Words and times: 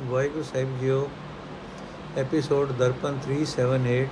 ਵਾਹਿਗੁਰੂ 0.00 0.42
ਸਾਹਿਬ 0.42 0.78
ਜੀਓ 0.80 1.08
episode 2.18 2.72
Darpan 2.72 3.18
378 3.26 4.06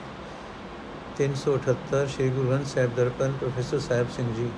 378 1.19 2.07
Shri 2.09 2.29
Guru 2.29 2.49
Granth 2.49 2.67
Sahib 2.67 2.95
Darpan 2.97 3.33
professor 3.33 3.79
Sahib 3.79 4.11
Singh 4.11 4.35
ਜੀ। 4.35 4.51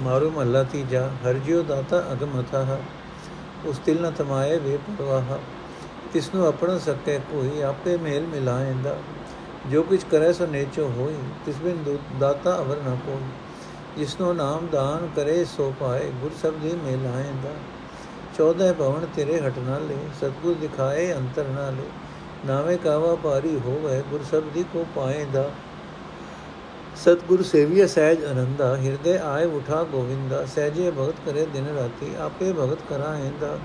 ਮਾਰੂ 0.00 0.30
ਮਹੱਲਾ 0.30 0.62
ਤੀਜਾ 0.62 1.08
ਹਰ 1.08 1.34
ਜਿਉ 1.34 1.62
ਦਾਤਾ 1.62 2.00
ਅਗਮ 2.12 2.40
ਅਥਾਹ, 2.40 2.76
ਉਸ 3.68 3.78
ਦਿਲ 3.78 4.02
ਨ 4.02 4.10
ਤਮਾਏ 4.10 4.58
ਵੇ 4.58 4.76
ਪਰਵਾਹ। 4.76 5.38
ਤਿਸ 6.12 6.34
ਨੂੰ 6.34 6.46
ਆਪਣਾ 6.46 6.78
ਸਕੇ 6.78 7.18
ਕੋਈ, 7.18 7.62
ਆਪੇ 7.62 7.96
ਮੇਲ 7.96 8.26
ਮਿਲਾਏਂਦਾ। 8.26 8.96
ਜੋ 9.70 9.82
ਕੁਛ 9.82 10.04
ਕਰੇ 10.10 10.32
ਸੋ 10.32 10.46
ਨੇਚੋ 10.46 10.92
ਹੋਈ, 10.96 11.16
ਤਿਸ 11.46 11.56
ਬਿਨ 11.56 11.96
ਦਾਤਾ 12.20 12.58
ਅਵਰ 12.58 12.76
ਨ 12.76 12.96
ਕੋਈ। 13.06 13.22
ਜਿਸਨੋ 13.98 14.32
ਨਾਮ 14.32 14.66
ਦਾਨ 14.66 15.08
ਕਰੇ, 15.16 15.44
ਸੋ 15.44 15.74
ਪਾਏ, 15.80 16.10
ਗੁਰ 16.20 16.30
ਸਬਦੀ 16.42 16.72
ਮਿਲਾਏਂਦਾ 16.84 17.77
14 18.38 18.72
ਭਵਨ 18.72 19.06
ਤੇਰੇ 19.16 19.40
ਹਟ 19.40 19.58
ਨਾ 19.58 19.78
ਲੈ, 19.78 19.96
ਸਤਗੁਰ 20.20 20.54
ਦਿਖਾਏ 20.54 21.12
ਅੰਤਰ 21.14 21.48
ਨਾ 21.48 21.70
ਲੈ। 21.70 21.88
ਨਾਵੇਂ 22.46 22.76
ਕਾਵਾ 22.78 23.14
ਭਾਰੀ 23.14 23.58
ਹੋਵੇ, 23.58 24.02
ਗੁਰ 24.10 24.22
ਸਬਦੀ 24.30 24.64
ਕੋ 24.72 24.84
ਪਾਏਂਦਾ 24.96 25.50
ਸਤਗੁਰ 26.96 27.42
ਸੇਵੀਏ 27.42 27.86
ਸਹਿਜ 27.86 28.24
ਅਨੰਦਾ 28.24 28.76
ਹਿਰਦੇ 28.76 29.16
ਆਏ 29.18 29.44
ਉਠਾ 29.46 29.82
ਗੋਵਿੰਦਾ। 29.84 30.44
ਸਹਿਜੇ 30.44 30.90
ਭਗਤ 30.90 31.14
ਕਰੇ 31.26 31.44
ਦਿਨ 31.46 31.66
ਰਾਤੀ, 31.76 32.14
ਆਪੇ 32.20 32.52
ਭਗਤ 32.52 32.78
ਕਰਾਏਂਦਾ 32.88 33.58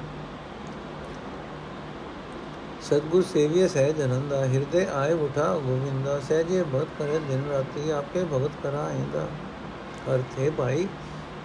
ਸਤਗੁਰ 2.82 3.24
ਸੇਵੀਏ 3.24 3.68
ਸਹਿਜ 3.68 4.02
ਅਨੰਦਾ 4.04 4.44
ਹਿਰਦੇ 4.46 4.86
ਆਏ 4.94 5.14
ਉਠਾ 5.14 5.48
ਗੋਵਿੰਦਾ। 5.66 6.20
ਸਹਿਜੇ 6.20 6.64
ਭਗਤ 6.64 6.88
ਕਰੇ 7.00 7.20
ਦਿਨ 7.30 7.44
ਰਾਤੀ, 7.52 7.90
ਆਪੇ 7.92 8.24
ਭਗਤ 8.34 8.52
ਕਰਾਏਂਦਾ 8.64 9.28
ਅਰਥ 10.14 10.40
ਭਾਈ, 10.58 10.88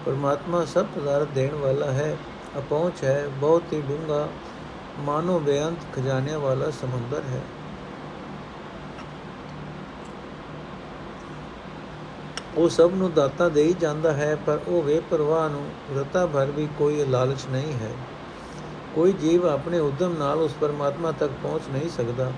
ਪਰਮਾਤਮਾ 0.05 0.65
ਸਭ 0.65 0.85
ਪਦਾਰਥ 0.95 1.27
ਦੇਣ 1.35 1.55
ਵਾਲਾ 1.55 1.91
ਹੈ। 1.91 2.15
ਅਪਹੁੰਚ 2.57 3.03
ਹੈ। 3.03 3.27
ਬਹੁਤ 3.27 3.63
ਹੀ 3.73 3.81
ਡੂੰਗਾ 3.81 4.27
ਮਾਨੋ 4.99 5.39
ਬੇਅੰਤ 5.39 5.95
ਖਜ਼ਾਨੇ 5.95 6.35
ਵਾਲਾ 6.35 6.69
ਸਮੁੰਦਰ 6.69 7.21
ਹੈ। 7.29 7.41
ਉਹ 12.57 12.69
ਸਭ 12.69 12.91
ਨੂੰ 12.93 13.13
ਦਾਤਾ 13.13 13.49
ਦੇ 13.49 13.63
ਹੀ 13.63 13.73
ਜਾਂਦਾ 13.73 14.13
ਹੈ, 14.13 14.37
ਪਰ 14.45 14.59
ਉਹ 14.67 14.83
ਵੇ 14.83 15.01
ਪਰਵਾਹ 15.09 15.49
ਨੂੰ 15.49 15.69
ਰਤਾ 15.97 16.25
ਭਰ 16.25 16.45
ਵੀ 16.45 16.67
ਕੋਈ 16.77 17.05
ਲਾਲਚ 17.05 17.39
ਨਹੀਂ 17.51 17.73
ਹੈ। 17.73 17.91
ਕੋਈ 18.95 19.13
ਜੀਵ 19.13 19.47
ਆਪਣੇ 19.47 19.79
ਉਦਮ 19.79 20.17
ਨਾਲ 20.17 20.37
ਉਸ 20.37 20.53
ਪਰਮਾਤਮਾ 20.61 21.11
ਤੱਕ 21.11 21.31
ਪਹੁੰਚ 21.43 21.63
ਨਹੀਂ 21.71 21.89
ਸਕਦਾ। 21.89 22.31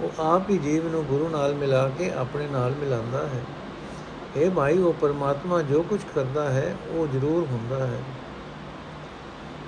ਉਹ 0.00 0.22
ਆਪ 0.22 0.50
ਹੀ 0.50 0.58
ਜੀਵ 0.58 0.88
ਨੂੰ 0.88 1.04
ਗੁਰੂ 1.04 1.28
ਨਾਲ 1.28 1.54
ਮਿਲਾ 1.54 1.90
ਕੇ 1.98 2.12
ਆਪਣੇ 2.12 2.46
ਨਾਲ 2.46 2.70
ਮਿਲਾਉਂਦਾ 2.70 3.18
ਹੈ। 3.18 3.44
ਇਹ 4.36 4.50
ਭਾਈ, 4.50 4.78
ਉਹ 4.78 4.92
ਪਰਮਾਤਮਾ 4.92 5.62
ਜੋ 5.62 5.82
ਕੁਝ 5.82 6.00
ਕਰਦਾ 6.14 6.50
ਹੈ, 6.50 6.76
ਉਹ 6.90 7.06
ਜ਼ਰੂਰ 7.06 7.46
ਹੁੰਦਾ 7.50 7.86
ਹੈ। 7.86 8.00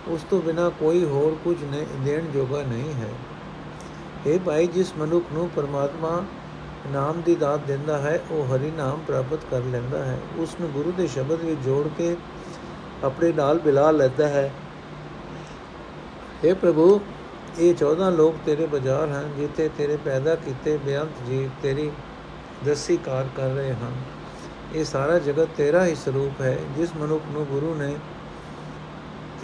ਉਸ 0.08 0.20
ਤੋਂ 0.30 0.42
ਬਿਨਾ 0.42 0.68
ਕੋਈ 0.68 1.04
ਹੋਰ 1.04 1.36
ਕੁਝ 1.44 1.64
ਨਹੀਂ 1.64 1.86
ਦੇਣ 2.04 2.24
ਜੋਗਾ 2.26 2.62
ਨਹੀਂ 2.62 2.94
ਹੈ। 2.94 3.08
ਇਹ 4.26 4.40
ਭਾਈ, 4.40 4.66
ਜਿਸ 4.66 4.92
ਮਨੁੱਖ 4.98 5.24
ਨੂੰ 5.32 5.50
ਪਰਮਾਤਮਾ 5.56 6.24
ਨਾਮ 6.92 7.20
ਦੀ 7.20 7.34
ਦਾਤ 7.34 7.60
ਦਿੰਦਾ 7.60 7.98
ਹੈ, 7.98 8.20
ਉਹ 8.30 8.56
ਹਰੀ 8.56 8.70
ਨਾਮ 8.70 9.00
ਪ੍ਰਾਪਤ 9.06 9.38
ਕਰ 9.50 9.60
ਲੈਂਦਾ 9.60 10.04
ਹੈ। 10.04 10.18
ਉਸ 10.36 10.56
ਨੂੰ 10.60 10.70
ਗੁਰੂ 10.70 10.92
ਦੇ 10.92 11.06
ਸ਼ਬਦ 11.06 11.40
ਵਿੱਚ 11.40 11.60
ਜੋੜ 11.60 11.88
ਕੇ 11.98 12.16
ਆਪਣੇ 13.04 13.32
ਨਾਲ 13.32 13.60
ਮਿਲਾ 13.66 13.90
ਲੈਂਦਾ 13.90 14.28
ਹੈ। 14.28 14.52
हे 16.44 16.54
ਪ੍ਰਭੂ, 16.54 17.00
ਇਹ 17.58 17.74
14 17.74 18.10
ਲੋਕ 18.10 18.34
ਤੇਰੇ 18.46 18.66
ਬਾਜ਼ਾਰ 18.66 19.08
ਹਨ, 19.08 19.32
ਜਿੱਥੇ 19.36 19.70
ਤੇਰੇ 19.78 19.96
ਪੈਦਾ 19.96 20.34
ਕੀਤੇ 20.34 20.76
ਬੇਅੰਤ 20.76 21.26
ਜੀਵ 21.26 21.50
ਤੇਰੀ 21.62 21.90
ਦਸੀ 22.66 22.96
ਕਾਰ 22.96 23.26
ਕਰ 23.36 23.48
ਰਹੇ 23.48 23.72
ਹਨ। 23.72 23.92
ਇਹ 24.74 24.84
ਸਾਰਾ 24.84 25.18
ਜਗਤ 25.18 25.48
ਤੇਰਾ 25.56 25.86
ਹੀ 25.86 25.94
ਸਰੂਪ 25.94 26.40
ਹੈ, 26.40 26.58
ਜਿਸ 26.76 26.90
ਮਨੁੱਖ 26.96 27.22
ਨੂੰ 27.32 27.46
ਗੁਰੂ 27.46 27.74
ਨੇ 27.74 27.96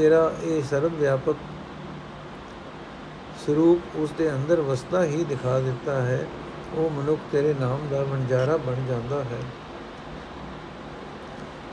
ਤੇਰਾ 0.01 0.33
ਇਹ 0.43 0.63
ਸਰਵ 0.63 0.95
ਵਿਆਪਕ 0.95 1.37
ਸਰੂਪ 3.47 3.97
ਉਸ 3.97 4.11
ਦੇ 4.11 4.31
ਅੰਦਰ 4.31 4.61
ਵਸਦਾ 4.61 5.05
ਹੀ 5.05 5.25
ਦਿਖਾ 5.25 5.59
ਦਿੱਤਾ 5.59 6.01
ਹੈ, 6.03 6.27
ਉਹ 6.75 6.91
ਮਨੁੱਖ 6.91 7.21
ਤੇਰੇ 7.33 7.55
ਨਾਮ 7.61 7.89
ਦਾ 7.91 8.03
ਵਣਜਾਰਾ 8.03 8.57
ਬਣ 8.57 8.75
ਜਾਂਦਾ 8.89 9.23
ਹੈ। 9.23 9.39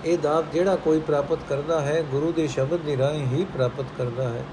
ਇਹ 0.05 0.17
ਦਾਤ 0.17 0.51
ਜਿਹੜਾ 0.53 0.75
ਕੋਈ 0.75 0.99
ਪ੍ਰਾਪਤ 0.99 1.39
ਕਰਦਾ 1.49 1.81
ਹੈ, 1.81 2.01
ਗੁਰੂ 2.11 2.31
ਦੇ 2.31 2.47
ਸ਼ਬਦ 2.47 2.79
ਦੀ 2.79 2.97
ਰਾਹੀਂ 2.97 3.25
ਹੀ 3.27 3.45
ਪ੍ਰਾਪਤ 3.53 3.85
ਕਰਦਾ 3.97 4.29
ਹੈ। 4.29 4.43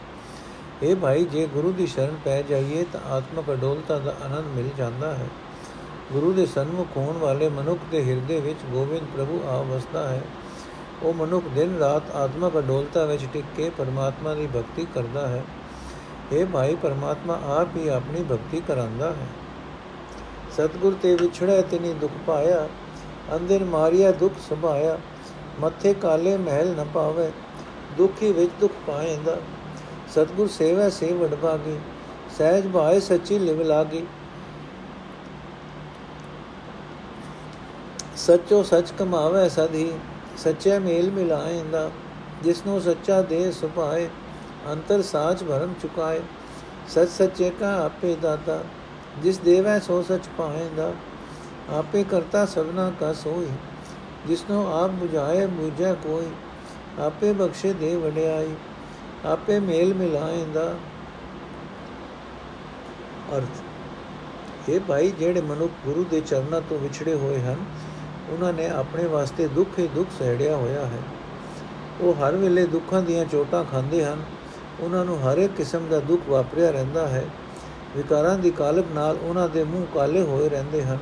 ਇਹ 0.82 0.96
ਭਾਈ, 0.96 1.24
ਜੇ 1.24 1.46
ਗੁਰੂ 1.46 1.72
ਦੀ 1.72 1.86
ਸ਼ਰਨ 1.86 2.16
ਪੈ 2.24 2.42
ਜਾਈਏ, 2.42 2.84
ਤਾਂ 2.92 3.00
ਆਤਮਕ 3.10 3.52
ਅਡੋਲਤਾ 3.52 3.98
ਦਾ 3.98 4.14
ਆਨੰਦ 4.24 4.46
ਮਿਲ 4.56 4.70
ਜਾਂਦਾ 4.78 5.14
ਹੈ। 5.14 5.26
ਗੁਰੂ 6.12 6.32
ਦੇ 6.32 6.46
ਸਨਮੁਖ 6.46 6.96
ਹੋਣ 6.96 7.18
ਵਾਲੇ 7.18 7.48
ਮਨੁੱਖ 7.48 7.80
ਦੇ 7.90 8.04
ਹਿਰਦੇ 8.04 8.40
ਵਿੱਚ 8.40 8.58
ਗੋਬਿੰਦ 8.72 9.06
ਪ੍ਰਭੂ 9.16 9.42
ਆ 9.48 9.62
ਵਸਦਾ 9.62 10.08
ਹੈ। 10.08 10.22
ਉਹ 11.03 11.15
ਮਨੁੱਖ 11.15 11.44
ਦਿਨ 11.49 11.78
ਰਾਤ 11.78 12.10
ਆਤਮਕ 12.10 12.59
ਅਡੋਲਤਾ 12.59 13.05
ਵਿੱਚ 13.05 13.27
ਟਿਕ 13.32 13.44
ਕੇ 13.56 13.71
ਪਰਮਾਤਮਾ 13.71 14.34
ਦੀ 14.34 14.47
ਭਗਤੀ 14.47 14.87
ਕਰਦਾ 14.94 15.27
ਹੈ। 15.28 15.44
ਇਹ 16.32 16.47
ਭਾਈ, 16.47 16.75
ਪਰਮਾਤਮਾ 16.75 17.41
ਆਪ 17.47 17.77
ਹੀ 17.77 17.88
ਆਪਣੀ 17.88 18.22
ਭਗਤੀ 18.22 18.62
ਕਰਾਂਦਾ 18.69 19.10
ਹੈ। 19.10 19.27
ਸਤਗੁਰ 20.56 20.94
ਤੇ 21.03 21.15
ਵਿਛੜਿਆ 21.15 21.62
ਤਿਨੀ 21.62 21.93
ਦੁਖ 21.93 22.10
ਪਾਇਆ, 22.27 22.69
ਅੰਦਰ 23.37 23.65
ਮਾਰਿਆ 23.65 24.12
ਦੁਖ 24.12 24.32
ਸੁਭਾਇਆ, 24.49 24.99
ਮੱਥੇ 25.60 25.94
ਕਾਲੇ 25.94 26.37
ਮਹਿਲ 26.37 26.75
ਨ 26.77 26.87
ਪਾਵੇ, 26.94 27.31
ਦੁਖੀ 27.97 28.32
ਵਿੱਚ 28.32 28.50
ਦੁਖ 28.61 28.72
ਪਾਏਂਦਾ। 28.87 29.37
ਸਤਗੁਰ 30.15 30.49
ਸੇਵਾ 30.49 30.88
ਸੇ 30.88 31.12
ਵਡਭਾਗੀ 31.12 31.78
ਸਹਿਜ 32.38 32.66
ਭਾਏ 32.69 33.00
ਸੱਚੀ 33.00 33.38
ਲਿਵ 33.38 33.62
ਲਾਗੀ। 33.62 34.06
ਸੱਚੋ 38.16 38.62
ਸੱਚ 38.62 38.93
ਕਮਾਵੇ 38.99 39.49
ਸਦੀ 39.49 39.93
ਸੱਚੇ 40.38 40.78
ਮੇਲ 40.78 41.10
ਮਿਲਾਏਂਦਾ 41.10 41.90
ਜਿਸਨੂੰ 42.42 42.80
ਸੱਚਾ 42.80 43.20
ਦੇ 43.22 43.50
ਸੁਭਾਏ, 43.52 44.08
ਅੰਤਰ 44.72 45.02
ਸਾਚ 45.02 45.42
ਭਰਮ 45.44 45.74
ਚੁਕਾਏ। 45.82 46.20
ਸਚ 46.88 47.08
ਸੱਚੇ 47.08 47.50
ਕਾ 47.50 47.74
ਆਪੇ 47.84 48.14
ਦਾਤਾ, 48.22 48.62
ਜਿਸ 49.22 49.38
ਦੇਵੈ 49.38 49.78
ਸੋ 49.78 50.02
ਸਚ 50.02 50.28
ਪਾਏਂਦਾ 50.38 50.92
ਆਪੇ 51.70 52.04
ਕਰਤਾ 52.04 52.44
ਸਭਨਾ 52.46 52.90
ਕਾ 53.00 53.12
ਸੋਈ, 53.12 53.48
ਜਿਸਨੂੰ 54.26 54.66
ਆਪ 54.74 54.90
부ਝਾਏ 55.02 55.46
부ਝੈ 55.46 55.92
ਕੋਈ। 55.94 56.26
ਆਪੇ 56.98 57.32
ਬਖਸ਼ੇ 57.32 57.72
ਦੇ 57.72 57.94
ਵਡਿਆਈ, 57.96 58.54
ਆਪੇ 59.24 59.58
ਮੇਲ 59.60 59.94
ਮਿਲਾਏਂਦਾ 59.94 60.74
ਅਰਥ 63.36 64.68
ਇਹ 64.68 64.80
ਭਾਈ, 64.80 65.10
ਜਿਹੜੇ 65.10 65.40
ਮਨੁੱਖ 65.40 65.72
ਗੁਰੂ 65.84 66.04
ਦੇ 66.04 66.20
ਚਰਨਾਂ 66.20 66.60
ਤੋਂ 66.60 66.78
ਵਿਛੜੇ 66.78 67.14
ਹੋਏ 67.14 67.40
ਹਨ 67.40 67.64
ਉਹਨਾਂ 68.30 68.52
ਨੇ 68.52 68.68
ਆਪਣੇ 68.68 69.04
ਵਾਸਤੇ 69.04 69.46
ਦੁੱਖ 69.46 69.78
ਹੀ 69.78 69.86
ਦੁੱਖ 69.86 70.08
ਸਹਿੜਿਆ 70.18 70.56
ਹੋਇਆ 70.56 70.86
ਹੈ। 70.86 70.98
ਉਹ 72.00 72.14
ਹਰ 72.14 72.36
ਵੇਲੇ 72.36 72.66
ਦੁੱਖਾਂ 72.66 73.02
ਦੀਆਂ 73.02 73.24
ਚੋਟਾਂ 73.24 73.64
ਖਾਂਦੇ 73.64 74.04
ਹਨ। 74.04 74.22
ਉਹਨਾਂ 74.80 75.04
ਨੂੰ 75.04 75.20
ਹਰ 75.20 75.38
ਇੱਕ 75.38 75.52
ਕਿਸਮ 75.52 75.88
ਦਾ 75.88 76.00
ਦੁੱਖ 76.00 76.22
ਵਾਪਰਿਆ 76.28 76.70
ਰਹਿੰਦਾ 76.70 77.08
ਹੈ। 77.08 77.24
ਵਿਕਾਰਾਂ 77.96 78.38
ਦੀ 78.38 78.50
ਕਾਲਕ 78.50 78.84
ਨਾਲ 78.94 79.16
ਉਹਨਾਂ 79.22 79.48
ਦੇ 79.48 79.64
ਮੂੰਹ 79.64 79.94
ਕਾਲੇ 79.94 80.22
ਹੋਏ 80.22 80.48
ਰਹਿੰਦੇ 80.48 80.82
ਹਨ। 80.82 80.98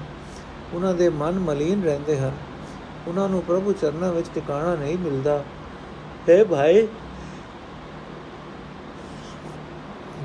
ਉਹਨਾਂ 0.73 0.95
ਦੇ 0.95 1.09
ਮਨ 1.09 1.39
ਮਲੀਨ 1.39 1.85
ਰਹਿੰਦੇ 1.85 2.19
ਹਨ। 2.19 2.33
ਉਹਨਾਂ 3.09 3.29
ਨੂੰ 3.29 3.43
ਪ੍ਰਭੂ 3.43 3.73
ਚਰਨਾਂ 3.73 4.13
ਵਿੱਚ 4.13 4.27
ਟਿਕਾਣਾ 4.35 4.75
ਨਹੀਂ 4.75 4.99
ਮਿਲਦਾ। 4.99 5.45
ਹੈ 6.29 6.45
ਭਾਈ, 6.45 6.89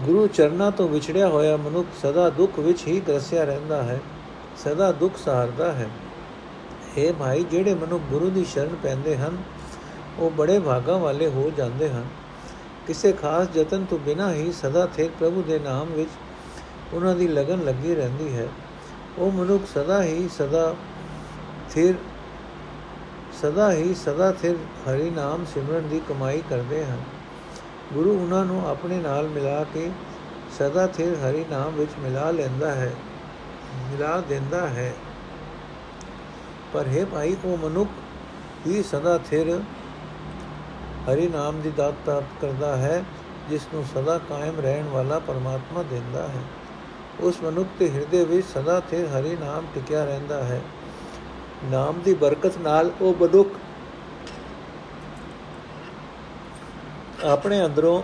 ਗੁਰੂ 0.04 0.28
ਚਰਨਾਂ 0.28 0.72
ਤੋਂ 0.72 0.90
ਵਿਛੜਿਆ 0.90 1.28
ਹੋਇਆ 1.28 1.58
ਮਨੁੱਖ 1.58 1.88
ਸਦਾ 2.06 2.30
ਦੁੱਖ 2.30 2.60
ਵਿੱਚ 2.60 2.88
ਹੀ 2.88 3.00
ਗਰਸਿਆ 3.00 3.44
ਰਹਿੰਦਾ 3.44 3.84
ਹੈ। 3.84 4.00
ਸਦਾ 4.58 4.92
ਦੁੱਖ 4.92 5.18
ਸਹਾਰਦਾ 5.18 5.72
ਹੈ। 5.72 5.90
ਇਹ 6.98 7.14
ਭਾਈ, 7.14 7.44
ਜਿਹੜੇ 7.44 7.74
ਮਨੁੱਖ 7.74 8.04
ਗੁਰੂ 8.04 8.30
ਦੀ 8.30 8.46
ਸ਼ਰਨ 8.46 8.76
ਪੈਂਦੇ 8.84 9.18
ਹਨ, 9.18 9.38
ਉਹ 10.20 10.32
ਬੜੇ 10.32 10.60
ਭਾਗਾਂ 10.60 10.98
ਵਾਲੇ 11.00 11.28
ਹੋ 11.28 11.52
ਜਾਂਦੇ 11.58 11.90
ਹਨ। 11.90 12.06
ਕਿਸੇ 12.88 13.12
ਖਾਸ 13.14 13.48
ਯਤਨ 13.56 13.86
ਤੋਂ 13.86 14.00
ਬਿਨਾਂ 14.00 14.34
ਹੀ 14.34 14.52
ਸਦਾ 14.52 14.88
ਥੇ 14.98 15.10
ਪ੍ਰਭੂ 15.20 15.42
ਦੇ 15.42 15.60
ਨਾਮ 15.60 15.88
ਵਿੱਚ 15.88 16.10
ਉਹਨਾਂ 16.94 17.16
ਦੀ 17.16 17.28
ਲਗਨ 17.28 17.64
ਲੱਗੀ 17.64 17.96
ਰਹਿੰਦੀ 17.96 18.36
ਹੈ। 18.36 18.48
ਉਹ 19.18 19.32
ਮਨੁੱਖ 19.32 19.64
ਸਦਾ 19.66 20.04
ਹੀ 20.04 20.30
ਸਦਾ 20.38 20.76
ਥਿਰ, 21.70 21.96
ਸਦਾ 23.42 23.72
ਹੀ 23.72 23.96
ਸਦਾ 23.96 24.32
ਥਿਰ 24.32 24.56
ਹਰੀ 24.56 25.10
ਨਾਮ 25.10 25.46
ਸਿਮਰਨ 25.54 25.88
ਦੀ 25.88 26.02
ਕਮਾਈ 26.10 26.42
ਕਰਦੇ 26.50 26.86
ਹਨ। 26.86 26.98
ਗੁਰੂ 27.94 28.22
ਉਹਨਾਂ 28.22 28.46
ਨੂੰ 28.46 28.70
ਆਪਣੇ 28.70 28.98
ਨਾਲ 28.98 29.28
ਮਿਲਾ 29.28 29.64
ਕੇ 29.74 29.90
ਸਦਾ 30.60 30.88
ਥਿਰ 30.88 31.16
ਹਰੀ 31.16 31.46
ਨਾਮ 31.52 31.74
ਵਿੱਚ 31.74 31.92
ਮਿਲਾ 32.00 32.32
ਲੈਂਦਾ 32.32 32.72
ਹੈ, 32.72 32.94
ਮਿਲਾ 33.92 34.22
ਦਿੰਦਾ 34.30 34.68
ਹੈ। 34.68 34.94
ਪਰ 36.74 36.88
ਹੈ 36.88 37.06
ਭਾਈ, 37.06 37.36
ਉਹ 37.46 37.58
ਮਨੁੱਖ 37.58 37.90
ਹੀ 38.68 38.84
ਸਦਾ 38.84 39.18
ਥਿਰ 39.18 39.60
ਹਰੀ 41.10 41.28
ਨਾਮ 41.28 41.62
ਦੀ 41.62 41.72
ਦਾਤ 41.72 41.94
ਪ੍ਰਾਪਤ 42.06 42.42
ਕਰਦਾ 42.42 42.76
ਹੈ, 42.78 43.04
ਜਿਸ 43.50 43.68
ਨੂੰ 43.74 43.84
ਸਦਾ 43.84 44.18
ਕਾਇਮ 44.18 44.60
ਰਹਿਣ 44.60 44.86
ਵਾਲਾ 44.86 45.20
ਪਰਮਾਤਮਾ 45.20 45.84
ਦਿੰਦਾ 45.84 46.28
ਹੈ। 46.28 46.42
ਉਸ 47.20 47.42
ਮਨੁੱਖ 47.44 47.68
ਦੇ 47.80 47.90
ਹਿਰਦੇ 47.92 48.24
ਵਿੱਚ 48.26 48.48
ਸਦਾ 48.48 48.80
ਤੇ 48.80 49.08
ਹਰੀ 49.08 49.36
ਨਾਮ 49.36 49.66
ਟਿਕਿਆ 49.74 50.06
ਰਹਿੰਦਾ 50.06 50.44
ਹੈ। 50.44 50.62
ਨਾਮ 51.66 52.02
ਦੀ 52.06 52.14
ਬਰਕਤ 52.14 52.58
ਨਾਲ 52.58 52.92
ਉਹ 53.02 53.16
ਮਨੁੱਖ 53.22 53.50
ਆਪਣੇ 57.26 57.66
ਅੰਦਰੋਂ 57.66 58.02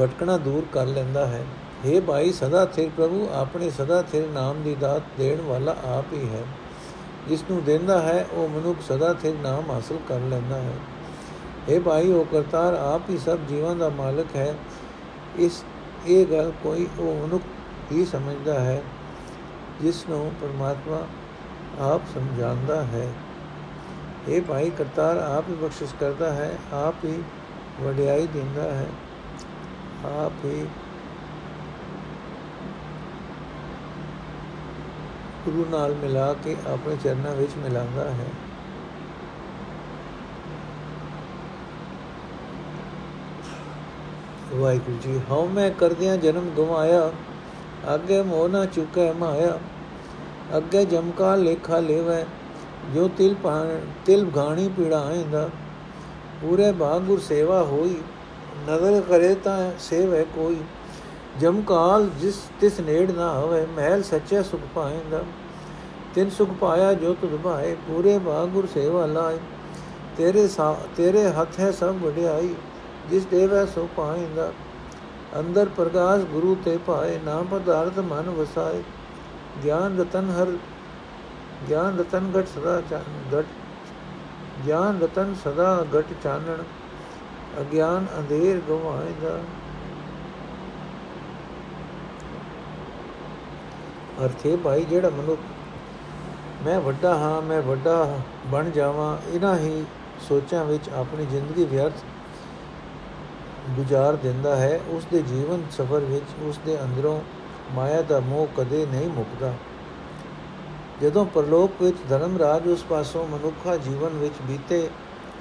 ਭਟਕਣਾ 0.00 0.36
ਦੂਰ 0.36 0.64
ਕਰ 0.72 0.86
ਲੈਂਦਾ 0.86 1.26
ਹੈ। 1.26 1.44
हे 1.86 2.00
ਭਾਈ, 2.02 2.32
ਸਦਾ 2.32 2.64
ਥਿਰ 2.66 2.90
ਪ੍ਰਭੂ, 2.96 3.28
ਆਪਣੇ 3.32 3.70
ਸਦਾ 3.70 4.02
ਥਿਰ 4.02 4.28
ਨਾਮ 4.28 4.62
ਦੀ 4.62 4.74
ਦਾਤ 4.74 5.02
ਦੇਣ 5.18 5.40
ਵਾਲਾ 5.40 5.76
ਆਪ 5.84 6.12
ਹੀ 6.12 6.28
ਹੈ। 6.28 6.42
ਜਿਸ 7.26 7.44
ਨੂੰ 7.50 7.64
ਦਿੰਦਾ 7.64 8.02
ਹੈ, 8.02 8.26
ਉਹ 8.32 8.48
ਮਨੁੱਖ 8.48 8.78
ਸਦਾ 8.82 9.12
ਥਿਰ 9.14 9.34
ਨਾਮ 9.34 9.70
ਹਾਸਲ 9.70 9.98
ਕਰ 10.08 10.20
ਲੈਂਦਾ 10.20 10.56
ਹੈ। 10.56 10.74
हे 11.68 11.80
ਭਾਈ, 11.82 12.12
ਉਹ 12.12 12.24
ਕਰਤਾਰ 12.24 12.74
ਆਪ 12.74 13.10
ਹੀ 13.10 13.18
ਸਭ 13.18 13.38
ਜੀਵਾਂ 13.48 13.74
ਦਾ 13.76 13.88
ਮਾਲਕ 13.88 14.36
ਹੈ। 14.36 14.54
ਇਸ, 15.36 15.64
ਇਹ 16.06 16.26
ਗੱਲ 16.26 16.52
ਕੋਈ 16.62 16.86
ਉਹ 16.98 17.26
ਮਨੁੱਖ 17.26 17.44
ਹੀ 17.92 18.04
ਸਮਝਦਾ 18.04 18.60
ਹੈ 18.60 18.82
ਜਿਸ 19.80 20.04
ਨੂੰ 20.08 20.32
ਪਰਮਾਤਮਾ 20.40 21.06
ਆਪ 21.80 22.02
ਸਮਝਾਉਂਦਾ 22.14 22.82
ਹੈ। 22.84 23.06
ਇਹ 24.28 24.42
ਭਾਈ, 24.42 24.70
ਕਰਤਾਰ 24.70 25.16
ਆਪ 25.16 25.44
ਹੀ 25.48 25.54
ਬਖਸ਼ਿਸ਼ 25.54 25.94
ਕਰਦਾ 26.00 26.32
ਹੈ, 26.32 26.58
ਆਪ 26.72 27.04
ਹੀ 27.04 27.22
ਵਡਿਆਈ 27.80 28.26
ਦਿੰਦਾ 28.26 28.62
ਹੈ, 28.62 28.86
ਆਪ 30.04 30.44
ਹੀ 30.44 30.66
ਗੁਰੂ 35.50 35.66
ਨਾਲ 35.70 35.94
ਮਿਲਾ 35.94 36.32
ਕੇ 36.44 36.56
ਆਪਣੇ 36.66 36.96
ਚਰਨਾਂ 37.04 37.34
ਵਿੱਚ 37.34 37.52
ਮਿਲਾਉਂਦਾ 37.58 38.04
ਹੈ। 38.10 38.26
ਵਾਹਿਗੁਰੂ 44.54 44.96
ਜੀ, 45.02 45.20
ਹਉ 45.30 45.46
ਮੈਂ 45.46 45.70
ਕਰਦਿਆਂ 45.70 46.16
ਜਨਮ 46.16 46.50
ਗਵਾਇਆ, 46.58 47.10
ਅੱਗੇ 47.94 48.22
ਮੋਹ 48.22 48.48
ਨਾ 48.48 48.64
ਚੁਕੈ 48.66 49.12
ਮਾਇਆ, 49.12 49.58
ਅੱਗੇ 50.56 50.84
ਜਮਕਾ 50.84 51.34
ਲੇਖਾ 51.36 51.80
ਲੇਵੈ, 51.80 52.24
ਜੋ 52.94 53.08
ਤਿਲ 53.08 53.34
ਤਿਲ 54.06 54.26
ਘਾਣੀ 54.36 54.68
ਪੀੜਾਇਂਦਾ 54.76 55.48
ਪੂਰੇ 56.40 56.70
ਬਾਗ 56.72 57.02
ਗੁਰ 57.02 57.18
ਸੇਵਾ 57.18 57.62
ਹੋਈ 57.62 57.96
ਨਦਰ 58.64 59.00
ਕਰੇ 59.08 59.34
ਤਾਂ 59.34 59.58
ਸੇਵੈ 59.78 60.22
ਕੋਈ 60.34 60.56
ਜਮਕਾਲ 61.40 62.08
ਜਿਸ 62.20 62.36
ਤਿਸ 62.60 62.80
ਨੇੜ 62.80 63.10
ਨਾ 63.10 63.32
ਹੋਵੇ 63.32 63.66
ਮਹਿਲ 63.66 64.02
ਸੱਚੇ 64.02 64.42
ਸੁਖ 64.42 64.60
ਪਾਏਂਦਾ 64.74 65.22
ਤਿਨ 66.18 66.30
ਸੁਖ 66.30 66.50
ਪਾਇਆ, 66.50 66.92
ਜੋ 66.94 67.12
ਤੁਧ 67.14 67.34
ਭਾਏ, 67.36 67.74
ਪੂਰੇ 67.86 68.18
ਬਾਗ 68.18 68.48
ਗੁਰ 68.48 68.66
ਸੇਵਾ 68.66 69.04
ਲਾਏ। 69.06 69.36
ਤੇਰੇ 70.16 70.48
ਤੇਰੇ 70.96 71.28
ਹੱਥ 71.28 71.58
ਹੈ 71.60 71.70
ਸਭ 71.70 71.96
ਵਡਿਆਈ, 72.02 72.54
ਜਿਸ 73.10 73.26
ਦੇਵੈ 73.26 73.64
ਸੋ 73.66 73.88
ਪਾਏਂਦਾ 73.96 74.50
ਅੰਦਰ 75.40 75.68
ਪ੍ਰਗਾਸ 75.76 76.22
ਗੁਰੂ 76.22 76.56
ਤੇ 76.64 76.76
ਪਾਏ 76.86 77.18
ਨਾਮ 77.24 77.46
ਪਦਾਰਥ 77.46 77.98
ਮਨ 77.98 78.30
ਵਸਾਏ। 78.30 78.82
ਗਿਆਨ 79.64 79.98
ਰਤਨ 79.98 80.30
ਹਰ, 80.30 80.52
ਗਿਆਨ 81.68 81.98
ਰਤਨ 81.98 82.30
ਘਟ 82.38 82.48
ਸਦਾ 82.48 82.80
ਘਟ, 83.34 83.44
ਗਿਆਨ 84.66 84.98
ਰਤਨ 85.00 85.34
ਸਦਾ 85.44 85.84
ਘਟ 85.94 86.12
ਚਾਨਣ। 86.22 86.62
ਅਗਿਆਨ 87.60 88.06
ਅੰਧੇਰ 88.18 88.60
ਗਵਾਏਗਾ। 88.68 89.38
ਅਰਥੇ 94.24 94.56
ਭਾਈ, 94.56 94.84
ਜਿਹੜਾ 94.84 95.10
ਮਨੁੱਖ 95.10 95.40
ਮੈਂ 96.64 96.80
ਵੱਡਾ 96.80 97.14
ਹਾਂ, 97.14 97.42
ਮੈਂ 97.42 97.62
ਵੱਡਾ 97.62 98.18
ਬਣ 98.46 98.70
ਜਾਵਾਂ, 98.70 99.16
ਇਹਨਾਂ 99.32 99.56
ਹੀ 99.58 99.84
ਸੋਚਾਂ 100.28 100.64
ਵਿੱਚ 100.64 100.88
ਆਪਣੀ 100.88 101.26
ਜ਼ਿੰਦਗੀ 101.26 101.64
ਵਿਅਰਥ 101.64 101.92
ਗੁਜ਼ਾਰ 103.76 104.16
ਦਿੰਦਾ 104.16 104.56
ਹੈ। 104.56 104.80
ਉਸ 104.88 105.04
ਦੇ 105.04 105.22
ਜੀਵਨ 105.22 105.62
ਸਫਰ 105.70 106.00
ਵਿੱਚ 106.00 106.24
ਉਸ 106.42 106.58
ਦੇ 106.66 106.80
ਅੰਦਰੋਂ 106.82 107.20
ਮਾਇਆ 107.74 108.02
ਦਾ 108.02 108.20
ਮੋਹ 108.20 108.48
ਕਦੇ 108.56 108.86
ਨਹੀਂ 108.86 109.08
ਮੁੱਕਦਾ। 109.08 109.52
ਜਦੋਂ 111.02 111.24
ਪਰਲੋਕ 111.26 111.82
ਵਿੱਚ 111.82 111.96
ਧਰਮ 112.08 112.36
ਰਾਜ 112.38 112.68
ਉਸ 112.68 112.84
ਪਾਸੋਂ 112.84 113.26
ਮਨੁੱਖਾ 113.28 113.76
ਜੀਵਨ 113.76 114.18
ਵਿੱਚ 114.18 114.34
ਬੀਤੇ 114.42 114.88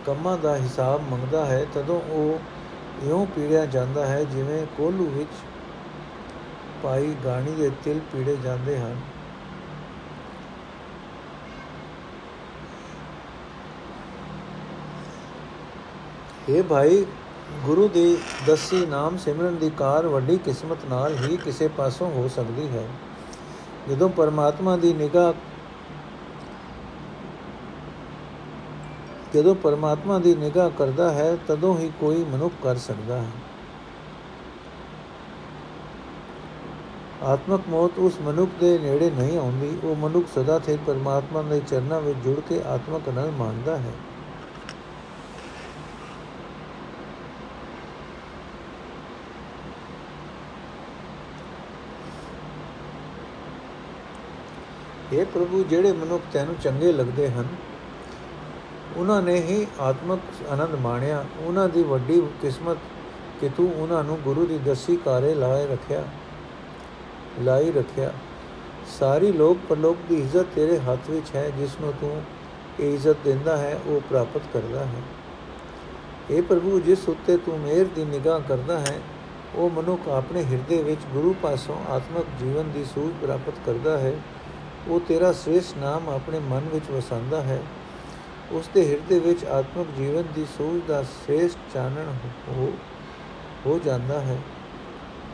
ਕੰਮਾਂ 0.05 0.37
ਦਾ 0.37 0.55
ਹਿਸਾਬ 0.57 1.01
ਮੰਗਦਾ 1.01 1.45
ਹੈ, 1.45 1.65
ਤਦੋਂ 1.73 2.01
ਉਹ 2.11 2.39
ਇਉਂ 3.07 3.25
ਪੀੜਿਆ 3.25 3.65
ਜਾਂਦਾ 3.65 4.05
ਹੈ 4.05 4.23
ਜਿਵੇਂ 4.23 4.65
ਕੋਲੂ 4.77 5.05
ਵਿੱਚ 5.05 5.43
ਪਾਈ 6.83 7.15
ਗਾਣੀ 7.25 7.51
ਦੇ 7.51 7.71
ਤਿਲ 7.83 7.99
ਪੀੜੇ 8.11 8.37
ਜਾਂਦੇ 8.43 8.77
ਹਨ। 8.77 8.95
ਇਹ 16.49 16.63
ਭਾਈ, 16.63 17.05
ਗੁਰੂ 17.65 17.87
ਦੀ 17.87 18.17
ਦਸੀ 18.47 18.85
ਨਾਮ 18.85 19.17
ਸਿਮਰਨ 19.17 19.55
ਦੀ 19.55 19.69
ਕਾਰ 19.69 20.07
ਵੱਡੀ 20.07 20.37
ਕਿਸਮਤ 20.37 20.77
ਨਾਲ 20.89 21.15
ਹੀ 21.15 21.37
ਕਿਸੇ 21.37 21.67
ਪਾਸੋਂ 21.67 22.11
ਹੋ 22.11 22.27
ਸਕਦੀ 22.27 22.67
ਹੈ। 22.67 22.87
ਜਦੋਂ 23.89 24.09
ਪਰਮਾਤਮਾ 24.09 24.77
ਦੀ 24.77 24.93
ਨਿਗਾਹ 24.93 25.33
ਜਦੋਂ 29.35 29.55
ਪਰਮਾਤਮਾ 29.55 30.19
ਦੀ 30.19 30.35
ਨਿਗਾਹ 30.35 30.69
ਕਰਦਾ 30.69 31.11
ਹੈ, 31.11 31.37
ਤਦੋਂ 31.47 31.77
ਹੀ 31.77 31.91
ਕੋਈ 31.99 32.23
ਮਨੁੱਖ 32.23 32.53
ਕਰ 32.63 32.75
ਸਕਦਾ 32.75 33.17
ਹੈ। 33.17 33.31
ਆਤਮਕ 37.23 37.61
ਮੌਤ 37.69 37.99
ਉਸ 37.99 38.13
ਮਨੁੱਖ 38.21 38.51
ਦੇ 38.59 38.77
ਨੇੜੇ 38.77 39.09
ਨਹੀਂ 39.09 39.37
ਆਉਂਦੀ, 39.37 39.77
ਉਹ 39.83 39.95
ਮਨੁੱਖ 39.95 40.27
ਸਦਾ 40.35 40.59
ਥੇ 40.59 40.77
ਪਰਮਾਤਮਾ 40.87 41.41
ਦੇ 41.41 41.61
ਚਰਨਾਂ 41.67 42.01
ਵਿੱਚ 42.01 42.19
ਜੁੜ 42.19 42.39
ਕੇ 42.39 42.61
ਆਤਮਕ 42.67 43.09
ਆਨੰਦ 43.09 43.33
ਮਾਣਦਾ 43.37 43.77
ਹੈ। 43.77 43.91
ਇਹ 55.17 55.25
ਪ੍ਰਭੂ 55.25 55.63
ਜਿਹੜੇ 55.63 55.91
ਮਨੁੱਖ 55.93 56.23
ਤੈਨੂੰ 56.33 56.55
ਚੰਗੇ 56.63 56.91
ਲੱਗਦੇ 56.91 57.27
ਹਨ, 57.29 57.47
ਉਹਨਾਂ 58.97 59.21
ਨੇ 59.21 59.35
ਹੀ 59.41 59.65
ਆਤਮਕ 59.79 60.19
ਆਨੰਦ 60.49 60.75
ਮਾਣਿਆ, 60.81 61.23
ਉਹਨਾਂ 61.39 61.67
ਦੀ 61.69 61.83
ਵੱਡੀ 61.83 62.21
ਕਿਸਮਤ 62.41 62.77
ਕਿ 63.41 63.49
ਤੂੰ 63.57 63.71
ਉਹਨਾਂ 63.71 64.03
ਨੂੰ 64.03 64.17
ਗੁਰੂ 64.23 64.45
ਦੀ 64.45 64.57
ਦਸੀ 64.65 64.95
ਕਾਰੇ 65.05 65.33
ਲਾਏ 65.35 65.65
ਰੱਖਿਆ, 65.67 66.03
ਲਾਈ 67.39 67.71
ਰੱਖਿਆ। 67.71 68.11
ਸਾਰੀ 68.99 69.31
ਲੋਕ 69.31 69.57
ਪਰਲੋਕ 69.69 69.97
ਦੀ 70.09 70.15
ਇੱਜ਼ਤ 70.15 70.45
ਤੇਰੇ 70.55 70.77
ਹੱਥ 70.79 71.09
ਵਿੱਚ 71.09 71.35
ਹੈ, 71.35 71.49
ਜਿਸ 71.49 71.79
ਨੂੰ 71.81 71.93
ਤੂੰ 72.01 72.21
ਇਹ 72.79 72.93
ਇੱਜ਼ਤ 72.93 73.17
ਦਿੰਦਾ 73.25 73.57
ਹੈ, 73.57 73.79
ਉਹ 73.87 74.01
ਪ੍ਰਾਪਤ 74.09 74.41
ਕਰਦਾ 74.53 74.85
ਹੈ। 74.85 75.01
اے 76.31 76.41
ਪ੍ਰਭੂ 76.43 76.79
ਜਿਸ 76.79 77.09
ਉੱਤੇ 77.09 77.37
ਤੂੰ 77.37 77.59
ਮਿਹਰ 77.59 77.85
ਦੀ 77.95 78.05
ਨਿਗਾਹ 78.05 78.39
ਕਰਦਾ 78.39 78.79
ਹੈ, 78.79 78.99
ਉਹ 79.55 79.69
ਮਨੁੱਖ 79.69 80.07
ਆਪਣੇ 80.09 80.43
ਹਿਰਦੇ 80.43 80.81
ਵਿੱਚ 80.83 81.01
ਗੁਰੂ 81.13 81.35
ਪਾਸੋਂ 81.41 81.75
ਆਤਮਕ 81.89 82.25
ਜੀਵਨ 82.39 82.71
ਦੀ 82.71 82.83
ਸੂਝ 82.85 83.11
ਪ੍ਰਾਪਤ 83.21 83.59
ਕਰਦਾ 83.65 83.97
ਹੈ। 83.97 84.13
ਉਹ 84.89 84.99
ਤੇਰਾ 84.99 85.31
ਸ੍ਰੇਸ਼ਟ 85.33 85.77
ਨਾਮ 85.77 86.09
ਆਪਣੇ 86.09 86.39
ਮਨ 86.39 86.67
ਵਿੱਚ 86.73 86.89
ਵਸਾਉਂਦਾ 86.91 87.41
ਹੈ। 87.41 87.61
ਉਸ 88.51 88.69
ਦੇ 88.73 88.85
ਹਿਰਦੇ 88.89 89.19
ਵਿੱਚ 89.19 89.43
ਆਤਮਿਕ 89.45 89.87
ਜੀਵਨ 89.97 90.23
ਦੀ 90.35 90.45
ਸੂਝ 90.57 90.81
ਦਾ 90.87 91.01
ਸ੍ਰੇਸ਼ਟ 91.03 91.73
ਚਾਨਣ 91.73 92.13
ਹੋ 92.49 92.71
ਹੋ 93.65 93.79
ਜਾਂਦਾ 93.85 94.19
ਹੈ, 94.19 94.37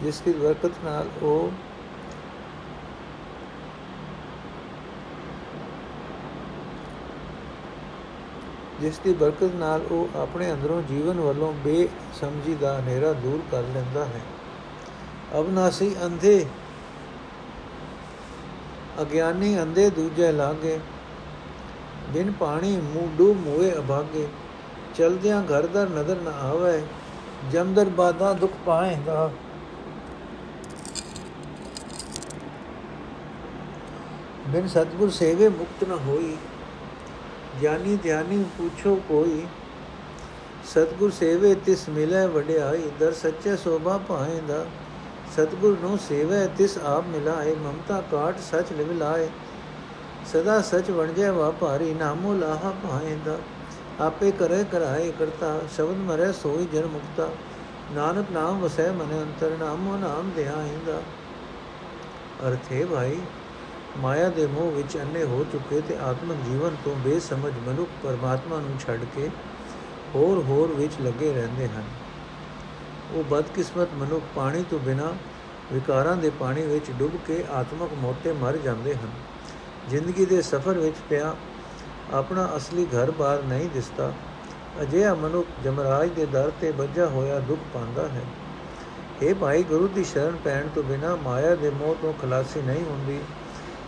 ਜਿਸ 0.03 0.21
ਦੀ 0.21 0.33
ਬਰਕਤ 0.33 0.83
ਨਾਲ 0.85 1.07
ਉਹ 1.21 1.51
ਜਿਸ 8.81 8.97
ਦੀ 8.99 9.13
ਬਰਕਤ 9.13 9.53
ਨਾਲ 9.55 9.81
ਉਹ 9.91 10.17
ਆਪਣੇ 10.17 10.51
ਅੰਦਰੋਂ 10.51 10.81
ਜੀਵਨ 10.81 11.19
ਵੱਲੋਂ 11.19 11.51
ਬੇਸਮਝੀ 11.63 12.55
ਦਾ 12.55 12.79
ਹਨੇਰਾ 12.79 13.11
ਦੂਰ 13.13 13.39
ਕਰ 13.51 13.63
ਲੈਂਦਾ 13.73 14.05
ਹੈ। 14.05 14.21
ਅਬਨਾਸੀ 15.39 15.95
ਅੰਧੇ 16.05 16.45
ਅਗਿਆਨੀ 19.01 19.61
ਅੰਧੇ 19.61 19.89
ਦੂਜੇ 19.89 20.31
ਲਾਗੇ। 20.31 20.79
ਬਿਨ 22.09 22.31
ਪਾਣੀ 22.31 22.75
ਮੂਡੂ 22.83 23.33
ਮੋਏ 23.35 23.71
ਅਭਾਗੇ। 23.71 24.27
ਚਲਦਿਆਂ 24.95 25.41
ਘਰ 25.43 25.67
ਦਾ 25.67 25.85
ਨਜ਼ਰ 25.85 26.21
ਨਾ 26.21 26.31
ਆਵੇ, 26.41 26.81
ਜਮਦਰ 27.51 27.89
ਬਾਦਾ 27.89 28.33
ਦੁੱਖ 28.33 28.53
ਪਾਏਗਾ। 28.65 29.29
ਬਿਨ 34.49 34.67
ਸਤਗੁਰ 34.67 35.09
ਸੇਵੇ 35.09 35.49
ਮੁਕਤ 35.49 35.83
ਨਾ 35.87 35.95
ਹੋਈ, 35.95 36.35
ਗਿਆਨੀ 37.61 37.97
ਧਿਆਨੀ 38.03 38.43
ਪੁੱਛੋ 38.57 38.95
ਕੋਈ। 39.07 39.45
ਸਤਗੁਰ 40.65 41.11
ਸੇਵੇ 41.11 41.53
ਤਿਸ 41.55 41.87
ਮਿਲੇ 41.89 42.25
ਵਡਿਆਈ, 42.27 42.89
ਦਰ 42.99 43.13
ਸੱਚੇ 43.13 43.55
ਸੋਭਾ 43.57 43.97
ਪਾਏਂਦਾ 43.97 44.65
ਸਤਗੁਰ 45.35 45.77
ਨੂੰ 45.81 45.97
ਸੇਵੇ, 45.97 46.47
ਤਿਸ 46.47 46.77
ਆਪ 46.77 47.07
ਮਿਲਾਏ, 47.07 47.55
ਮਮਤਾ 47.55 48.01
ਕਾਟ 48.11 48.39
ਸਚ 48.39 48.71
ਲਿਵ 48.73 48.91
ਲਾਏ। 48.91 49.29
ਸਦਾ 50.33 50.59
ਸਚ 50.61 50.91
ਬਣ 50.91 51.13
ਜਾਏ 51.13 51.29
ਵਾਪਾਰੀ, 51.29 51.93
ਨਾਮੋ 51.93 52.33
ਲਾਹਾ 52.33 52.73
ਪਾਏਂਦਾ 52.83 53.37
ਆਪੇ 53.99 54.31
ਕਰੇ 54.31 54.63
ਕਰਾਏ 54.63 55.11
ਕਰਤਾ, 55.11 55.59
ਸ਼ਬਦ 55.75 55.97
ਮਰੇ 55.97 56.31
ਸੋਈ 56.31 56.67
ਜਨ 56.73 56.85
ਮੁਕਤਾ। 56.85 57.29
ਨਾਨਕ 57.93 58.31
ਨਾਮ 58.31 58.59
ਵਸੈ 58.59 58.91
ਮਨ 58.91 59.11
ਅੰਤਰ, 59.13 59.57
ਨਾਮੋ 59.59 59.95
ਨਾਮ 59.97 60.31
ਧਿਆਇਂਦਾ 60.35 61.01
ਅਰਥੇ 62.47 62.85
ਭਾਈ, 62.85 63.19
ਮਾਇਆ 63.97 64.29
ਦੇ 64.29 64.45
ਮੋਹ 64.47 64.71
ਵਿੱਚ 64.71 64.97
ਅੰਨੇ 64.97 65.23
ਹੋ 65.23 65.43
ਚੁੱਕੇ 65.51 65.81
ਤੇ 65.81 65.97
ਆਤਮਿਕ 65.97 66.37
ਜੀਵਨ 66.45 66.75
ਤੋਂ 66.85 66.95
ਬੇਸਮਝ 66.95 67.53
ਮਨੁੱਖ 67.67 67.89
ਪਰਮਾਤਮਾ 68.03 68.59
ਨੂੰ 68.59 68.79
ਛੱਡ 68.79 69.03
ਕੇ 69.15 69.29
ਹੋਰ 70.15 70.43
ਹੋਰ 70.43 70.73
ਵਿੱਚ 70.73 70.93
ਲੱਗੇ 71.01 71.33
ਰਹਿੰਦੇ 71.33 71.67
ਹਨ। 71.67 71.83
ਉਹ 73.13 73.23
ਬਦਕਿਸਮਤ 73.23 73.87
ਮਨੁੱਖ 73.93 74.23
ਪਾਣੀ 74.35 74.63
ਤੋਂ 74.69 74.79
ਬਿਨਾ 74.79 75.13
ਵਿਕਾਰਾਂ 75.73 76.17
ਦੇ 76.17 76.29
ਪਾਣੀ 76.29 76.61
ਵਿੱਚ 76.61 76.91
ਡੁੱਬ 76.91 77.11
ਕੇ 77.27 77.43
ਆਤਮਿਕ 77.51 77.93
ਮੋਤੇ 77.93 78.33
ਮਰ 78.33 78.57
ਜਾਂਦੇ 78.57 78.95
ਹਨ। 78.95 79.09
ਜ਼ਿੰਦਗੀ 79.89 80.25
ਦੇ 80.25 80.41
ਸਫ਼ਰ 80.41 80.73
ਵਿੱਚ 80.73 80.95
ਪਿਆ 81.09 81.35
ਆਪਣਾ 82.13 82.49
ਅਸਲੀ 82.57 82.85
ਘਰ-ਬਾਰ 82.85 83.43
ਨਹੀਂ 83.43 83.69
ਦਿਸਦਾ। 83.69 84.13
ਅਜਿਹਾ 84.81 85.13
ਮਨੁੱਖ 85.13 85.47
ਜਮਰਾਜ 85.63 86.09
ਦੇ 86.09 86.25
ਦਰ 86.25 86.51
ਤੇ 86.61 86.71
ਵੱਜਾ 86.71 87.07
ਹੋਇਆ 87.07 87.39
ਦੁੱਖ 87.39 87.61
ਪਾਉਂਦਾ 87.73 88.07
ਹੈ। 88.07 88.21
ਇਹ 89.21 89.35
ਭਾਈ, 89.35 89.63
ਗੁਰੂ 89.63 89.87
ਦੀ 89.87 90.03
ਸ਼ਰਨ 90.03 90.35
ਪੈਣ 90.43 90.67
ਤੋਂ 90.67 90.83
ਬਿਨਾ 90.83 91.15
ਮਾਇਆ 91.15 91.55
ਦੇ 91.55 91.69
ਮੋਹ 91.69 91.95
ਤੋਂ 92.01 92.13
ਖਲਾਸੀ 92.13 92.61
ਨਹੀਂ 92.61 92.83
ਹੁੰਦੀ। 92.83 93.19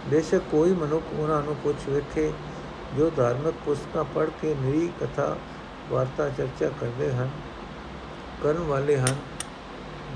ਬੇਸ਼ੱਕ 0.07 0.43
ਕੋਈ 0.51 0.73
ਮਨੁੱਖ 0.73 1.03
ਉਹਨਾਂ 1.13 1.41
ਨੂੰ 1.41 1.55
ਪੁੱਛ 1.55 1.89
ਵੇਖੇ 1.89 2.31
ਜੋ 2.97 3.11
ਧਾਰਮਿਕ 3.15 3.55
ਪੁਸਤਕਾਂ 3.65 4.03
ਪੜ੍ਹ 4.03 4.31
ਕੇ 4.41 4.55
ਨਿਰੀ 4.61 4.91
ਕਥਾ 5.01 5.35
ਵਾਰਤਾ 5.89 6.29
ਚਰਚਾ 6.29 6.69
ਕਰਦੇ 6.81 7.11
ਹਨ। 7.11 7.29
ਕਰਨ 8.43 8.57
ਵਾਲੇ 8.57 8.97
ਹਨ 8.97 9.15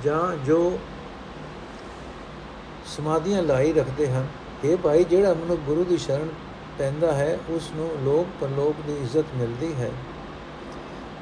ਜਾਂ 0.04 0.46
ਜੋ 0.46 0.80
ਸਮਾਧੀਆਂ 2.86 3.44
ਲਾਈ 3.44 3.74
ਰੱਖਦੇ 3.74 4.08
ਹਨ। 4.08 4.28
ਇਹ 4.64 4.78
ਭਾਈ, 4.78 5.04
ਜਿਹੜਾ 5.04 5.34
ਮਨੁੱਖ 5.34 5.62
ਗੁਰੂ 5.62 5.84
ਦੀ 5.84 5.98
ਸ਼ਰਨ 5.98 6.30
ਪੈਂਦਾ 6.78 7.14
ਹੈ, 7.14 7.40
ਉਸ 7.50 7.72
ਨੂੰ 7.76 7.90
ਲੋਕ 8.04 8.28
ਪਰਲੋਕ 8.42 8.76
ਦੀ 8.88 8.94
ਇੱਜ਼ਤ 8.94 9.26
ਮਿਲਦੀ 9.36 9.74
ਹੈ। 9.74 9.92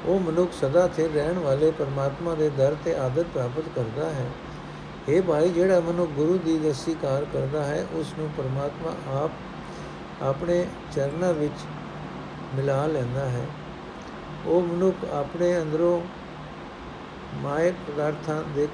ਉਹ 0.06 0.20
ਮਨੁੱਖ 0.20 0.52
ਸਦਾ 0.52 0.88
ਸਥਿਰ 0.88 1.10
ਰਹਿਣ 1.10 1.38
ਵਾਲੇ 1.38 1.70
ਪਰਮਾਤਮਾ 1.70 2.34
ਦੇ 2.34 2.48
ਦਰ 2.48 2.76
ਤੇ 2.84 2.98
ਆਦਰ 2.98 3.24
ਪ੍ਰਾਪਤ 3.34 3.64
ਕਰਦਾ 3.76 4.10
ਹੈ। 4.10 4.26
ਇਹ 5.08 5.22
ਭਾਈ, 5.22 5.48
ਜਿਹੜਾ 5.48 5.80
ਮਨੁੱਖ 5.80 6.10
ਗੁਰੂ 6.10 6.38
ਦੀ 6.38 6.58
ਦਸੀਕਾਰ 6.58 7.24
ਕਰਦਾ 7.24 7.64
ਹੈ, 7.64 7.86
ਉਸ 7.92 8.14
ਨੂੰ 8.18 8.30
ਪਰਮਾਤਮਾ 8.36 9.18
ਆਪ 9.24 9.30
ਆਪਣੇ 10.22 10.66
ਚਰਨਾਂ 10.96 11.34
ਵਿੱਚ 11.34 11.60
ਮਿਲਾ 12.54 12.86
ਲੈਂਦਾ 12.86 13.28
ਹੈ। 13.28 13.46
ਉਹ 14.46 14.62
ਮਨੁੱਖ 14.62 15.12
ਆਪਣੇ 15.12 15.62
ਅੰਦਰੋਂ 15.62 16.00
ਮਾਇਕ 17.34 17.74
ਪਦਾਰਥਾਂ 17.88 18.42
ਦੇ 18.54 18.68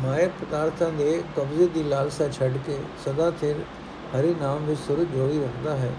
ਮਾਇਕ 0.00 0.30
ਪਦਾਰਥਾਂ 0.40 0.90
ਦੇ 0.90 1.22
ਕਬਜ਼ੇ 1.36 1.66
ਦੀ 1.66 1.82
ਲਾਲਸਾ 1.82 2.28
ਛੱਡ 2.28 2.56
ਕੇ 2.66 2.78
ਸਦਾ 3.04 3.30
ਸਿਰ 3.30 3.56
ਹਰੀ 4.14 4.34
ਨਾਮ 4.40 4.64
ਵਿੱਚ 4.64 4.80
ਸੁਰਜ 4.80 5.08
ਜੋੜੀ 5.08 5.38
ਰੱਖਦਾ 5.40 5.76
ਹੈ। 5.76 5.92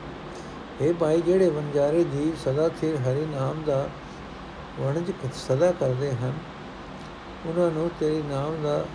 ਇਹ 0.82 0.94
ਭਾਈ, 0.94 1.22
ਜਿਹੜੇ 1.22 1.50
ਵੰਜਾਰੇ 1.50 2.04
ਜੀਵ 2.04 2.36
ਸਦਾ 2.46 2.70
ਸਿਰ 2.82 2.96
ਹਰੀ 2.98 3.26
ਨਾਮ 3.26 3.64
ਦਾ 3.64 3.88
ਵਣਜ 4.80 5.12
ਸਦਾ 5.36 5.72
ਕਰਦੇ 5.72 6.12
ਹਨ, 6.12 6.34
ਉਹਨਾਂ 7.46 7.72
ਨੂੰ 7.72 7.90
ਤੇਰੇ 8.00 8.22
ਨਾਮ 8.30 8.62
ਦਾ 8.64 8.86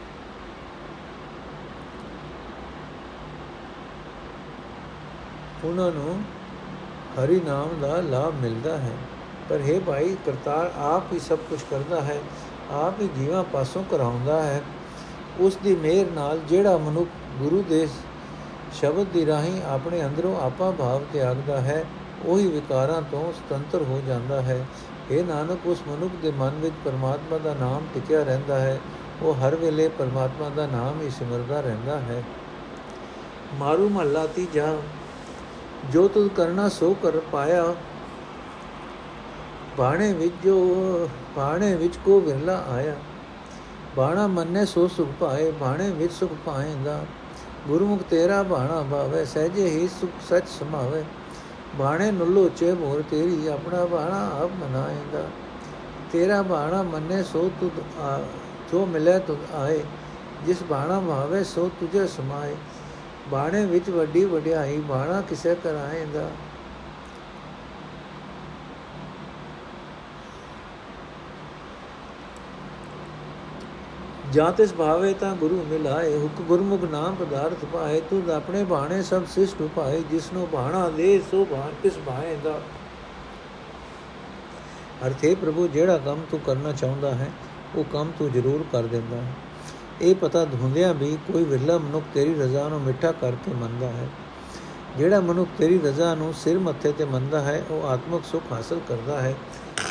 ਉਹਨਾਂ 5.64 5.90
ਨੂੰ 5.92 6.22
ਹਰੀ 7.18 7.40
ਨਾਮ 7.46 7.80
ਦਾ 7.80 8.00
ਲਾਭ 8.00 8.34
ਮਿਲਦਾ 8.34 8.76
ਹੈ। 8.76 8.92
ਪਰ 9.48 9.60
ਹੈ 9.60 9.80
ਭਾਈ, 9.80 10.16
ਕਰਤਾਰ 10.26 10.72
ਆਪ 10.76 11.12
ਹੀ 11.12 11.18
ਸਭ 11.18 11.38
ਕੁਝ 11.38 11.60
ਕਰਦਾ 11.70 12.00
ਹੈ, 12.00 12.20
ਆਪ 12.70 13.00
ਹੀ 13.00 13.08
ਜੀਵਾਂ 13.16 13.44
ਪਾਸੋਂ 13.44 13.84
ਕਰਾਉਂਦਾ 13.90 14.42
ਹੈ। 14.42 14.62
ਉਸ 15.40 15.56
ਦੀ 15.56 15.74
ਮਿਹਰ 15.76 16.06
ਨਾਲ 16.10 16.38
ਜਿਹੜਾ 16.38 16.76
ਮਨੁੱਖ 16.76 17.08
ਗੁਰੂ 17.38 17.62
ਦੇ 17.68 17.88
ਸ਼ਬਦ 18.72 19.06
ਦੀ 19.06 19.26
ਰਾਹੀਂ 19.26 19.62
ਆਪਣੇ 19.62 20.04
ਅੰਦਰੋਂ 20.04 20.40
ਆਪਾ 20.40 20.70
ਭਾਵ 20.70 21.02
ਤਿਆਗਦਾ 21.12 21.60
ਹੈ, 21.60 21.84
ਉਹੀ 22.24 22.46
ਵਿਕਾਰਾਂ 22.46 23.02
ਤੋਂ 23.02 23.32
ਸੁਤੰਤਰ 23.32 23.82
ਹੋ 23.82 24.02
ਜਾਂਦਾ 24.06 24.40
ਹੈ। 24.42 24.66
ਇਹ 25.10 25.24
ਨਾਨਕ, 25.24 25.66
ਉਸ 25.66 25.82
ਮਨੁੱਖ 25.88 26.12
ਦੇ 26.22 26.30
ਮਨ 26.30 26.58
ਵਿੱਚ 26.60 26.74
ਪਰਮਾਤਮਾ 26.84 27.38
ਦਾ 27.38 27.54
ਨਾਮ 27.54 27.86
ਟਿਕਿਆ 27.94 28.22
ਰਹਿੰਦਾ 28.22 28.60
ਹੈ, 28.60 28.80
ਉਹ 29.22 29.34
ਹਰ 29.34 29.56
ਵੇਲੇ 29.56 29.88
ਪਰਮਾਤਮਾ 29.88 30.48
ਦਾ 30.48 30.66
ਨਾਮ 30.66 31.00
ਹੀ 31.02 31.10
ਸਿਮਰਦਾ 31.10 31.60
ਰਹਿੰਦਾ 31.60 31.98
ਹੈ। 31.98 32.22
ਮਾਰੂ 33.54 33.88
ਮਹੱਲਾ 33.88 34.26
ਤੀਜਾ 34.26 34.76
ਜੋ 35.90 36.06
ਤੁਧ 36.08 36.28
ਕਰਨਾ 36.28 36.68
ਸੋ 36.68 36.94
ਕਰ 37.02 37.18
ਪਾਇਆ। 37.32 37.74
ਬਾਣੇ 39.78 40.12
ਵਿੱਚ 40.12 40.34
ਜੋ, 40.44 41.08
ਬਾਣੇ 41.36 41.74
ਵਿੱਚ 41.74 41.96
ਕੋ 41.96 42.20
ਵਿਰਲਾ 42.20 42.64
ਆਇਆ। 42.68 42.96
ਬਾਣਾ 43.96 44.26
ਮੰਨੇ 44.26 44.64
ਸੋ 44.66 44.86
ਸੁਖ 44.88 45.08
ਪਾਏ, 45.20 45.50
ਬਾਣੇ 45.50 45.90
ਵਿੱਚ 45.90 46.12
ਸੁਖ 46.12 46.32
ਪਾਏਗਾ। 46.46 47.04
ਗੁਰਮੁਖ 47.68 48.02
ਤੇਰਾ 48.02 48.42
ਬਾਣਾ 48.42 48.84
ਭਾਵੇ 48.90 49.24
ਸਹਜੇ 49.24 49.68
ਹੀ 49.70 49.88
ਸੁਖ 49.88 50.10
ਸਚ 50.30 50.48
ਸਮਾਵੇ। 50.48 51.04
ਬਾਣੇ 51.76 52.10
ਨੁੱਲੋ 52.10 52.48
ਚੇ 52.48 52.72
ਮੋਰ 52.72 53.02
ਤੇਰੀ, 53.10 53.46
ਆਪਣਾ 53.46 53.84
ਬਾਣਾ 53.84 54.24
ਆਪ 54.42 54.50
ਮਨਾਏਗਾ। 54.60 55.26
ਤੇਰਾ 56.12 56.42
ਬਾਣਾ 56.42 56.82
ਮੰਨੇ 56.82 57.22
ਸੋ 57.22 57.50
ਤੁਧ 57.60 57.72
ਜੋ 58.72 58.86
ਮਿਲੇ 58.86 59.18
ਤੁਧ 59.18 59.54
ਆਏ। 59.54 59.82
ਜਿਸ 60.46 60.62
ਬਾਣਾ 60.62 61.00
ਭਾਵੇ 61.00 61.44
ਸੋ 61.44 61.70
ਤੁਝੇ 61.80 62.06
ਸਮਾਏ। 62.06 62.54
ਬਾਣੇ 63.30 63.64
ਵਿੱਚ 63.66 63.90
ਵੱਡੀ 63.90 64.24
ਵਡਿਆਈ, 64.24 64.78
ਬਾਣਾ 64.78 65.20
ਕਿਸੇ 65.20 65.54
ਕਰਾਏਗਾ 65.54 66.30
ਜਾਂ 74.32 74.50
ਤਿਸ 74.52 74.72
ਭਾਵੇ 74.74 75.12
ਤਾਂ 75.14 75.34
ਗੁਰੂ 75.36 75.62
ਮਿਲਾਏ, 75.70 76.16
ਹੁਕ 76.18 76.40
ਗੁਰਮੁਖ 76.40 76.84
ਨਾਮ 76.84 77.14
ਪਦਾਰਥ 77.14 77.64
ਪਾਏ 77.64 78.00
ਤੂੰ 78.00 78.22
ਆਪਣੇ 78.32 78.62
ਬਾਣੇ 78.64 79.02
ਸਭ 79.02 79.24
ਸਿਸ਼ਟ 79.24 79.60
ਉਪਾਏ, 79.62 80.02
ਜਿਸਨੂੰ 80.10 80.48
ਬਾਣਾ 80.52 80.88
ਦੇ, 80.88 81.18
ਸੋ 81.30 81.44
ਬਾਣ 81.44 81.72
ਕਿਸ 81.82 81.98
ਬਾਏ 82.06 82.36
ਦਾ 82.44 82.60
ਅਰਥੇ 85.06 85.34
ਪ੍ਰਭੂ, 85.34 85.66
ਜਿਹੜਾ 85.68 85.98
ਕੰਮ 85.98 86.20
ਤੂੰ 86.30 86.40
ਕਰਨਾ 86.40 86.72
ਚਾਹੁੰਦਾ 86.72 87.14
ਹੈ, 87.14 87.30
ਉਹ 87.76 87.84
ਕੰਮ 87.84 88.12
ਤੂੰ 88.18 88.30
ਜ਼ਰੂਰ 88.32 88.64
ਕਰ 88.72 88.82
ਦਿੰਦਾ 88.82 89.16
ਹੈ। 89.16 89.32
ਇਹ 90.02 90.14
ਪਤਾ 90.14 90.44
ਧੁੰਦਿਆਂ 90.44 90.94
ਵੀ 90.94 91.18
ਕੋਈ 91.32 91.44
ਵਿਰਲਾ 91.44 91.78
ਮਨੁੱਖ 91.78 92.04
ਤੇਰੀ 92.14 92.34
ਰਜ਼ਾ 92.34 92.68
ਨੂੰ 92.68 92.80
ਮਿੱਠਾ 92.80 93.12
ਕਰਕੇ 93.12 93.52
ਮੰਨਦਾ 93.52 93.86
ਹੈ। 93.86 94.08
ਜਿਹੜਾ 94.98 95.20
ਮਨੁੱਖ 95.20 95.50
ਤੇਰੀ 95.58 95.78
ਰਜ਼ਾ 95.78 96.14
ਨੂੰ 96.14 96.34
ਸਿਰ 96.34 96.58
ਮੱਥੇ 96.58 96.92
ਤੇ 96.92 97.04
ਮੰਨਦਾ 97.04 97.40
ਹੈ, 97.40 97.64
ਉਹ 97.70 97.86
ਆਤਮਿਕ 97.86 98.24
ਸੁਖ 98.24 98.42
ਹਾਸਲ 98.52 98.80
ਕਰਦਾ 98.88 99.20
ਹੈ। 99.20 99.34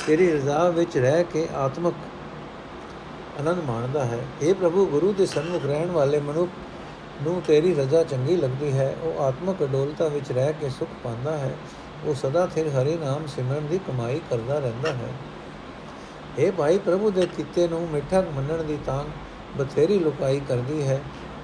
ਤੇਰੀ 0.08 0.32
ਰਜ਼ਾ 0.32 0.70
ਵਿੱਚ 0.70 0.98
ਰਹਿ 0.98 1.24
ਕੇ 1.24 1.48
ਆਤਮਿਕ 1.56 1.94
ਆਨੰਦ 3.39 3.63
ਮਾਣਦਾ 3.63 4.06
ਹੈ। 4.06 4.20
ਇਹ 4.41 4.56
ਪ੍ਰਭੂ, 4.56 4.86
ਗੁਰੂ 4.86 5.13
ਦੇ 5.13 5.25
ਸਨਮੁਖ 5.25 5.65
ਰਹਿਣ 5.65 5.91
ਵਾਲੇ 5.91 6.20
ਮਨੁੱਖ 6.20 6.51
ਨੂੰ 7.24 7.41
ਤੇਰੀ 7.48 7.74
ਰਜ਼ਾ 7.74 8.03
ਚੰਗੀ 8.03 8.36
ਲੱਗਦੀ 8.36 8.72
ਹੈ। 8.72 8.96
ਉਹ 9.01 9.22
ਆਤਮਿਕ 9.22 9.63
ਅਡੋਲਤਾ 9.63 10.08
ਵਿੱਚ 10.08 10.32
ਰਹਿ 10.32 10.53
ਕੇ 10.53 10.70
ਸੁਖ 10.70 10.89
ਪਾਉਂਦਾ 11.03 11.38
ਹੈ। 11.38 11.56
ਉਹ 12.06 12.13
ਸਦਾ 12.13 12.48
ਥਿਰ 12.48 12.68
ਹਰੀ 12.68 12.96
ਨਾਮ 12.98 13.27
ਸਿਮਰਨ 13.27 13.68
ਦੀ 13.68 13.77
ਕਮਾਈ 13.77 14.22
ਕਰਦਾ 14.30 14.60
ਰਹਿੰਦਾ 14.60 14.91
ਹੈ। 14.91 15.13
ਇਹ 16.39 16.51
ਭਾਈ, 16.51 16.77
ਪ੍ਰਭੂ 16.77 17.12
ਦੇ 17.12 17.27
ਕੀਤੇ 17.38 17.68
ਨੂੰ 17.68 17.88
ਮਿੱਠਾ 17.94 18.22
ਮੰਨਣ 18.22 18.63
ਦੀ 18.63 18.77
ਤਾਂ 18.86 19.03
ਬਥੇਰੀ 19.58 20.00
ਲੁਕਾਈ 20.00 20.39
ਕਰਦੀ 20.39 20.88
ਹੈ, 20.88 21.01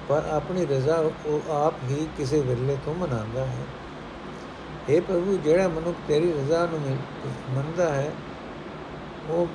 ਪਰ 0.08 0.24
ਆਪਣੀ 0.30 0.66
ਰਜ਼ਾ 0.66 0.96
ਉਹ 1.26 1.52
ਆਪ 1.52 1.74
ਹੀ 1.90 2.08
ਕਿਸੇ 2.18 2.40
ਵਿਰਲੇ 2.40 2.76
ਤੋਂ 2.84 2.94
ਮਨਾਉਂਦਾ 2.94 3.44
ਹੈ। 3.44 3.64
اے 4.90 5.00
ਪ੍ਰਭੂ, 5.02 5.36
ਜਿਹੜਾ 5.44 5.68
ਮਨੁੱਖ 5.68 5.96
ਤੇਰੀ 6.08 6.32
ਰਜ਼ਾ 6.32 6.66
ਨੂੰ 6.66 6.80
ਮੰਨਦਾ 7.50 7.92
ਹੈ, 7.94 8.12
ਉਹ 9.30 9.46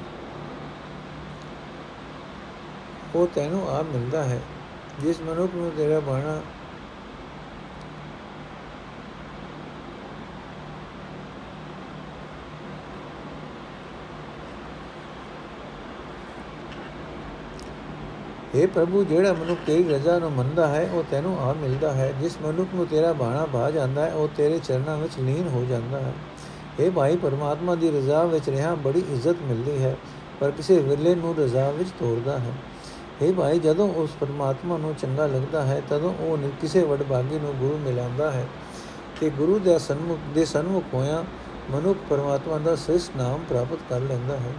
ਉਹ 3.15 3.27
ਤੈਨੂੰ 3.35 3.69
ਆਪ 3.69 3.85
ਮਿਲਦਾ 3.85 4.23
ਹੈ। 4.23 4.39
ਜਿਸ 4.99 5.21
ਮਨੁੱਖ 5.21 5.55
ਨੂੰ 5.55 5.71
ਤੇਰਾ 5.77 5.99
ਬਾਣਾ 5.99 6.41
हे 18.55 18.67
ਪ੍ਰਭੂ, 18.67 19.03
ਜਿਹੜਾ 19.03 19.33
ਮਨੁੱਖ 19.33 19.59
ਤੇਰੀ 19.67 19.83
ਰਜ਼ਾ 19.83 20.19
ਨੂੰ 20.19 20.31
ਮੰਨਦਾ 20.31 20.67
ਹੈ, 20.67 20.89
ਉਹ 20.93 21.03
ਤੈਨੂੰ 21.11 21.39
ਆ 21.39 21.53
ਮਿਲਦਾ 21.53 21.93
ਹੈ। 21.93 22.13
ਜਿਸ 22.21 22.37
ਮਨੁੱਖ 22.41 22.69
ਨੂੰ 22.75 22.85
ਤੇਰਾ 22.87 23.13
ਬਾਣਾ 23.13 23.45
ਭਾ 23.45 23.71
ਜਾਂਦਾ 23.71 24.05
ਹੈ, 24.05 24.13
ਉਹ 24.13 24.27
ਤੇਰੇ 24.37 24.59
ਚਰਨਾਂ 24.59 24.97
ਵਿੱਚ 24.97 25.13
ਲੀਨ 25.19 25.47
ਹੋ 25.47 25.65
ਜਾਂਦਾ 25.69 25.99
ਹੈ। 25.99 26.13
ਇਹ 26.79 26.91
ਭਾਈ, 26.91 27.17
ਪਰਮਾਤਮਾ 27.17 27.75
ਦੀ 27.75 27.91
ਰਜ਼ਾ 27.91 28.23
ਵਿੱਚ 28.23 28.49
ਰਹਿਣਾ 28.49 28.75
ਬੜੀ 28.75 28.99
ਇੱਜ਼ਤ 28.99 29.35
ਮਿਲਦੀ 29.43 29.83
ਹੈ, 29.83 29.97
ਪਰ 30.39 30.51
ਕਿਸੇ 30.51 30.79
ਵਿਰਲੇ 30.79 31.15
ਨੂੰ 31.15 31.35
ਰਜ਼ਾ 31.39 31.71
ਵਿੱਚ 31.71 31.89
ਤੋੜਦਾ 31.89 32.37
ਹੈ। 32.39 32.51
ਇਹ 33.21 33.33
ਭਾਈ, 33.33 33.59
ਜਦੋਂ 33.59 33.89
ਉਸ 33.93 34.09
ਪਰਮਾਤਮਾ 34.19 34.77
ਨੂੰ 34.77 34.95
ਚੰਗਾ 34.95 35.27
ਲੱਗਦਾ 35.27 35.63
ਹੈ, 35.63 35.81
ਤਦੋਂ 35.89 36.13
ਉਹ 36.13 36.37
ਕਿਸੇ 36.61 36.83
ਵਡਭਾਗੀ 36.83 37.39
ਨੂੰ 37.39 37.53
ਗੁਰੂ 37.53 37.77
ਮਿਲਾਉਂਦਾ 37.77 38.31
ਹੈ। 38.31 38.47
ਤੇ 39.21 39.29
ਗੁਰੂ 39.29 39.59
ਦੇ 39.59 39.79
ਸਨਮੁਖ 39.79 40.19
ਦੇ 40.35 40.45
ਸਨਮੁਖ 40.45 40.83
ਹੋਇਆ 40.93 41.23
ਮਨੁੱਖ 41.71 41.99
ਪਰਮਾਤਮਾ 42.09 42.57
ਦਾ 42.57 42.75
ਸ੍ਰਿਸ਼ਟ 42.75 43.17
ਨਾਮ 43.17 43.39
ਪ੍ਰਾਪਤ 43.49 43.79
ਕਰ 43.89 43.99
ਲੈਂਦਾ 43.99 44.37
ਹੈ। 44.37 44.53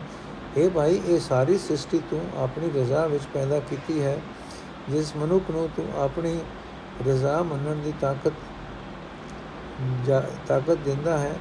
हे 0.57 0.69
ਭਾਈ, 0.71 1.01
ਇਹ 1.09 1.19
ਸਾਰੀ 1.21 1.57
ਸ੍ਰਿਸ਼ਟੀ 1.59 1.99
ਤੂੰ 2.11 2.21
ਆਪਣੀ 2.37 2.71
ਰਜ਼ਾ 2.71 3.07
ਵਿੱਚ 3.07 3.25
ਪੈਦਾ 3.35 3.59
ਕੀਤੀ 3.61 4.01
ਹੈ, 4.03 4.19
ਜਿਸ 4.91 5.15
ਮਨੁੱਖ 5.17 5.51
ਨੂੰ 5.51 5.69
ਤੂੰ 5.77 5.87
ਆਪਣੀ 5.97 6.39
ਰਜ਼ਾ 7.07 7.43
ਮੰਨਣ 7.43 7.83
ਦੀ 7.83 7.93
ਤਾਕਤ 8.01 8.33
ਤਾਕਤ 10.49 10.79
ਦਿੰਦਾ 10.79 11.19
ਹੈ, 11.19 11.35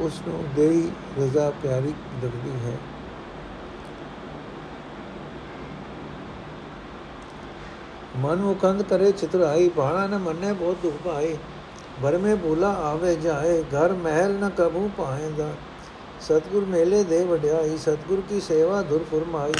ਉਸ 0.00 0.20
ਨੂੰ 0.28 0.44
ਦੇਈ 0.56 0.90
ਰਜ਼ਾ 1.18 1.50
ਪਿਆਰੀ 1.62 1.94
ਲੱਗਦੀ 2.22 2.50
ਹੈ। 2.64 2.76
ਮਨ 8.18 8.36
ਮੁਕੰਦ 8.36 8.82
ਕਰੇ 8.82 9.10
ਚਤੁਰਾਈ, 9.12 9.68
ਬਾਣਾ 9.68 10.06
ਨ 10.06 10.18
ਮੰਨੇ 10.18 10.52
ਬਹੁਤ 10.52 10.76
ਦੁਖ 10.82 10.94
ਪਾਏ 11.04 11.36
ਬਰਮੇ 12.02 12.34
ਬੋਲਾ 12.34 12.70
ਆਵੇ 12.84 13.14
ਜਾਏ, 13.16 13.62
ਘਰ 13.64 13.92
ਮਹਿਲ 13.94 14.38
ਨ 14.38 14.48
ਕਬੂ 14.48 14.88
ਪਾਏਗਾ 14.98 15.48
ਸਤਗੁਰ 16.26 16.64
ਮੇਲੇ 16.64 17.02
ਦੇ 17.04 17.22
ਵਡਿਆਈ 17.24 17.76
ਸਤਗੁਰ 17.76 18.20
ਕੀ 18.28 18.40
ਸੇਵਾ 18.40 18.80
ਧੁਰ 18.82 19.04
ਫਰਮਾਈ 19.10 19.52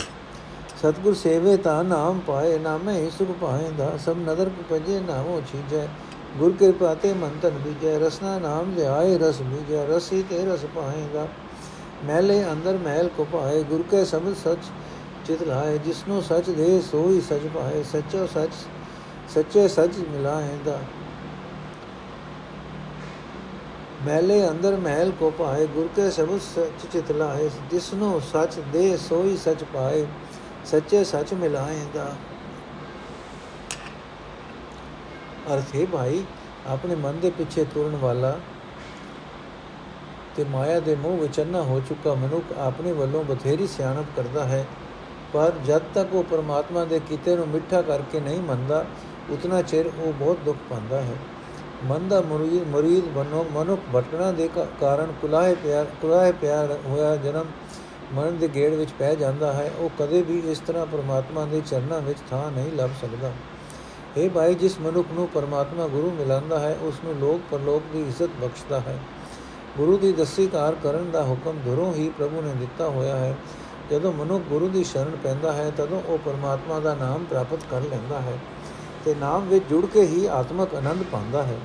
ਸਤਗੁਰ 0.80 1.14
ਸੇਵੇ 1.14 1.56
ਤਾਂ 1.56 1.82
ਨਾਮ 1.84 2.18
ਪਾਏ 2.26 2.58
ਨਾਮੇ 2.58 2.92
ਹੀ 2.94 3.10
ਸੁਖ 3.10 3.28
ਪਾਏਗਾ 3.40 3.90
ਸਭ 4.04 4.16
ਨਦਰ 4.20 4.50
ਪਜੇ 4.70 4.98
ਨਾਮੋ 5.00 5.40
ਛੀਜੈ 5.52 5.86
ਗੁਰ 6.38 6.52
ਕਿਰਪਾ 6.52 6.94
ਤੇ 6.94 7.12
ਮਨ 7.12 7.38
ਤਨ 7.42 7.58
ਬੀਜੈ 7.58 7.98
ਰਸਨਾ 7.98 8.38
ਨਾਮ 8.38 8.74
ਧਿਆਏ 8.74 9.16
ਰਸ 9.18 9.40
ਬੀਜੈ 9.42 9.86
ਰਸੀ 9.86 10.22
ਤੇ 10.30 10.44
ਰਸ 10.44 10.64
ਪਾਏਗਾ 10.74 11.26
ਮਹਿਲੇ 12.04 12.42
ਅੰਦਰ 12.52 12.78
ਮਹਿਲ 12.78 13.08
ਕੋ 13.16 13.26
ਪਾਏ 13.32 13.62
ਗੁਰ 13.62 13.82
ਕੇ 13.90 14.04
ਸਮਝ 14.04 14.36
ਸਚ 14.36 14.70
ਚਿਤ 15.26 15.42
ਲਾਏ 15.42 15.78
ਜਿਸਨੂੰ 15.78 16.22
ਸਚ 16.22 16.50
ਦੇ 16.50 16.80
ਸੋਈ 16.90 17.20
ਸਚ 17.20 17.46
ਪਾਏ 17.54 17.82
ਸੱਚੋ 17.92 18.26
ਸਚ 18.26 18.64
ਸੱਚੇ 19.34 19.68
ਸਚ 19.68 19.98
ਮਿਲਾਏਗਾ 20.10 20.78
ਮਹਿਲੇ 24.06 24.48
ਅੰਦਰ 24.48 24.76
ਮਹਿਲ 24.76 25.10
ਕੋ 25.10 25.30
ਪਾਏ 25.30 25.66
ਗੁਰ 25.66 25.88
ਕੇ 25.96 26.10
ਸਬਦ 26.10 26.40
ਸਚ 26.40 26.86
ਚਿਤ 26.92 27.10
ਲਾਏ 27.12 27.48
ਜਿਸਨੂੰ 27.70 28.20
ਸਚ 28.22 28.58
ਦੇ 28.72 28.96
ਸੋਈ 28.96 29.36
ਸਚ 29.36 29.64
ਪਾਏ, 29.74 30.06
ਸੱਚੇ 30.64 31.02
ਸਚ 31.04 31.32
ਮਿਲਾਏਗਾ 31.34 32.12
ਅਰਥੇ 35.54 35.86
ਭਾਈ, 35.86 36.22
ਆਪਣੇ 36.66 36.94
ਮਨ 36.94 37.20
ਦੇ 37.20 37.30
ਪਿੱਛੇ 37.30 37.64
ਤੁਰਨ 37.64 37.96
ਵਾਲਾ 37.96 38.38
ਤੇ 40.36 40.44
ਮਾਇਆ 40.44 40.80
ਦੇ 40.80 40.94
ਮੋਹ 40.94 41.16
ਵਿੱਚ 41.18 41.40
ਅੰਨਾ 41.40 41.62
ਹੋ 41.62 41.80
ਚੁੱਕਾ 41.88 42.14
ਮਨੁੱਖ 42.14 42.58
ਆਪਣੇ 42.58 42.92
ਵੱਲੋਂ 42.92 43.24
ਬਥੇਰੀ 43.24 43.66
ਸਿਆਣਪ 43.66 44.16
ਕਰਦਾ 44.16 44.44
ਹੈ। 44.44 44.66
ਪਰ 45.32 45.52
ਜਦ 45.66 45.82
ਤੱਕ 45.94 46.14
ਉਹ 46.14 46.24
ਪਰਮਾਤਮਾ 46.24 46.84
ਦੇ 46.84 47.00
ਕੀਤੇ 47.08 47.36
ਨੂੰ 47.36 47.48
ਮਿੱਠਾ 47.48 47.82
ਕਰਕੇ 47.82 48.20
ਨਹੀਂ 48.20 48.40
ਮੰਨਦਾ, 48.40 48.84
ਉਤਨਾ 49.30 49.62
ਚਿਰ 49.62 49.86
ਉਹ 49.86 50.12
ਬਹੁਤ 50.12 50.38
ਦੁੱਖ 50.44 50.58
ਪਾਉਂਦਾ 50.70 51.00
ਹੈ। 51.00 51.16
ਮਨ 51.86 52.08
ਦਾ 52.08 52.20
ਮੁਰੀਦ 52.20 52.66
ਮੁਰੀਦ 52.68 53.04
ਬਨੋ 53.04 53.44
ਮਨੁੱਖ 53.54 53.80
ਭਟਕਣਾ 53.96 54.30
ਦੇ 54.32 54.48
ਕਾਰਨ 54.80 55.12
ਕੁਲਾਹੇ 55.20 55.54
ਪਿਆਰ 55.54 55.86
ਕੁਲਾਹੇ 56.02 56.32
ਪਿਆਰ 56.32 56.78
ਹੋਇਆ 56.86 57.16
ਜਨਮ 57.16 57.46
ਮਨ 58.14 58.36
ਦੇ 58.38 58.48
ਗੇੜ 58.48 58.72
ਵਿੱਚ 58.74 58.90
ਪੈ 58.98 59.14
ਜਾਂਦਾ 59.14 59.52
ਹੈ। 59.52 59.70
ਉਹ 59.78 59.90
ਕਦੇ 59.98 60.22
ਵੀ 60.22 60.38
ਇਸ 60.50 60.58
ਤਰ੍ਹਾਂ 60.58 60.86
ਪਰਮਾਤਮਾ 60.86 61.44
ਦੇ 61.44 61.60
ਚਰਨਾਂ 61.66 62.00
ਵਿੱਚ 62.00 62.18
ਥਾਂ 62.30 62.50
ਨਹੀਂ 62.52 62.72
ਲੱਭ 62.72 62.90
ਸਕਦਾ। 63.00 63.32
ਇਹ 64.16 64.30
ਭਾਈ, 64.30 64.54
ਜਿਸ 64.54 64.80
ਮਨੁੱਖ 64.80 65.08
ਨੂੰ 65.14 65.28
ਪਰਮਾਤਮਾ 65.28 65.86
ਗੁਰੂ 65.86 66.10
ਮਿਲਾਂਦਾ 66.10 66.58
ਹੈ, 66.58 66.76
ਉਸ 66.82 67.00
ਨੂੰ 67.04 67.14
ਲੋਕ 67.14 67.40
ਪਰਲੋਕ 67.50 67.82
ਦੀ 67.92 68.02
ਇੱਜ਼ਤ 68.02 68.30
ਬਖਸ਼ਦਾ 68.40 68.80
ਹੈ। 68.80 68.98
ਗੁਰੂ 69.76 69.96
ਦੀ 69.98 70.12
ਦਸੀ 70.12 70.46
ਕਾਰ 70.46 70.74
ਕਰਨ 70.82 71.10
ਦਾ 71.10 71.22
ਹੁਕਮ 71.22 71.58
ਦੁਰੋਂ 71.64 71.92
ਹੀ 71.94 72.08
ਪ੍ਰਭੂ 72.08 72.42
ਨੇ 72.42 72.54
ਦਿੱਤਾ 72.54 72.88
ਹੋਇਆ 72.88 73.16
ਹੈ। 73.16 73.36
ਜਦੋਂ 73.90 74.12
ਮਨੁੱਖ 74.12 74.44
ਗੁਰੂ 74.44 74.68
ਦੀ 74.68 74.84
ਸ਼ਰਨ 74.84 75.16
ਪੈਂਦਾ 75.22 75.52
ਹੈ, 75.52 75.70
ਤਦੋਂ 75.76 76.02
ਉਹ 76.06 76.18
ਪਰਮਾਤਮਾ 76.18 76.80
ਦਾ 76.80 76.94
ਨਾਮ 76.94 77.24
ਪ੍ਰਾਪਤ 77.24 77.58
ਕਰ 77.70 77.80
ਲੈਂਦਾ 77.80 78.20
ਹੈ 78.20 78.38
ਤੇ 79.04 79.14
ਨਾਮ 79.14 79.48
ਵਿੱਚ 79.48 79.64
ਜੁੜ 79.70 79.86
ਕੇ 79.86 80.02
ਹੀ 80.02 80.26
ਆਤਮਕ 80.26 80.74
ਆਨੰਦ 80.74 81.02
ਪਾਉਂਦਾ 81.12 81.42
ਹੈ। 81.42 81.56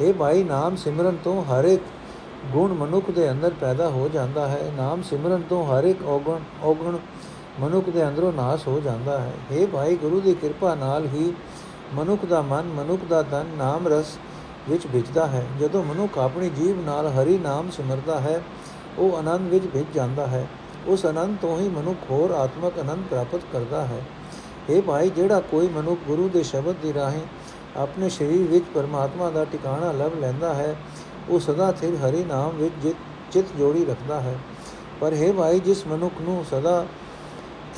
ਇਹ 0.00 0.14
ਭਾਈ, 0.14 0.42
ਨਾਮ 0.42 0.76
ਸਿਮਰਨ 0.76 1.16
ਤੋਂ 1.24 1.44
ਹਰ 1.44 1.64
ਇੱਕ 1.64 1.82
ਗੁਣ 2.52 2.72
ਮਨੁੱਖ 2.72 3.10
ਦੇ 3.10 3.30
ਅੰਦਰ 3.30 3.52
ਪੈਦਾ 3.60 3.88
ਹੋ 3.88 4.10
ਜਾਂਦਾ 4.12 4.48
ਹੈ। 4.48 4.72
ਨਾਮ 4.76 5.02
ਸਿਮਰਨ 5.02 5.42
ਤੋਂ 5.48 5.64
ਹਰ 5.66 5.84
ਇੱਕ 5.84 6.06
ਔਗਣ 6.06 6.38
ਔਗਣ 6.62 6.96
ਮਨੁੱਖ 7.60 7.90
ਦੇ 7.90 8.08
ਅੰਦਰੋਂ 8.08 8.32
ਨਾਸ 8.32 8.66
ਹੋ 8.68 8.80
ਜਾਂਦਾ 8.80 9.18
ਹੈ। 9.18 9.32
ਇਹ 9.52 9.66
ਭਾਈ, 9.66 9.96
ਗੁਰੂ 9.96 10.20
ਦੀ 10.20 10.34
ਕਿਰਪਾ 10.34 10.74
ਨਾਲ 10.74 11.06
ਹੀ 11.06 11.32
ਮਨੁੱਖ 11.94 12.24
ਦਾ 12.24 12.42
ਮਨ, 12.42 12.62
ਮਨੁੱਖ 12.62 13.04
ਦਾ 13.04 13.22
ਤਨ 13.22 13.46
ਨਾਮ 13.58 13.88
ਰਸ 13.88 14.18
ਵਿੱਚ 14.68 14.86
ਵਿਚਦਾ 14.86 15.26
ਹੈ। 15.26 15.46
ਜਦੋਂ 15.60 15.84
ਮਨੁੱਖ 15.84 16.18
ਆਪਣੀ 16.18 16.50
ਜੀਵ 16.50 16.80
ਨਾਲ 16.80 17.06
ਹਰੀ 17.08 17.38
ਨਾਮ 17.38 17.70
ਸਿਮਰਦਾ 17.70 18.20
ਹੈ, 18.20 18.42
ਉਹ 18.98 19.16
ਆਨੰਦ 19.16 19.48
ਵਿੱਚ 19.48 19.64
ਵਿਚ 19.74 19.86
ਜਾਂਦਾ 19.94 20.26
ਹੈ। 20.26 20.46
ਉਸ 20.86 21.06
ਆਨੰਦ 21.06 21.36
ਤੋਂ 21.42 21.58
ਹੀ 21.58 21.68
ਮਨੁੱਖ 21.68 22.10
ਹੋਰ 22.10 22.30
ਆਤਮਕ 22.30 22.78
ਆਨੰਦ 22.78 23.04
ਪ੍ਰਾਪਤ 23.10 23.40
ਕਰਦਾ 23.52 23.84
ਹੈ। 23.86 24.02
ਇਹ 24.70 24.82
ਭਾਈ, 24.82 25.10
ਜਿਹੜਾ 25.10 25.40
ਕੋਈ 25.40 25.68
ਮਨੁੱਖ 25.68 26.00
ਗੁਰੂ 26.06 26.28
ਦੇ 26.28 26.42
ਸ਼ਬਦ 26.42 26.74
ਦੀ 26.82 26.94
ਰਾਹੀਂ 26.94 27.22
ਆਪਣੇ 27.76 28.08
ਸਰੀਰ 28.08 28.46
ਵਿੱਚ 28.48 28.64
ਪਰਮਾਤਮਾ 28.74 29.30
ਦਾ 29.30 29.44
ਟਿਕਾਣਾ 29.44 29.92
ਲੱਭ 29.92 30.18
ਲੈਂਦਾ 30.20 30.52
ਹੈ, 30.54 30.74
ਉਹ 31.30 31.40
ਸਦਾ 31.40 31.72
ਸਿਰ 31.72 31.94
ਹਰੀ 31.96 32.24
ਨਾਮ 32.24 32.56
ਵਿੱਚ 32.56 32.94
ਚਿਤ 33.32 33.56
ਜੋੜੀ 33.58 33.84
ਰੱਖਦਾ 33.84 34.20
ਹੈ। 34.20 34.36
ਪਰ 35.00 35.14
ਹੈ 35.14 35.32
ਭਾਈ, 35.32 35.58
ਜਿਸ 35.60 35.86
ਮਨੁੱਖ 35.86 36.20
ਨੂੰ 36.20 36.44
ਸਦਾ 36.50 36.84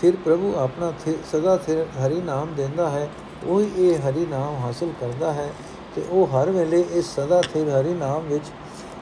ਫਿਰ 0.01 0.17
ਪ੍ਰਭੂ 0.25 0.55
ਆਪਣਾ 0.59 0.93
ਸਦਾ 1.33 1.57
ਸਿਰ 1.57 1.85
ਹਰੀ 1.99 2.21
ਨਾਮ 2.21 2.55
ਦਿੰਦਾ 2.55 2.89
ਹੈ, 2.91 3.09
ਉਹ 3.47 3.61
ਇਹ 3.61 3.99
ਹਰੀ 3.99 4.27
ਨਾਮ 4.27 4.57
ਹਾਸਲ 4.57 4.93
ਕਰਦਾ 5.01 5.33
ਹੈ 5.33 5.51
ਤੇ 5.95 6.03
ਉਹ 6.11 6.27
ਹਰ 6.27 6.51
ਵੇਲੇ 6.51 6.85
ਇਸ 6.93 7.15
ਸਦਾ 7.15 7.41
ਸਿਰ 7.43 7.69
ਹਰੀ 7.71 7.95
ਨਾਮ 7.95 8.27
ਵਿੱਚ 8.27 8.51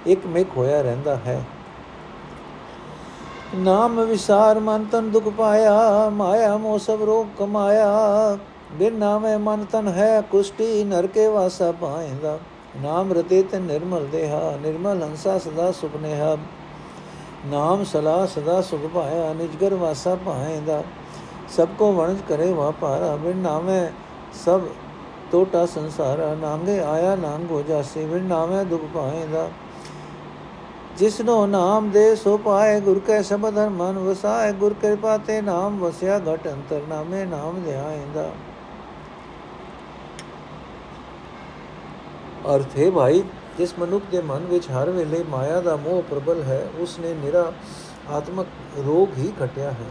ਇੱਕ 0.06 0.26
ਮਿਕ 0.26 0.56
ਹੋਇਆ 0.56 0.80
ਰਹਿੰਦਾ 0.82 1.16
ਹੈ। 1.16 1.42
ਨਾਮ 3.54 4.00
ਵਿਸਾਰ 4.00 4.58
ਮਨ 4.58 4.84
ਤਨ 4.84 5.10
ਦੁਖ 5.10 5.28
ਪਾਇਆ, 5.28 6.08
ਮਾਇਆ 6.10 6.56
ਮੋ 6.56 6.76
ਸਭ 6.78 7.02
ਰੋਗ 7.02 7.26
ਕਮਾਇਆ। 7.38 8.38
ਬਿਨ 8.73 8.94
ਨਾਮੇ 8.94 9.37
ਮਨ 9.37 9.64
ਤਨ 9.64 9.88
ਹੈ, 9.88 10.20
ਕੁਸ਼ਟੀ 10.20 10.85
ਨਰਕੇ 10.85 11.26
ਵਾਸਾ 11.26 11.70
ਪਾਇੰਦਾ 11.73 12.38
ਨਾਮ 12.82 13.12
ਰਤੇ 13.12 13.42
ਤੇ 13.42 13.58
ਨਿਰਮਲ 13.58 14.06
ਦੇਹਾ, 14.06 14.56
ਨਿਰਮਲ 14.62 15.02
ਹੰਸਾ 15.02 15.38
ਸਦਾ 15.38 15.70
ਸੁਪਨੇਹਾ 15.73 16.37
ਨਾਮ 17.46 17.85
ਸਲਾ 17.85 18.25
ਸਦਾ 18.26 18.61
ਸੁਖ 18.62 18.87
ਪਾਇਆ 18.94 19.32
ਨਿਜਗਰ 19.32 19.75
ਵਾਸਾ 19.75 20.14
ਪਾਇੰਦਾ 20.14 20.82
ਸਭ 21.56 21.68
ਕੋ 21.78 21.92
ਵਣਜ 21.92 22.18
ਕਰੇ 22.28 22.52
ਵਾਪਾਰਾ 22.52 23.14
ਬਿਨ 23.16 23.37
ਨਾਮੇ 23.37 23.87
ਸਭ 24.44 24.61
ਟੋਟਾ 25.32 25.64
ਸੰਸਾਰਾ। 25.66 26.35
ਨਾਂਗੇ 26.35 26.78
ਆਇਆ 26.80 27.14
ਨਾਂਗ 27.16 27.50
ਹੋ 27.50 27.62
ਜਾਸੇ, 27.62 28.04
ਬਿਨ 28.06 28.25
ਨਾਮੇ 28.25 28.64
ਦੁਖ 28.64 28.85
ਪਾਇੰਦਾ 28.94 29.49
ਜਿਸਨੋ 30.99 31.46
ਨਾਮ 31.46 31.90
ਦੇ 31.90 32.14
ਸੋ 32.16 32.37
ਪਾਏ, 32.37 32.80
ਗੁਰ 32.80 32.99
ਕੈ 32.99 33.20
ਸ਼ਬਦ 33.23 33.58
ਹਰ 33.58 33.68
ਮਨ 33.68 33.99
ਵਸਾਏ। 33.99 34.52
ਗੁਰ 34.52 34.75
ਕਿਰਪਾ 34.75 35.16
ਤੇ 35.18 35.40
ਨਾਮ 35.42 35.78
ਵਸਿਆ 35.78 36.18
ਘਟ 36.18 36.46
ਅੰਤਰ, 36.49 36.80
ਨਾਮੇ 36.88 37.25
ਨਾਮ 37.25 37.62
ਧਿਆਇਂਦਾ 37.64 38.30
ਅਰਥ 42.54 42.78
ਹੈ, 42.78 42.91
ਭਾਈ, 42.91 43.23
ਜਿਸ 43.59 43.75
ਮਨੁੱਖ 43.78 44.04
ਦੇ 44.11 44.21
ਮਨ 44.21 44.39
ਵਿੱਚ 44.39 44.71
ਹਰ 44.71 44.91
ਵੇਲੇ 44.91 45.25
ਮਾਇਆ 45.30 45.61
ਦਾ 45.61 45.76
ਮੋਹ 45.76 46.02
ਪ੍ਰਬਲ 46.02 46.43
ਹੈ, 46.43 46.69
ਉਸ 46.78 46.99
ਨੇ 46.99 47.15
ਨਿਰਾ 47.15 47.52
ਆਤਮਕ 48.09 48.47
ਰੋਗ 48.87 49.09
ਹੀ 49.19 49.32
ਘਟਿਆ 49.45 49.71
ਹੈ। 49.71 49.89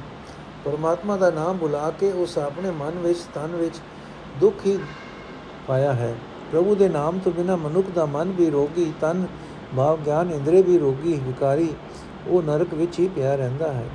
ਪਰਮਾਤਮਾ 0.66 1.18
ਦਾ 1.18 1.30
ਨਾਮ 1.32 1.58
ਬੁਲਾ 1.58 1.92
ਕੇ 2.00 2.12
ਉਸ 2.12 2.38
ਆਪਣੇ 2.38 2.72
ਮਨ 2.72 3.00
ਵਿੱਚ, 3.00 3.20
ਤਨ 3.36 3.56
ਵਿੱਚ 3.56 3.76
ਦੁੱਖ 4.40 4.56
ਹੀ 4.66 4.80
ਪਾਇਆ 5.68 5.94
ਹੈ। 5.94 6.16
ਪ੍ਰਭੂ 6.52 6.76
ਦੇ 6.76 6.90
ਨਾਮ 6.90 7.20
ਤੋਂ 7.20 7.32
ਬਿਨਾ 7.32 7.56
ਮਨੁੱਖ 7.56 7.88
ਦਾ 7.96 8.06
ਮਨ 8.06 8.32
ਵੀ 8.32 8.50
ਰੋਗੀ, 8.50 8.94
ਤਨ, 9.02 9.26
ਭਾਵ 9.78 10.00
ਗਿਆਨ, 10.06 10.32
ਇੰਦਰੀ 10.32 10.62
ਵੀ 10.62 10.78
ਰੋਗੀ, 10.78 11.14
ਵਿਕਾਰੀ, 11.14 11.74
ਉਹ 12.28 12.44
ਨਰਕ 12.44 12.74
ਵਿੱਚ 12.74 13.00
ਹੀ 13.00 13.08
ਪਿਆ 13.08 13.36
ਰਹਿੰਦਾ 13.36 13.74
ਹੈ। 13.74 13.86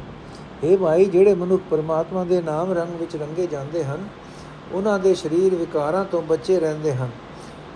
ਇਹ 0.64 0.78
ਭਾਈ, 0.78 1.04
ਜਿਹੜੇ 1.04 1.34
ਮਨੁੱਖ 1.34 1.62
ਪਰਮਾਤਮਾ 1.70 2.24
ਦੇ 2.24 2.42
ਨਾਮ 2.42 2.72
ਰੰਗ 2.72 3.00
ਵਿੱਚ 3.00 3.16
ਰੰਗੇ 3.16 3.46
ਜਾਂਦੇ 3.46 3.84
ਹਨ, 3.84 4.08
ਉਹਨਾਂ 4.72 4.98
ਦੇ 4.98 5.14
ਸਰੀਰ 5.14 5.54
ਵਿਕਾਰਾਂ 5.54 6.04
ਤੋਂ 6.04 6.22
ਬਚੇ 6.22 6.60
ਰਹਿੰਦੇ 6.60 6.94
ਹਨ। 6.94 7.10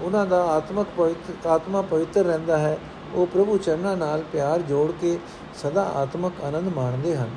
ਉਹਨਾਂ 0.03 0.27
ਦਾ 0.27 0.45
ਆਤਮਕ 0.45 0.87
ਪਵਿੱਤਰ 0.97 1.49
ਆਤਮਾ 1.49 1.83
ਪਵਿੱਤਰ 1.83 2.25
ਰਹਿੰਦਾ 2.25 2.59
ਹੈ। 2.59 2.79
ਉਹ 3.15 3.27
ਪ੍ਰਭੂ 3.27 3.59
ਚਰਨਾਂ 3.59 3.97
ਨਾਲ 3.97 4.23
ਪਿਆਰ 4.33 4.61
ਜੋੜ 4.61 4.93
ਕੇ 5.01 5.19
ਸਦਾ 5.63 5.83
ਆਤਮਕ 5.83 6.33
ਆਨੰਦ 6.45 6.73
ਮਾਣਦੇ 6.77 7.17
ਹਨ। 7.17 7.31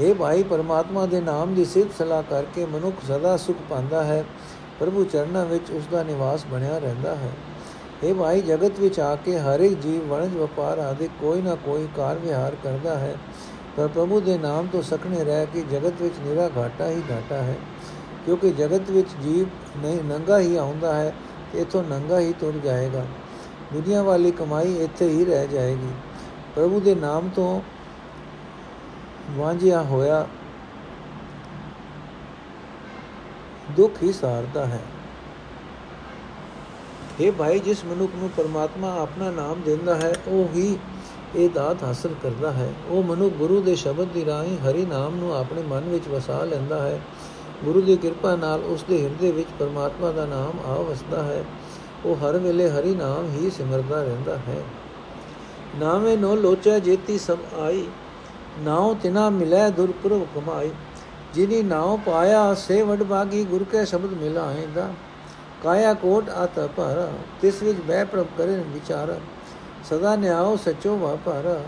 ਇਹ 0.00 0.14
ਭਾਈ 0.14 0.42
ਪਰਮਾਤਮਾ 0.42 1.06
ਦੇ 1.06 1.20
ਨਾਮ 1.20 1.54
ਦੀ 1.54 1.64
ਸਿੱਧ 1.64 1.88
ਸਲਾਹ 1.98 2.22
ਕਰਕੇ 2.22 2.64
ਮਨੁੱਖ 2.64 2.96
ਸਦਾ 3.08 3.36
ਸੁਖ 3.36 3.56
ਪਾਉਂਦਾ 3.70 4.04
ਹੈ। 4.04 4.24
ਪ੍ਰਭੂ 4.80 5.04
ਚਰਨਾਂ 5.04 5.44
ਵਿੱਚ 5.44 5.70
ਉਸ 5.70 5.82
ਦਾ 5.90 6.02
ਨਿਵਾਸ 6.02 6.44
ਬਣਿਆ 6.50 6.78
ਰਹਿੰਦਾ 6.78 7.14
ਹੈ। 7.14 7.30
ਇਹ 8.04 8.14
ਭਾਈ 8.14 8.40
ਜਗਤ 8.40 8.80
ਵਿੱਚ 8.80 9.00
ਆ 9.00 9.16
ਕੇ 9.16 9.38
ਹਰ 9.38 9.60
ਇੱਕ 9.60 9.80
ਜੀਵ, 9.80 10.14
ਵਣਜ, 10.14 10.36
ਵਪਾਰ 10.36 10.78
ਆਦਿ 10.78 11.08
ਕੋਈ 11.20 11.42
ਨਾ 11.42 11.54
ਕੋਈ 11.54 11.88
ਕਾਰ 11.96 12.18
ਵਿਹਾਰ 12.18 12.56
ਕਰਦਾ 12.64 12.98
ਹੈ। 12.98 13.16
ਪਰ 13.76 13.88
ਪ੍ਰਭੂ 13.88 14.20
ਦੇ 14.20 14.38
ਨਾਮ 14.38 14.66
ਤੋਂ 14.72 14.82
ਸਖਣੇ 14.82 15.24
ਰਹਿ 15.24 15.46
ਕੇ 15.46 15.60
ਜਗਤ 15.60 15.92
ਵਿੱਚ 16.02 16.14
ਨਿਰਾ 16.26 16.50
ਘਾਟਾ 16.56 16.88
ਹੀ 16.88 17.02
ਘਾਟਾ 17.10 17.34
ਹੈ। 17.34 17.56
ਕਿਉਂਕਿ 18.26 18.50
ਜਗਤ 18.50 18.90
ਵਿੱਚ 18.90 19.08
ਜੀਵ 19.22 19.46
ਨਹੀਂ, 19.82 20.04
ਨੰਗਾ 20.04 20.38
ਹੀ 20.38 20.56
ਆਉਂਦਾ 20.56 20.94
ਹੈ। 20.94 21.10
ਤੇ 21.10 21.25
ਇਥੋਂ 21.56 21.82
ਨੰਗਾ 21.84 22.20
ਹੀ 22.20 22.32
ਤੁਰ 22.32 22.52
ਜਾਏਗਾ। 22.64 23.04
ਦੁਨੀਆ 23.72 24.02
ਵਾਲੀ 24.02 24.30
ਕਮਾਈ 24.30 24.74
ਇੱਥੇ 24.76 25.08
ਹੀ 25.08 25.24
ਰਹਿ 25.24 25.48
ਜਾਏਗੀ। 25.48 25.90
ਪ੍ਰਭੂ 26.54 26.80
ਦੇ 26.80 26.94
ਨਾਮ 26.94 27.28
ਤੋਂ 27.28 27.60
ਵਾਂਝਿਆ 29.30 29.82
ਹੋਇਆ 29.82 30.26
ਦੁੱਖ 33.70 34.02
ਹੀ 34.02 34.12
ਸਾਰਦਾ 34.12 34.66
ਹੈ। 34.66 34.80
ਇਹ 37.20 37.32
ਭਾਈ, 37.32 37.58
ਜਿਸ 37.58 37.84
ਮਨੁੱਖ 37.84 38.12
ਨੂੰ 38.16 38.30
ਪਰਮਾਤਮਾ 38.36 38.94
ਆਪਣਾ 39.00 39.30
ਨਾਮ 39.30 39.62
ਦਿੰਦਾ 39.62 39.94
ਹੈ, 39.94 40.12
ਉਹ 40.28 40.48
ਹੀ 40.54 40.78
ਇਹ 41.36 41.50
ਦਾਤ 41.50 41.82
ਹਾਸਲ 41.82 42.14
ਕਰਦਾ 42.22 42.52
ਹੈ। 42.52 42.72
ਉਹ 42.88 43.02
ਮਨੁੱਖ 43.02 43.34
ਗੁਰੂ 43.34 43.60
ਦੇ 43.62 43.74
ਸ਼ਬਦ 43.74 44.08
ਦੀ 44.08 44.24
ਰਾਹੀਂ 44.24 44.58
ਹਰੀ 44.58 44.86
ਨਾਮ 44.86 45.16
ਨੂੰ 45.16 45.36
ਆਪਣੇ 45.36 45.62
ਮਨ 45.62 45.80
ਵਿੱਚ 45.80 46.08
ਵਸਾ 46.08 46.44
ਲੈਂਦਾ 46.44 46.82
ਹੈ। 46.82 47.00
ਗੁਰੂ 47.64 47.80
ਦੀ 47.80 47.96
ਕਿਰਪਾ 47.96 48.34
ਨਾਲ 48.36 48.60
ਉਸ 48.60 48.82
ਦੇ 48.82 49.02
ਹਿਰਦੇ 49.02 49.30
ਵਿੱਚ 49.32 49.48
ਪਰਮਾਤਮਾ 49.58 50.10
ਦਾ 50.10 50.24
ਨਾਮ 50.26 50.58
ਆ 50.66 50.74
ਵਸਦਾ 50.80 51.22
ਹੈ। 51.22 51.44
ਉਹ 52.04 52.16
ਹਰ 52.16 52.38
ਵੇਲੇ 52.38 52.68
ਹਰੀ 52.70 52.94
ਨਾਮ 52.94 53.28
ਹੀ 53.30 53.50
ਸਿਮਰਦਾ 53.50 54.02
ਰਹਿੰਦਾ 54.02 54.36
ਹੈ। 54.38 54.62
ਨਾਮੇ 55.78 56.16
ਨੋ 56.16 56.34
ਲੋਚਾ 56.34 56.78
ਜੇਤੀ 56.78 57.18
ਸਭ 57.18 57.38
ਆਈ, 57.60 57.86
ਨਾਉ 58.58 58.94
ਤਿਨਾ 58.94 59.28
ਮਿਲੈ 59.30 59.68
ਦੁਰਪੁਰਵ 59.70 60.24
ਕਮਾਈ। 60.34 60.70
ਜਿਨੀ 61.34 61.62
ਨਾਉ 61.62 61.96
ਪਾਇਆ 61.96 62.54
ਸੇ 62.54 62.82
ਵਡ 62.82 63.02
ਬਾਗੀ, 63.02 63.44
ਗੁਰ 63.44 63.64
ਕੇ 63.64 63.84
ਸ਼ਬਦ 63.84 64.12
ਮਿਲਾਏਂਦਾ 64.12 64.88
ਕਾਇਆ 65.62 65.92
ਕੋਟ 65.94 66.28
ਆਤ 66.28 66.58
ਪਰ 66.76 67.08
ਤਿਸ 67.40 67.62
ਵਿੱਚ 67.62 67.80
ਬੈ 67.80 68.04
ਪ੍ਰਭ 68.04 68.26
ਕਰੇ 68.38 68.56
ਵਿਚਾਰ। 68.66 69.18
ਸਦਾ 69.84 70.14
ਨਿਆਉ 70.16 70.56
ਸਚੋ 70.56 70.96
ਵਾਪਾਰ 70.96 71.60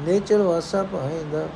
ਨੇਚਰ 0.00 0.38
ਵਾਸਾ 0.38 0.82
ਪਾਏਂਦਾ 0.82 1.46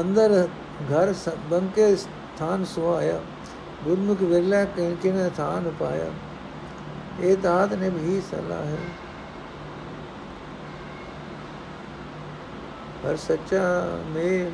ਅੰਦਰ 0.00 0.48
ਘਰ 0.82 1.14
ਬੰਕੇ 1.50 1.96
ਸਥਾਨ 2.34 2.64
ਸੁਆਇਆ, 2.64 3.20
ਗੁਰਮੁਖ 3.84 4.22
ਵਿਰਲਾ 4.22 4.64
ਕਿਨੇ 5.02 5.30
ਥਾਨ 5.36 5.70
ਪਾਇਆ 5.80 6.10
ਇਹ 7.20 7.36
ਦਾਤ 7.36 7.72
ਨੇ 7.72 7.88
ਵੀ 7.88 8.20
ਸਲਾਹ 8.30 8.64
ਹੈ। 8.64 8.78
ਪਰ 13.02 13.16
ਸੱਚਾ 13.16 13.62
ਮੇਲ 14.08 14.50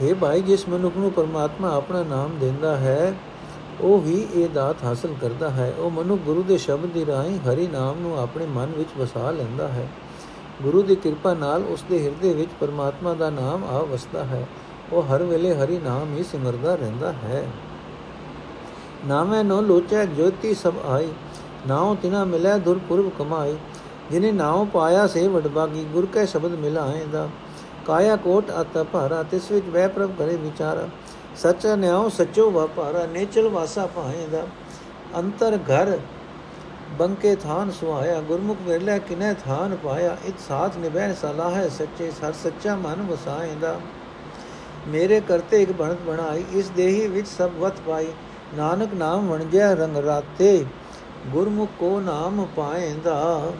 ਇਹ 0.00 0.14
ਭਾਈ, 0.14 0.40
ਜਿਸ 0.40 0.68
ਮਨੁੱਖ 0.68 0.96
ਨੂੰ 0.96 1.12
ਪਰਮਾਤਮਾ 1.12 1.76
ਆਪਣਾ 1.76 2.02
ਨਾਮ 2.02 2.38
ਦਿੰਦਾ 2.38 2.76
ਹੈ, 2.76 3.14
ਉਹ 3.80 4.02
ਹੀ 4.02 4.28
ਇਹ 4.34 4.48
ਦਾਤ 4.48 4.76
ਹਾਸਲ 4.84 5.14
ਕਰਦਾ 5.20 5.50
ਹੈ। 5.50 5.74
ਉਹ 5.78 5.90
ਮਨੁੱਖ 5.90 6.22
ਗੁਰੂ 6.22 6.42
ਦੇ 6.42 6.58
ਸ਼ਬਦ 6.58 6.86
ਦੀ 6.86 7.06
ਰਾਹੀਂ 7.06 7.38
ਹਰੀ 7.38 7.66
ਨਾਮ 7.66 8.00
ਨੂੰ 8.00 8.20
ਆਪਣੇ 8.20 8.46
ਮਨ 8.46 8.66
ਵਿੱਚ 8.66 8.88
ਵਸਾ 8.98 9.30
ਲੈਂਦਾ 9.30 9.68
ਹੈ। 9.68 9.88
ਗੁਰੂ 10.62 10.82
ਦੀ 10.82 10.96
ਕਿਰਪਾ 10.96 11.34
ਨਾਲ 11.34 11.62
ਉਸ 11.62 11.84
ਦੇ 11.88 12.04
ਹਿਰਦੇ 12.04 12.34
ਵਿੱਚ 12.34 12.50
ਪਰਮਾਤਮਾ 12.60 13.14
ਦਾ 13.14 13.30
ਨਾਮ 13.30 13.64
ਆ 13.64 13.78
ਵਸਦਾ 13.78 14.24
ਹੈ। 14.24 14.46
ਉਹ 14.92 15.02
ਹਰ 15.02 15.22
ਵੇਲੇ 15.22 15.54
ਹਰੀ 15.54 15.78
ਨਾਮ 15.78 16.16
ਹੀ 16.16 16.22
ਸਿਮਰਦਾ 16.22 16.74
ਰਹਿੰਦਾ 16.74 17.12
ਹੈ। 17.12 17.46
ਨਾਮੇ 19.06 19.42
ਨੋ 19.42 19.60
ਲੋਚੈ, 19.60 20.04
ਜੋਤੀ 20.04 20.54
ਸਭ 20.54 20.72
ਆਈ। 20.88 21.08
ਨਾਉ 21.68 21.94
ਤਿਨਾ 21.94 22.24
ਮਿਲੈ, 22.24 22.58
ਦੁਰਪੁਰਬ 22.58 23.10
ਕਮਾਈ। 23.18 23.56
ਜਿਨੇ 24.10 24.32
ਨਾਉ 24.32 24.64
ਪਾਇਆ, 24.64 25.06
ਸੇ 25.06 25.28
ਵਡਬਾਗੀ 25.28 25.84
ਗੁਰ 25.84 26.06
ਕੈ 26.06 26.24
ਸ਼ਬਦ 26.24 26.50
ਮਿਲਾਏਂਦਾ। 26.50 27.28
ਕਾਇਆ 27.86 28.16
ਕੋਟ 28.16 28.50
ਅਤ 28.60 28.78
ਭਾਰਾ, 28.92 29.22
ਤਿਸ 29.22 29.50
ਵਿੱਚ 29.50 29.66
ਵੈ 29.66 29.86
ਪ੍ਰਭ 29.88 30.10
ਕਰੇ 30.18 30.36
ਵਿਚਾਰਾ। 30.36 30.88
ਸੱਚਾ 31.36 31.74
ਨਿਆਉ, 31.76 32.08
ਸੱਚੋ 32.08 32.50
ਵਪਾਰਾ, 32.50 33.06
ਨੇਚਲ 33.06 33.48
ਵਾਸਾ 33.48 33.86
ਪਾਏਦਾ 33.86 34.46
ਅੰਤਰ 35.18 35.58
ਘਰ 35.68 35.98
ਬੰਕੇ 36.98 37.34
ਥਾਨ 37.36 37.70
ਸੁਹਾਇਆ, 37.70 38.20
ਗੁਰਮੁਖ 38.20 38.58
ਵੇਲੇ 38.62 38.98
ਕਿਨੇ 38.98 39.32
ਥਾਨ 39.44 39.76
ਪਾਇਆ। 39.76 40.16
ਇਤ 40.26 40.40
ਸਾਥ 40.48 40.76
ਨਿਭੈ 40.76 41.12
ਸਲਾਹ 41.12 41.50
ਹੈ 41.50 41.68
ਸੱਚੇ, 41.68 42.10
ਸਰ 42.10 42.32
ਸੱਚਾ 42.32 42.74
ਮਨ 42.76 43.02
ਵਸਾਏਦਾ 43.02 43.78
ਮੇਰੇ 44.88 45.20
ਕਰਤੇ 45.20 45.62
ਇੱਕ 45.62 45.72
ਬਣਤ 45.72 46.00
ਬਣਾਈ, 46.00 46.44
ਇਸ 46.52 46.68
ਦੇਹੀ 46.70 47.06
ਵਿੱਚ 47.06 47.28
ਸਭ 47.28 47.50
ਵਤ 47.60 47.80
ਪਾਈ। 47.86 48.12
ਨਾਨਕ 48.56 48.94
ਨਾਮ 48.94 49.28
ਵਣਜਿਆ 49.28 49.72
ਰੰਗ 49.74 49.96
ਰਾਤੇ, 49.96 50.64
ਗੁਰਮੁਖ 51.26 51.70
ਕੋ 51.78 51.98
ਨਾਮ 52.00 52.46
ਪਾਏਂਦਾ 52.56 53.52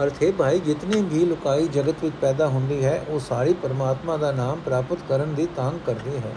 ਅਰਥ 0.00 0.22
ਹੈ 0.22 0.32
ਭਾਈ, 0.32 0.58
ਜਿਤਨੀ 0.58 1.02
ਵੀ 1.02 1.24
ਲੁਕਾਈ 1.24 1.68
ਜਗਤ 1.68 1.94
ਵਿੱਚ 2.02 2.14
ਪੈਦਾ 2.20 2.46
ਹੁੰਦੀ 2.48 2.84
ਹੈ, 2.84 3.04
ਉਹ 3.08 3.20
ਸਾਰੀ 3.20 3.52
ਪਰਮਾਤਮਾ 3.52 4.16
ਦਾ 4.16 4.32
ਨਾਮ 4.32 4.60
ਪ੍ਰਾਪਤ 4.64 4.98
ਕਰਨ 5.08 5.34
ਦੀ 5.34 5.48
ਤਾਂਗ 5.56 5.74
ਕਰਦੀ 5.86 6.16
ਹੈ। 6.16 6.32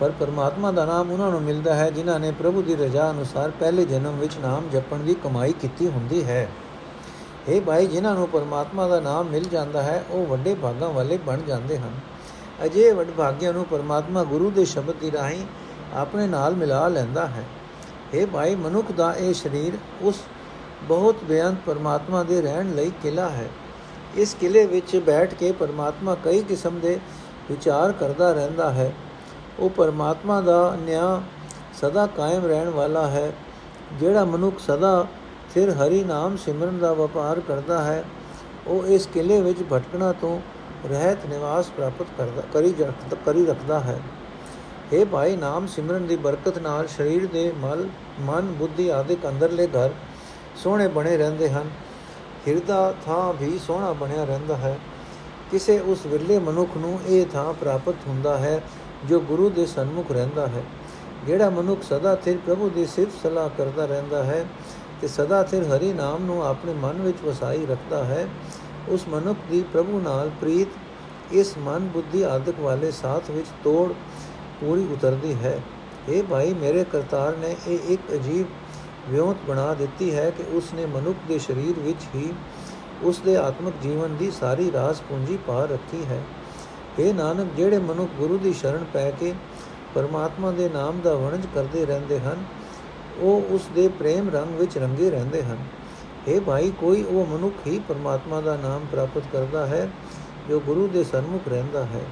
ਪਰ 0.00 0.10
ਪਰਮਾਤਮਾ 0.10 0.72
ਦਾ 0.72 0.84
ਨਾਮ 0.84 1.10
ਉਹਨਾਂ 1.10 1.30
ਨੂੰ 1.30 1.42
ਮਿਲਦਾ 1.42 1.74
ਹੈ, 1.74 1.90
ਜਿਨ੍ਹਾਂ 1.90 2.20
ਨੇ 2.20 2.30
ਪ੍ਰਭੂ 2.30 2.62
ਦੀ 2.62 2.76
ਰਜ਼ਾ 2.76 3.10
ਅਨੁਸਾਰ 3.10 3.50
ਪਹਿਲੇ 3.50 3.84
ਜਨਮ 3.84 4.16
ਵਿੱਚ 4.16 4.38
ਨਾਮ 4.38 4.68
ਜਪਣ 4.72 4.98
ਦੀ 4.98 5.14
ਕਮਾਈ 5.14 5.52
ਕੀਤੀ 5.52 5.88
ਹੁੰਦੀ 5.88 6.24
ਹੈ। 6.24 6.48
ਇਹ 7.48 7.60
ਭਾਈ, 7.60 7.86
ਜਿਨ੍ਹਾਂ 7.86 8.14
ਨੂੰ 8.14 8.28
ਪਰਮਾਤਮਾ 8.28 8.88
ਦਾ 8.88 9.00
ਨਾਮ 9.00 9.26
ਮਿਲ 9.26 9.44
ਜਾਂਦਾ 9.44 9.82
ਹੈ, 9.82 10.04
ਉਹ 10.10 10.26
ਵੱਡੇ 10.26 10.54
ਭਾਗਾਂ 10.54 10.90
ਵਾਲੇ 10.90 11.16
ਬਣ 11.16 11.40
ਜਾਂਦੇ 11.40 11.78
ਹਨ। 11.78 11.90
ਅਜੇ 12.64 12.92
ਵੱਡ 12.92 13.06
ਭਾਗਿਆਂ 13.16 13.52
ਨੂੰ 13.52 13.64
ਪਰਮਾਤਮਾ 13.64 14.24
ਗੁਰੂ 14.24 14.50
ਦੇ 14.50 14.64
ਸ਼ਬਦ 14.64 14.94
ਦੀ 15.00 15.12
ਰਾਹੀਂ 15.12 15.44
ਆਪਣੇ 15.94 16.26
ਨਾਲ 16.26 16.54
ਮਿਲਾ 16.54 16.88
ਲੈਂਦਾ 16.88 17.26
ਹੈ। 17.26 17.44
ਇਹ 18.12 18.26
ਭਾਈ, 18.26 18.54
ਮਨੁੱਖ 18.54 18.92
ਦਾ 18.92 19.12
ਇਹ 19.14 19.34
ਸਰੀਰ 19.34 19.78
ਉਸ 20.02 20.20
ਬਹੁਤ 20.88 21.24
ਬੇਅੰਤ 21.24 21.58
ਪਰਮਾਤਮਾ 21.66 22.22
ਦੇ 22.22 22.40
ਰਹਿਣ 22.40 22.74
ਲਈ 22.74 22.92
ਕਿਲਾ 23.02 23.28
ਹੈ। 23.28 23.48
ਇਸ 24.16 24.34
ਕਿਲੇ 24.40 24.64
ਵਿੱਚ 24.66 24.96
ਬੈਠ 24.96 25.34
ਕੇ 25.34 25.52
ਪਰਮਾਤਮਾ 25.52 26.14
ਕਈ 26.24 26.42
ਕਿਸਮ 26.42 26.78
ਦੇ 26.80 26.98
ਵਿਚਾਰ 27.50 27.92
ਕਰਦਾ 27.92 28.32
ਰਹਿੰਦਾ 28.32 28.70
ਹੈ। 28.72 28.92
ਉਹ 29.58 29.70
ਪਰਮਾਤਮਾ 29.70 30.40
ਦਾ 30.40 30.76
ਨਿਆਂ 30.76 31.20
ਸਦਾ 31.80 32.06
ਕਾਇਮ 32.06 32.44
ਰਹਿਣ 32.46 32.68
ਵਾਲਾ 32.68 33.06
ਹੈ, 33.06 33.32
ਜਿਹੜਾ 34.00 34.24
ਮਨੁੱਖ 34.24 34.58
ਸਦਾ 34.58 35.06
ਫਿਰ 35.54 35.70
ਹਰੀ 35.70 36.02
ਨਾਮ 36.04 36.36
ਸਿਮਰਨ 36.36 36.78
ਦਾ 36.78 36.92
ਵਪਾਰ 36.92 37.40
ਕਰਦਾ 37.40 37.82
ਹੈ, 37.82 38.04
ਉਹ 38.66 38.86
ਇਸ 38.86 39.06
ਕਿਲੇ 39.06 39.40
ਵਿੱਚ 39.40 39.62
ਭਟਕਣਾ 39.72 40.12
ਤੋਂ 40.12 40.38
ਰਹਿਤ 40.86 41.26
ਨਿਵਾਸ 41.26 41.70
ਪ੍ਰਾਪਤ 41.70 42.06
ਕਰਦਾ, 42.18 42.42
ਕਰੀ 42.52 42.74
ਕਰੀ 43.26 43.44
ਰੱਖਦਾ 43.46 43.80
ਹੈ। 43.80 43.98
हे 44.92 45.04
ਭਾਈ 45.06 45.36
ਨਾਮ 45.36 45.66
ਸਿਮਰਨ 45.66 46.06
ਦੀ 46.06 46.16
ਬਰਕਤ 46.16 46.58
ਨਾਲ 46.58 46.86
ਸਰੀਰ 46.86 47.26
ਦੇ 47.26 47.52
ਮਲ, 47.58 47.86
ਮਨ, 48.20 48.52
ਬੁੱਧੀ 48.52 48.88
ਆਦਿਕ 48.88 49.26
ਅੰਦਰਲੇ 49.28 49.66
ਘਰ 49.66 49.90
ਸੋਹਣੇ 50.56 50.88
ਬਣੇ 50.88 51.16
ਰਹਿੰਦੇ 51.16 51.48
ਹਨ। 51.50 51.70
ਹਿਰਦਾ 52.48 52.94
ਥਾਂ 53.06 53.32
ਵੀ 53.32 53.58
ਸੋਹਣਾ 53.58 53.92
ਬਣਿਆ 53.92 54.24
ਰਹਿੰਦਾ 54.24 54.56
ਹੈ। 54.56 54.78
ਕਿਸੇ 55.50 55.78
ਉਸ 55.78 56.06
ਵਿਰਲੇ 56.06 56.38
ਮਨੁੱਖ 56.38 56.76
ਨੂੰ 56.76 56.98
ਇਹ 57.06 57.26
ਥਾਂ 57.26 57.52
ਪ੍ਰਾਪਤ 57.52 58.06
ਹੁੰਦਾ 58.08 58.36
ਹੈ 58.38 58.60
ਜੋ 59.08 59.20
ਗੁਰੂ 59.20 59.48
ਦੇ 59.50 59.66
ਸਨਮੁਖ 59.66 60.12
ਰਹਿੰਦਾ 60.12 60.46
ਹੈ। 60.46 60.62
ਜਿਹੜਾ 61.26 61.50
ਮਨੁੱਖ 61.50 61.82
ਸਦਾ 61.82 62.16
ਸਿਰ 62.24 62.38
ਪ੍ਰਭੂ 62.46 62.68
ਦੀ 62.68 62.86
ਸਿਫਤ 62.86 63.22
ਸਲਾਹ 63.22 63.48
ਕਰਦਾ 63.48 63.86
ਰਹਿੰਦਾ 63.86 64.22
ਹੈ 64.24 64.44
ਤੇ 65.00 65.08
ਸਦਾ 65.08 65.42
ਸਿਰ 65.44 65.64
ਹਰੀ 65.64 65.92
ਨਾਮ 65.92 66.24
ਨੂੰ 66.24 66.44
ਆਪਣੇ 66.46 66.74
ਮਨ 66.74 67.02
ਵਿੱਚ 67.02 67.18
ਵਸਾਈ 67.24 67.66
ਰੱਖਦਾ 67.66 68.04
ਹੈ, 68.04 68.26
ਉਸ 68.88 69.08
ਮਨੁੱਖ 69.08 69.38
ਦੀ 69.50 69.64
ਪ੍ਰਭੂ 69.72 70.00
ਨਾਲ 70.00 70.30
ਪ੍ਰੀਤ 70.40 70.68
ਇਸ 71.32 71.56
ਮਨ, 71.58 71.88
ਬੁੱਧੀ 71.88 72.22
ਆਦਿਕ 72.22 72.60
ਵਾਲੇ 72.60 72.90
ਸਾਥ 72.90 73.30
ਵਿੱਚ 73.30 73.46
ਤੋੜ 73.64 73.92
ਪੂਰੀ 74.64 74.86
ਉਤਰਦੀ 74.92 75.34
ਹੈ। 75.34 75.60
ਇਹ 76.08 76.22
ਭਾਈ, 76.22 76.54
ਮੇਰੇ 76.54 76.84
ਕਰਤਾਰ 76.84 77.36
ਨੇ 77.36 77.56
ਇਹ 77.66 77.78
ਇੱਕ 77.88 78.12
ਅਜੀਬ 78.14 78.46
ਵਿਉਂਤ 79.08 79.36
ਬਣਾ 79.48 79.74
ਦਿੱਤੀ 79.74 80.14
ਹੈ 80.14 80.30
ਕਿ 80.30 80.44
ਉਸ 80.52 80.72
ਨੇ 80.74 80.86
ਮਨੁੱਖ 80.86 81.18
ਦੇ 81.28 81.38
ਸਰੀਰ 81.38 81.78
ਵਿੱਚ 81.78 82.06
ਹੀ 82.14 82.32
ਉਸ 83.02 83.18
ਦੇ 83.18 83.36
ਆਤਮਿਕ 83.36 83.74
ਜੀਵਨ 83.82 84.16
ਦੀ 84.16 84.30
ਸਾਰੀ 84.30 84.72
ਰਾਸ 84.72 85.00
ਪੂੰਜੀ 85.00 85.38
ਪਾ 85.46 85.64
ਰੱਖੀ 85.64 86.04
ਹੈ। 86.04 86.22
ਇਹ 86.98 87.14
ਨਾਨਕ, 87.14 87.46
ਜਿਹੜੇ 87.56 87.78
ਮਨੁੱਖ 87.78 88.10
ਗੁਰੂ 88.18 88.38
ਦੀ 88.38 88.52
ਸ਼ਰਨ 88.52 88.84
ਪੈ 88.92 89.10
ਕੇ 89.10 89.32
ਪਰਮਾਤਮਾ 89.94 90.50
ਦੇ 90.50 90.68
ਨਾਮ 90.68 91.00
ਦਾ 91.00 91.14
ਵਣਜ 91.14 91.46
ਕਰਦੇ 91.54 91.86
ਰਹਿੰਦੇ 91.86 92.20
ਹਨ, 92.20 92.44
ਉਹ 93.20 93.42
ਉਸ 93.50 93.68
ਦੇ 93.74 93.88
ਪ੍ਰੇਮ 93.88 94.30
ਰੰਗ 94.30 94.54
ਵਿੱਚ 94.54 94.78
ਰੰਗੇ 94.78 95.10
ਰਹਿੰਦੇ 95.10 95.42
ਹਨ। 95.42 95.58
ਇਹ 96.28 96.40
ਭਾਈ, 96.40 96.72
ਕੋਈ 96.80 97.02
ਉਹ 97.02 97.26
ਮਨੁੱਖ 97.26 97.66
ਹੀ 97.66 97.80
ਪਰਮਾਤਮਾ 97.88 98.40
ਦਾ 98.40 98.56
ਨਾਮ 98.56 98.86
ਪ੍ਰਾਪਤ 98.92 99.22
ਕਰਦਾ 99.32 99.66
ਹੈ, 99.66 99.88
ਜੋ 100.48 100.60
ਗੁਰੂ 100.60 100.88
ਦੇ 100.88 101.04
ਸਨਮੁਖ 101.04 101.48
ਰਹਿੰਦਾ 101.48 101.84
ਹੈ। 101.84 102.04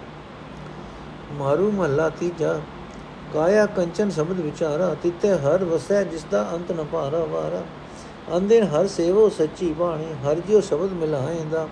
ਮਾਰੂ 1.33 1.71
ਮਹੱਲਾ 1.71 2.09
ਤੀਜਾ 2.11 2.61
ਕਾਇਆ 3.35 3.67
ਕੰਚਨ 3.67 4.11
ਸ਼ਬਦ 4.11 4.41
ਵਿਚਾਰਾ 4.41 4.95
ਤਿੱਤੇ 5.03 5.33
ਹਰ 5.39 5.65
ਵਸੈ 5.65 6.03
ਜਿਸ 6.05 6.25
ਦਾ 6.31 6.43
ਅੰਤ 6.55 6.73
ਨ 6.73 6.85
ਭਾਰਾ 6.93 7.25
ਵਾਰਾ 7.27 7.63
ਅੰਦਿਨ 8.37 8.65
ਹਰ 8.67 8.87
ਸੇਵੋ 8.89 9.29
ਸੱਚੀ 9.29 9.73
ਬਾਣੀ 9.73 10.13
ਹਰ 10.25 10.41
ਜਿਉ 10.49 10.61
ਸ਼ਬਦ 10.61 10.93
ਮਿਲਾਏਂਦਾ 10.95 11.67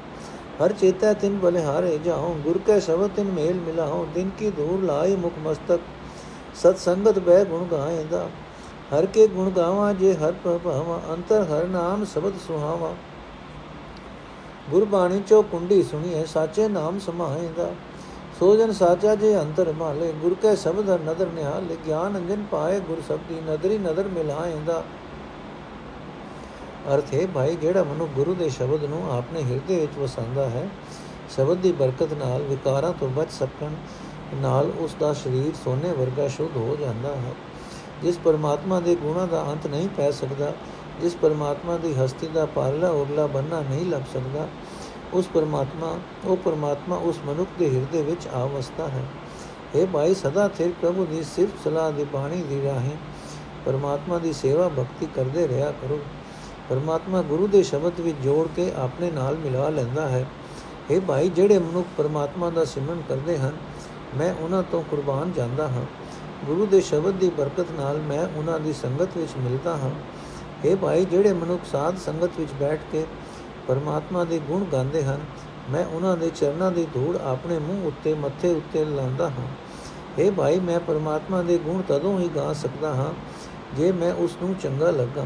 ਹਰ 0.61 0.73
ਚੇਤਾ 0.73 1.13
ਤਿਨ 1.15 1.39
ਬਲਿਹਾਰੇ 1.39 1.99
ਜਾਉ 2.05 2.35
ਗੁਰ 2.45 2.59
ਕੈ 2.67 2.79
ਸ਼ਬਦ 2.81 3.11
ਤਿਨ 3.17 3.31
ਮੇਲ 3.31 3.61
ਮਿਲਾਉ 3.61 4.05
ਦਿਨ 4.15 4.31
ਕੀ 4.39 4.51
ਦੂਰ 4.51 4.83
ਲਾਏ 4.83 5.17
ਮੁਖ 5.17 5.39
ਮਸਤਕ 5.45 5.81
ਸਤ 6.57 6.79
ਸੰਗਤ 6.79 7.19
ਬੈ 7.19 7.45
ਗੁਣ 7.45 7.65
ਗਾਏਂਦਾ 7.67 8.29
ਹਰ 8.93 9.07
ਕੇ 9.07 9.27
ਗੁਣ 9.27 9.51
ਗਾਵਾਂ 9.51 9.93
ਜੇ 9.95 10.15
ਹਰ 10.15 10.33
ਪ੍ਰਭਾਵਾਂ 10.45 10.99
ਅੰਤਰ 11.13 11.45
ਹਰ 11.45 11.67
ਨਾਮ 11.69 12.05
ਸ਼ਬਦ 12.05 12.39
ਸੁਹਾਵਾ 12.47 12.95
ਗੁਰਬਾਣੀ 14.71 15.21
ਚੋ 15.21 15.41
ਕੁੰਡੀ 15.43 15.83
ਸੁਣੀਏ 15.83 16.25
ਸਾਚੇ 16.25 16.69
ਨਾਮ 16.69 16.99
ਸਮਾਏਂਦਾ 16.99 17.71
ਸੋ 18.41 18.55
ਜਨ 18.57 18.71
ਸਾਚਾ 18.73 19.15
ਜੇ 19.15 19.35
ਅੰਤਰ 19.39 19.73
ਮਾਲੇ, 19.73 20.13
ਗੁਰ 20.13 20.35
ਕੈ 20.43 20.55
ਸ਼ਬਦ 20.55 20.91
ਨਦਰ 20.91 21.27
ਨਿਹਾਲ, 21.27 21.65
ਗਿਆਨ 21.87 22.17
ਅੰਜਨ 22.17 22.45
ਪਾਏ 22.51 22.79
ਗੁਰ 22.81 23.03
ਸਬਦੀ, 23.09 23.41
ਨਦਰੀ 23.49 23.79
ਨਦਰ 23.79 24.09
ਮਿਲਾਏਂਦਾ। 24.09 24.83
ਅਰਥ 26.95 27.13
ਹੈ 27.15 27.27
ਭਾਈ, 27.35 27.57
ਜਿਹੜਾ 27.57 27.83
ਮਨੁ 27.83 28.07
ਗੁਰੂ 28.07 28.35
ਦੇ 28.35 28.49
ਸ਼ਬਦ 28.49 28.85
ਨੂੰ 28.85 29.03
ਆਪਣੇ 29.13 29.43
ਹਿਰਦੇ 29.43 29.81
ਵਿੱਚ 29.81 29.99
ਵਸਾਉਂਦਾ 29.99 30.49
ਹੈ, 30.49 30.69
ਸ਼ਬਦ 31.37 31.59
ਦੀ 31.59 31.73
ਬਰਕਤ 31.73 32.13
ਨਾਲ, 32.13 32.43
ਵਿਕਾਰਾਂ 32.43 32.93
ਤੋਂ 32.93 33.09
ਬਚ 33.09 33.31
ਸਕਣ 33.31 33.75
ਨਾਲ 34.35 34.73
ਉਸ 34.81 34.95
ਦਾ 35.01 35.13
ਸਰੀਰ 35.13 35.53
ਸੋਨੇ 35.65 35.93
ਵਰਗਾ 35.93 36.29
ਸ਼ੁੱਧ 36.29 36.57
ਹੋ 36.57 36.77
ਜਾਂਦਾ 36.81 37.15
ਹੈ। 37.17 37.35
ਜਿਸ 38.03 38.19
ਪਰਮਾਤਮਾ 38.19 38.81
ਦੇ 38.81 38.95
ਗੁਣਾਂ 38.95 39.27
ਦਾ 39.27 39.45
ਅੰਤ 39.53 39.67
ਨਹੀਂ 39.67 39.89
ਪੈ 39.89 40.11
ਸਕਦਾ, 40.11 40.53
ਜਿਸ 41.01 41.15
ਪਰਮਾਤਮਾ 41.15 41.77
ਦੀ 41.77 41.95
ਹਸਤੀ 41.95 42.27
ਦਾ 42.27 42.47
ਪਾਰਲਾ 42.47 42.91
ਉਰਲਾ 42.91 43.27
ਬੰਨਾ 43.27 43.61
ਨਹੀਂ 43.61 43.87
ਲੱਭ 43.87 44.03
ਸਕਦਾ 44.15 44.49
ਉਸ 45.15 45.29
ਪਰਮਾਤਮਾ, 45.35 45.99
ਉਹ 46.25 46.37
ਪਰਮਾਤਮਾ 46.37 46.97
ਉਸ 46.97 47.19
ਮਨੁੱਖ 47.27 47.51
ਦੇ 47.59 47.77
ਹਿਰਦੇ 47.77 48.03
ਵਿੱਚ 48.03 48.27
ਆਵਸਤਾ 48.27 48.89
ਹੈ। 48.89 49.05
ਇਹ 49.75 49.87
ਭਾਈ, 49.87 50.15
ਸਦਾ 50.15 50.51
ਸਿਰ 50.59 50.73
ਪ੍ਰਭੂ 50.81 51.05
ਦੀ 51.05 51.23
ਸਿਰਫ 51.23 51.51
ਸਲਾਹ 51.65 51.93
ਦੀ 51.93 52.05
ਬਾਣੀ 52.05 52.43
ਦੀ 52.43 52.65
ਰਾਹੀਂ 52.65 52.97
ਪਰਮਾਤਮਾ 53.67 54.19
ਦੀ 54.19 54.33
ਸੇਵਾ 54.33 54.69
ਭਗਤੀ 54.69 55.09
ਕਰਦੇ 55.15 55.49
ਰਿਹਾ 55.49 55.71
ਕਰੋ। 55.71 56.01
ਪਰਮਾਤਮਾ 56.69 57.23
ਗੁਰੂ 57.23 57.47
ਦੇ 57.47 57.63
ਸ਼ਬਦ 57.63 58.01
ਵਿੱਚ 58.01 58.17
ਜੋੜ 58.25 58.49
ਕੇ 58.57 58.73
ਆਪਣੇ 58.77 59.11
ਨਾਲ 59.11 59.37
ਮਿਲਾ 59.37 59.69
ਲੈਂਦਾ 59.69 60.09
ਹੈ। 60.09 60.27
ਇਹ 60.91 61.01
ਭਾਈ, 61.01 61.29
ਜਿਹੜੇ 61.29 61.59
ਮਨੁੱਖ 61.59 61.89
ਪਰਮਾਤਮਾ 61.97 62.51
ਦਾ 62.51 62.65
ਸਿਮਰਨ 62.65 63.03
ਕਰਦੇ 63.09 63.39
ਹਨ, 63.39 63.53
ਮੈਂ 64.17 64.35
ਉਹਨਾਂ 64.41 64.63
ਤੋਂ 64.63 64.83
ਕੁਰਬਾਨ 64.83 65.33
ਜਾਂਦਾ 65.33 65.69
ਹਾਂ। 65.69 65.85
ਗੁਰੂ 66.47 66.67
ਦੇ 66.67 66.81
ਸ਼ਬਦ 66.81 67.15
ਦੀ 67.15 67.31
ਬਰਕਤ 67.31 67.67
ਨਾਲ 67.73 67.99
ਮੈਂ 67.99 68.27
ਉਹਨਾਂ 68.37 68.61
ਦੀ 68.61 68.73
ਸੰਗਤ 68.73 69.09
ਵਿੱਚ 69.17 69.31
ਮਿਲਦਾ 69.39 69.77
ਹਾਂ। 69.77 69.91
ਇਹ 70.65 70.77
ਭਾਈ, 70.77 71.05
ਜਿਹੜੇ 71.05 71.33
ਮਨੁੱਖ 71.33 71.63
ਸਾਧ 71.73 71.99
ਸੰਗਤ 71.99 72.31
ਵਿੱਚ 72.39 72.53
ਬੈਠ 72.61 72.81
ਕੇ 72.93 73.07
ਪਰਮਾਤਮਾ 73.71 74.25
ਦੇ 74.25 74.39
ਗੁਣ 74.39 74.65
ਗਾਉਂਦੇ 74.65 75.05
ਹਨ, 75.05 75.21
ਮੈਂ 75.71 75.85
ਉਹਨਾਂ 75.87 76.17
ਦੇ 76.17 76.31
ਚਰਨਾਂ 76.31 76.71
ਦੀ 76.71 76.87
ਧੂੜ 76.95 77.17
ਆਪਣੇ 77.17 77.59
ਮੂੰਹ 77.59 77.87
ਉੱਤੇ, 77.87 78.15
ਮੱਥੇ 78.15 78.53
ਉੱਤੇ 78.55 78.85
ਲਾਉਂਦਾ 78.85 79.29
ਹਾਂ। 79.29 79.49
ਇਹ 80.19 80.31
ਭਾਈ, 80.33 80.59
ਮੈਂ 80.61 80.81
ਪਰਮਾਤਮਾ 80.81 81.43
ਦੇ 81.43 81.59
ਗੁਣ 81.59 81.83
ਤਦੋਂ 81.83 82.19
ਹੀ 82.19 82.31
ਗਾ 82.37 82.53
ਸਕਦਾ 82.53 82.95
ਹਾਂ, 82.95 83.13
ਜੇ 83.77 83.93
ਮੈਂ 83.93 84.13
ਉਸ 84.15 84.37
ਨੂੰ 84.43 84.55
ਚੰਗਾ 84.55 84.91
ਲੱਗਾ, 84.91 85.25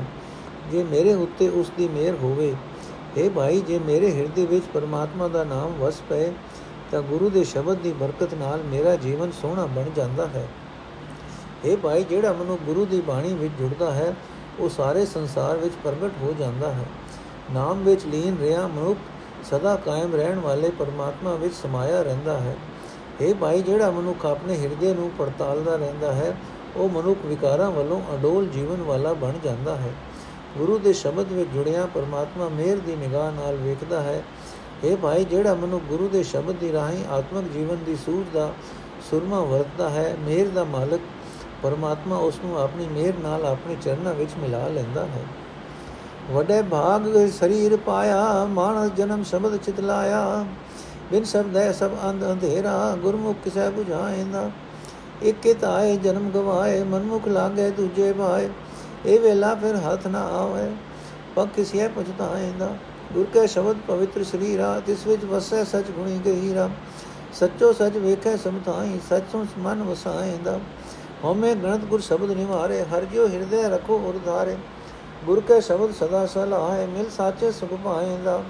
ਜੇ 0.72 0.82
ਮੇਰੇ 0.84 1.14
ਉੱਤੇ 1.14 1.48
ਉਸ 1.48 1.70
ਦੀ 1.76 1.88
ਮਿਹਰ 1.88 2.14
ਹੋਵੇ। 2.22 2.54
ਇਹ 3.16 3.30
ਭਾਈ, 3.30 3.60
ਜੇ 3.60 3.78
ਮੇਰੇ 3.78 4.10
ਹਿਰਦੇ 4.12 4.46
ਵਿੱਚ 4.46 4.64
ਪਰਮਾਤਮਾ 4.74 5.28
ਦਾ 5.28 5.44
ਨਾਮ 5.44 5.72
ਵਸ 5.80 6.00
ਪਏ, 6.08 6.32
ਤਾਂ 6.92 7.02
ਗੁਰੂ 7.02 7.30
ਦੇ 7.30 7.44
ਸ਼ਬਦ 7.44 7.78
ਦੀ 7.78 7.92
ਬਰਕਤ 7.92 8.34
ਨਾਲ 8.34 8.62
ਮੇਰਾ 8.62 8.94
ਜੀਵਨ 8.96 9.30
ਸੋਹਣਾ 9.30 9.66
ਬਣ 9.66 9.90
ਜਾਂਦਾ 9.96 10.26
ਹੈ। 10.26 10.46
ਇਹ 11.64 11.76
ਭਾਈ, 11.76 12.04
ਜਿਹੜਾ 12.04 12.32
ਮਨੁ 12.32 12.56
ਗੁਰੂ 12.66 12.84
ਦੀ 12.86 13.00
ਬਾਣੀ 13.00 13.32
ਵਿੱਚ 13.34 13.54
ਜੁੜਦਾ 13.58 13.92
ਹੈ, 13.92 14.14
ਉਹ 14.60 14.68
ਸਾਰੇ 14.68 15.06
ਸੰਸਾਰ 15.06 15.56
ਵਿੱਚ 15.56 15.74
ਪ੍ਰਗਟ 15.84 16.22
ਹੋ 16.22 16.34
ਜਾਂਦਾ 16.38 16.72
ਹੈ। 16.72 16.84
ਨਾਮ 17.52 17.82
ਵਿੱਚ 17.84 18.06
ਲੀਨ 18.06 18.36
ਰਿਹਾ 18.40 18.66
ਮਨੁੱਖ 18.66 18.98
ਸਦਾ 19.44 19.76
ਕਾਇਮ 19.76 20.14
ਰਹਿਣ 20.14 20.38
ਵਾਲੇ 20.38 20.70
ਪਰਮਾਤਮਾ 20.70 21.34
ਵਿੱਚ 21.34 21.54
ਸਮਾਇਆ 21.54 22.02
ਰਹਿੰਦਾ 22.02 22.40
ਹੈ। 22.40 22.56
ਇਹ 23.20 23.34
ਭਾਈ, 23.34 23.62
ਜਿਹੜਾ 23.62 23.90
ਮਨੁੱਖ 23.90 24.26
ਆਪਣੇ 24.26 24.56
ਹਿਰਦੇ 24.56 24.94
ਨੂੰ 24.94 25.10
ਪੜਤਾਲਦਾ 25.18 25.76
ਰਹਿੰਦਾ 25.76 26.12
ਹੈ, 26.12 26.36
ਉਹ 26.76 26.88
ਮਨੁੱਖ 26.88 27.18
ਵਿਕਾਰਾਂ 27.24 27.70
ਵੱਲੋਂ 27.70 28.00
ਅਡੋਲ 28.14 28.46
ਜੀਵਨ 28.46 28.82
ਵਾਲਾ 28.82 29.12
ਬਣ 29.12 29.32
ਜਾਂਦਾ 29.44 29.76
ਹੈ। 29.76 29.92
ਗੁਰੂ 30.58 30.78
ਦੇ 30.78 30.92
ਸ਼ਬਦ 30.92 31.32
ਵਿੱਚ 31.32 31.50
ਜੁੜਿਆ 31.50 31.86
ਪਰਮਾਤਮਾ 31.86 32.48
ਮਿਹਰ 32.48 32.76
ਦੀ 32.76 32.96
ਨਿਗਾਹ 32.96 33.32
ਨਾਲ 33.32 33.56
ਵੇਖਦਾ 33.56 34.02
ਹੈ। 34.02 34.22
ਇਹ 34.84 34.96
ਭਾਈ, 34.96 35.24
ਜਿਹੜਾ 35.24 35.54
ਮਨੁ 35.54 35.78
ਗੁਰੂ 35.78 36.08
ਦੇ 36.08 36.22
ਸ਼ਬਦ 36.22 36.54
ਦੀ 36.54 36.72
ਰਾਹੀਂ 36.72 37.04
ਆਤਮਿਕ 37.06 37.52
ਜੀਵਨ 37.52 37.76
ਦੀ 37.86 37.96
ਸੂਝ 37.96 38.26
ਦਾ 38.34 38.52
ਸੁਰਮਾ 39.10 39.40
ਵਰਤਦਾ 39.40 39.90
ਹੈ, 39.90 40.16
ਮਿਹਰ 40.20 40.48
ਦਾ 40.48 40.64
ਮਾਲਕ 40.64 41.00
ਪਰਮਾਤਮਾ 41.62 42.16
ਉਸ 42.16 42.40
ਨੂੰ 42.44 42.62
ਆਪਣੀ 42.62 42.86
ਮਿਹਰ 42.86 43.14
ਨਾਲ 43.18 43.46
ਆਪਣੇ 43.46 43.76
ਚਰਨਾਂ 43.82 44.14
ਵਿੱਚ 44.14 44.30
ਮਿਲਾ 44.38 44.68
ਲੈਂਦਾ 44.68 45.04
ਹੈ। 45.04 45.22
ਵੱਡੇ 46.30 46.60
ਭਾਗ 46.62 47.06
ਸਰੀਰ 47.30 47.76
ਪਾਇਆ, 47.76 48.44
ਮਾਨਸ 48.44 48.92
ਜਨਮ 48.92 49.22
ਸ਼ਬਦ 49.22 49.56
ਚਿਤ 49.56 49.80
ਲਾਇਆ। 49.80 50.44
ਬਿਨ 51.10 51.24
ਸ਼ਬਦ 51.24 51.72
ਸਭ 51.72 51.90
ਅੰਧ 52.04 52.24
ਅੰਧੇਰਾ, 52.24 52.96
ਗੁਰਮੁਖ 53.02 53.36
ਕਿਸੈ 53.44 53.68
부ਝਾਏਂਦਾ 53.70 54.50
ਇਕੇ 55.22 55.54
ਤਾਏ 55.54 55.96
ਜਨਮ 55.96 56.30
ਗਵਾਏ, 56.30 56.82
ਮਨਮੁਖ 56.84 57.28
ਲਾਗੇ 57.28 57.70
ਦੂਜੇ 57.70 58.12
ਭਾਏ 58.12 58.48
ਇਹ 59.06 59.20
ਵੇਲਾ 59.20 59.54
ਫਿਰ 59.54 59.76
ਹੱਥ 59.76 60.06
ਨਾ 60.06 60.22
ਆਵੇ 60.34 60.70
ਪੱਕ 61.36 61.50
ਕਿਸਿਆ 61.56 61.88
ਪਛਤਾਏਂਦਾ। 61.88 62.74
ਗੁਰ 63.14 63.26
ਕੇ 63.32 63.46
ਸ਼ਬਦ 63.46 63.76
ਪਵਿੱਤਰ 63.86 64.24
ਸਰੀਰਾ, 64.24 64.78
ਤਿਸ 64.86 65.06
ਵਿੱਚ 65.06 65.24
ਵਸੈ 65.24 65.64
ਸਚ 65.64 65.90
ਗੁਣੀ 65.90 66.18
ਗਹੀਰਾ। 66.24 66.68
ਸੱਚੋ 67.32 67.72
ਸਚ 67.72 67.96
ਵੇਖੈ 67.96 68.36
ਸਮਤਾਈ, 68.36 68.98
ਸਚੋਂ 69.10 69.44
ਮਨ 69.58 69.82
ਵਸਾਏਂਦਾ। 69.82 70.58
ਹਉਮੈ 71.24 71.54
ਗਣਤ 71.54 71.84
ਗੁਰ 71.84 72.00
ਸ਼ਬਦ 72.00 72.30
ਨਿਵਾਰੇ, 72.30 72.82
ਹਰ 72.84 73.04
ਜਿਉ 73.04 73.26
ਹਿਰਦੇ 73.28 73.62
ਰਖੋ 73.68 74.00
ਉਰ 74.06 74.18
ਧਾਰੇ। 74.26 74.56
ਗੁਰ 75.26 75.40
ਕੇ 75.40 75.60
ਸ਼ਬਦ 75.60 75.92
ਸਦਾ 75.94 76.26
ਸਲਾਹੇ 76.26 76.86
ਮਿਲ 76.86 77.10
ਸਾਚੇ 77.10 77.52
ਸੁਖ 77.52 77.74
ਪਾਏਂਦਾ 77.84 78.42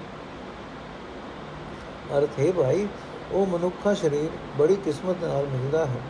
ਅਰਥ, 2.19 2.41
ਹੈ 2.41 2.53
ਭਾਈ, 2.53 2.89
ਉਹ 3.33 3.47
ਮਨੁੱਖਾ 3.47 3.95
ਸਰੀਰ 3.95 4.29
ਬੜੀ 4.59 4.77
ਕਿਸਮਤ 4.77 5.17
ਨਾਲ 5.23 5.47
ਮਿਲਦਾ 5.47 5.87
ਹੈ। 5.87 6.01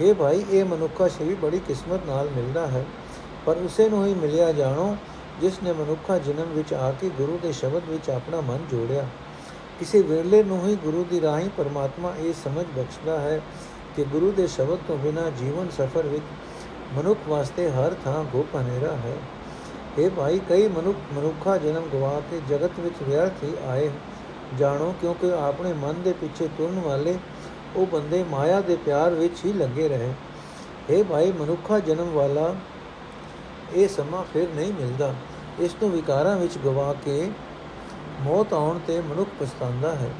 ਇਹ 0.00 0.14
ਭਾਈ, 0.14 0.44
ਇਹ 0.50 0.64
ਮਨੁੱਖਾ 0.64 1.08
ਸਰੀਰ 1.08 1.36
ਬੜੀ 1.42 1.58
ਕਿਸਮਤ 1.58 2.00
ਨਾਲ 2.06 2.28
ਮਿਲਦਾ 2.30 2.66
ਹੈ। 2.66 2.84
ਪਰ 3.46 3.56
ਉਸੇ 3.56 3.88
ਨੂੰ 3.88 4.06
ਹੀ 4.06 4.14
ਮਿਲਿਆ 4.14 4.52
ਜਾਣੋ, 4.52 4.96
ਜਿਸ 5.40 5.62
ਨੇ 5.62 5.72
ਮਨੁੱਖਾ 5.72 6.18
ਜਨਮ 6.18 6.52
ਵਿੱਚ 6.52 6.74
ਆ 6.74 6.92
ਕੇ 6.92 7.08
ਗੁਰੂ 7.08 7.38
ਦੇ 7.42 7.52
ਸ਼ਬਦ 7.52 7.82
ਵਿੱਚ 7.88 8.10
ਆਪਣਾ 8.10 8.40
ਮਨ 8.40 8.58
ਜੋੜਿਆ। 8.70 9.06
ਕਿਸੇ 9.78 10.02
ਵੇਲੇ 10.02 10.42
ਨੂੰ 10.42 10.66
ਹੀ 10.68 10.76
ਗੁਰੂ 10.76 11.06
ਦੀ 11.10 11.20
ਰਾਹੀਂ 11.20 11.50
ਪਰਮਾਤਮਾ 11.56 12.12
ਇਹ 12.18 12.32
ਸਮਝ 12.44 12.66
ਬਖਸ਼ਦਾ 12.76 13.20
ਹੈ 13.20 13.40
ਕਿ 13.96 14.04
ਗੁਰੂ 14.04 14.32
ਦੇ 14.32 14.46
ਸ਼ਬਦ 14.46 14.78
ਤੋਂ 14.88 14.98
ਬਿਨਾ 14.98 15.30
ਜੀਵਨ 15.30 15.68
ਸਫਰ 15.70 16.06
ਵਿੱਚ 16.06 16.24
ਮਨੁੱਖ 16.94 17.20
ਵਾਸਤੇ 17.28 17.70
ਹਰ 17.70 17.94
ਥਾਂ 18.04 18.24
ਗੁਪ 18.24 18.56
ਹਨੇਰਾ 18.56 18.92
ਹੈ। 18.92 19.16
ਇਹ 19.98 20.10
ਭਾਈ, 20.10 20.40
ਕਈ 20.48 20.68
ਮਨੁੱਖ 20.68 20.96
ਮਨੁੱਖਾ 21.14 21.56
ਜਨਮ 21.56 21.82
ਗਵਾ 21.92 22.20
ਕੇ 22.30 22.40
ਜਗਤ 22.48 22.78
ਵਿੱਚ 22.80 23.02
ਵਿਅਰਥ 23.02 23.42
ਹੀ 23.44 23.52
ਆਏ 23.68 23.90
ਜਾਣੋ, 24.58 24.94
ਕਿਉਂਕਿ 25.00 25.32
ਆਪਣੇ 25.32 25.72
ਮਨ 25.72 26.02
ਦੇ 26.02 26.12
ਪਿੱਛੇ 26.12 26.48
ਤੁਰਨ 26.58 26.80
ਵਾਲੇ 26.80 27.18
ਉਹ 27.76 27.86
ਬੰਦੇ 27.86 28.24
ਮਾਇਆ 28.24 28.60
ਦੇ 28.60 28.76
ਪਿਆਰ 28.76 29.14
ਵਿੱਚ 29.14 29.44
ਹੀ 29.44 29.52
ਲੱਗੇ 29.52 29.88
ਰਹੇ। 29.88 30.12
ਇਹ 30.90 31.04
ਭਾਈ, 31.04 31.32
ਮਨੁੱਖਾ 31.32 31.78
ਜਨਮ 31.78 32.10
ਵਾਲਾ 32.10 32.54
ਇਹ 33.74 33.88
ਸਮਾਂ 33.88 34.24
ਫਿਰ 34.32 34.48
ਨਹੀਂ 34.56 34.72
ਮਿਲਦਾ। 34.72 35.14
ਇਸ 35.60 35.74
ਨੂੰ 35.82 35.90
ਵਿਕਾਰਾਂ 35.90 36.36
ਵਿੱਚ 36.36 36.58
ਗਵਾ 36.58 36.92
ਕੇ 37.04 37.30
ਮੌਤ 38.20 38.52
ਆਉਣ 38.52 38.78
ਤੇ 38.86 39.00
ਮਨੁੱਖ 39.00 39.28
ਪਛਤਾਉਂਦਾ 39.40 39.94
ਹੈ। 39.94 40.10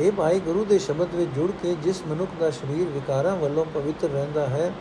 ਇਹ 0.00 0.12
ਭਾਈ, 0.12 0.40
ਗੁਰੂ 0.40 0.64
ਦੇ 0.64 0.78
ਸ਼ਬਦ 0.78 1.14
ਵਿੱਚ 1.14 1.30
ਜੁੜ 1.30 1.50
ਕੇ 1.62 1.74
ਜਿਸ 1.82 2.02
ਮਨੁੱਖ 2.06 2.30
ਦਾ 2.40 2.50
ਸਰੀਰ 2.50 2.88
ਵਿਕਾਰਾਂ 2.88 3.36
ਵੱਲੋਂ 3.36 3.64
ਪਵਿੱਤਰ 3.64 4.08
ਰਹਿੰਦਾ 4.08 4.46
ਹੈ, 4.46 4.72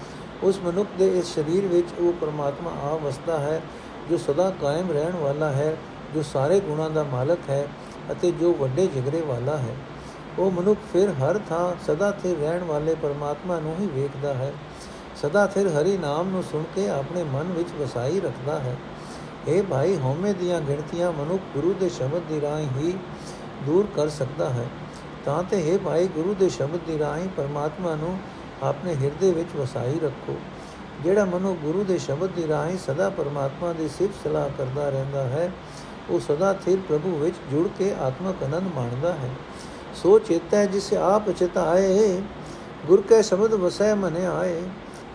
ਉਸ 0.43 0.59
ਮਨੁੱਖ 0.63 0.89
ਦੇ 0.97 1.07
ਇਸ 1.19 1.33
ਸਰੀਰ 1.35 1.67
ਵਿੱਚ 1.67 1.87
ਉਹ 1.99 2.13
ਪਰਮਾਤਮਾ 2.13 2.71
ਆ 2.83 2.95
ਵਸਦਾ 2.95 3.39
ਹੈ 3.39 3.61
ਜੋ 4.09 4.17
ਸਦਾ 4.17 4.49
ਕਾਇਮ 4.61 4.91
ਰਹਿਣ 4.91 5.15
ਵਾਲਾ 5.15 5.51
ਹੈ, 5.51 5.77
ਜੋ 6.13 6.21
ਸਾਰੇ 6.21 6.59
ਗੁਣਾਂ 6.59 6.89
ਦਾ 6.89 7.03
ਮਾਲਕ 7.03 7.39
ਹੈ 7.49 7.67
ਅਤੇ 8.11 8.31
ਜੋ 8.31 8.53
ਵੱਡੇ 8.53 8.87
ਜਿਗਰੇ 8.87 9.21
ਵਾਲਾ 9.21 9.57
ਹੈ। 9.57 9.75
ਉਹ 10.39 10.51
ਮਨੁੱਖ 10.51 10.79
ਫਿਰ 10.93 11.09
ਹਰ 11.09 11.39
ਥਾਂ 11.49 11.73
ਸਦਾ 11.87 12.11
ਸਥਿਰ 12.11 12.37
ਰਹਿਣ 12.37 12.63
ਵਾਲੇ 12.63 12.95
ਪਰਮਾਤਮਾ 12.95 13.59
ਨੂੰ 13.59 13.75
ਹੀ 13.79 13.87
ਵੇਖਦਾ 13.87 14.33
ਹੈ। 14.33 14.53
ਸਦਾ 15.15 15.47
ਸਥਿਰ 15.47 15.67
ਹਰੀ 15.67 15.97
ਨਾਮ 15.97 16.29
ਨੂੰ 16.29 16.43
ਸੁਣ 16.43 16.63
ਕੇ 16.75 16.89
ਆਪਣੇ 16.89 17.23
ਮਨ 17.23 17.43
ਵਿੱਚ 17.43 17.69
ਵਸਾਈ 17.81 18.19
ਰੱਖਦਾ 18.19 18.59
ਹੈ। 18.59 18.75
ਇਹ 19.47 19.63
ਭਾਈ, 19.63 19.97
ਹਉਮੈ 19.97 20.33
ਦੀਆਂ 20.33 20.61
ਗਿਣਤੀਆਂ 20.61 21.11
ਮਨੁੱਖ 21.11 21.41
ਗੁਰੂ 21.53 21.73
ਦੇ 21.79 21.89
ਸ਼ਬਦ 21.89 22.21
ਦੀ 22.29 22.41
ਰਾਹੀਂ 22.41 22.67
ਹੀ 22.77 22.97
ਦੂਰ 23.65 23.87
ਕਰ 23.95 24.09
ਸਕਦਾ 24.09 24.49
ਹੈ। 24.49 24.65
ਤਾਂ 25.25 25.43
ਤੇ 25.43 25.73
ਇਹ 25.73 25.79
ਭਾਈ, 25.79 26.07
ਗੁਰੂ 26.07 26.33
ਦੇ 26.33 26.49
ਸ਼ਬਦ 26.49 26.79
ਦੀ 26.87 26.99
ਰਾਹੀਂ 26.99 27.29
ਪਰਮਾਤਮਾ 27.37 27.95
ਨੂੰ 27.95 28.17
ਆਪਣੇ 28.63 28.95
ਹਿਰਦੇ 28.95 29.31
ਵਿੱਚ 29.31 29.55
ਵਸਾਈ 29.55 29.99
ਰੱਖੋ। 30.03 30.35
ਜਿਹੜਾ 31.03 31.25
ਮਨੁ 31.25 31.53
ਗੁਰੂ 31.55 31.83
ਦੇ 31.83 31.97
ਸ਼ਬਦ 31.97 32.29
ਦੀ 32.29 32.47
ਰਾਹੀਂ 32.47 32.77
ਸਦਾ 32.77 33.09
ਪਰਮਾਤਮਾ 33.09 33.71
ਦੀ 33.73 33.87
ਸਿਫਤ 33.87 34.23
ਸਲਾਹ 34.23 34.49
ਕਰਦਾ 34.57 34.89
ਰਹਿੰਦਾ 34.89 35.23
ਹੈ, 35.23 35.51
ਉਹ 36.09 36.19
ਸਦਾ 36.19 36.53
ਥਿਰ 36.53 36.77
ਪ੍ਰਭੂ 36.87 37.17
ਵਿੱਚ 37.17 37.35
ਜੁੜ 37.51 37.67
ਕੇ 37.77 37.93
ਆਤਮਕ 38.01 38.43
ਆਨੰਦ 38.43 38.73
ਮਾਣਦਾ 38.75 39.11
ਹੈ। 39.13 39.29
ਸੋ 39.95 40.17
ਚੇਤੈ 40.19 40.65
ਜਿਸ 40.65 40.93
ਆਪ 40.93 41.29
ਚਿਤਾਏ 41.31 42.21
ਗੁਰ 42.87 43.01
ਕੇ 43.01 43.21
ਸ਼ਬਦ 43.23 43.53
ਵਸੈ 43.53 43.93
ਮਨੇ 43.95 44.25
ਆਏ। 44.25 44.61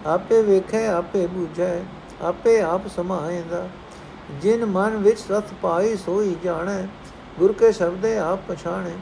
ਆਪੇ 0.06 0.40
ਵੇਖੈ, 0.42 0.86
ਆਪੇ 0.88 1.26
ਬੁਝੈ, 1.26 1.80
ਆਪੇ 2.22 2.60
ਆਪ 2.60 2.88
ਸਮਾਏਂਦਾ। 2.96 3.66
ਜਿਨ 4.42 4.64
ਮਨ 4.66 4.96
ਵਿੱਚ 4.96 5.20
ਰਥ 5.30 5.52
ਪਾਈ 5.62 5.96
ਸੋਈ 5.96 6.36
ਜਾਣੈ, 6.44 6.86
ਗੁਰ 7.38 7.52
ਕੇ 7.52 7.72
ਸ਼ਬਦੇ 7.72 8.16
ਆਪ 8.18 8.40
ਪਛਾਣੇ। 8.48 8.92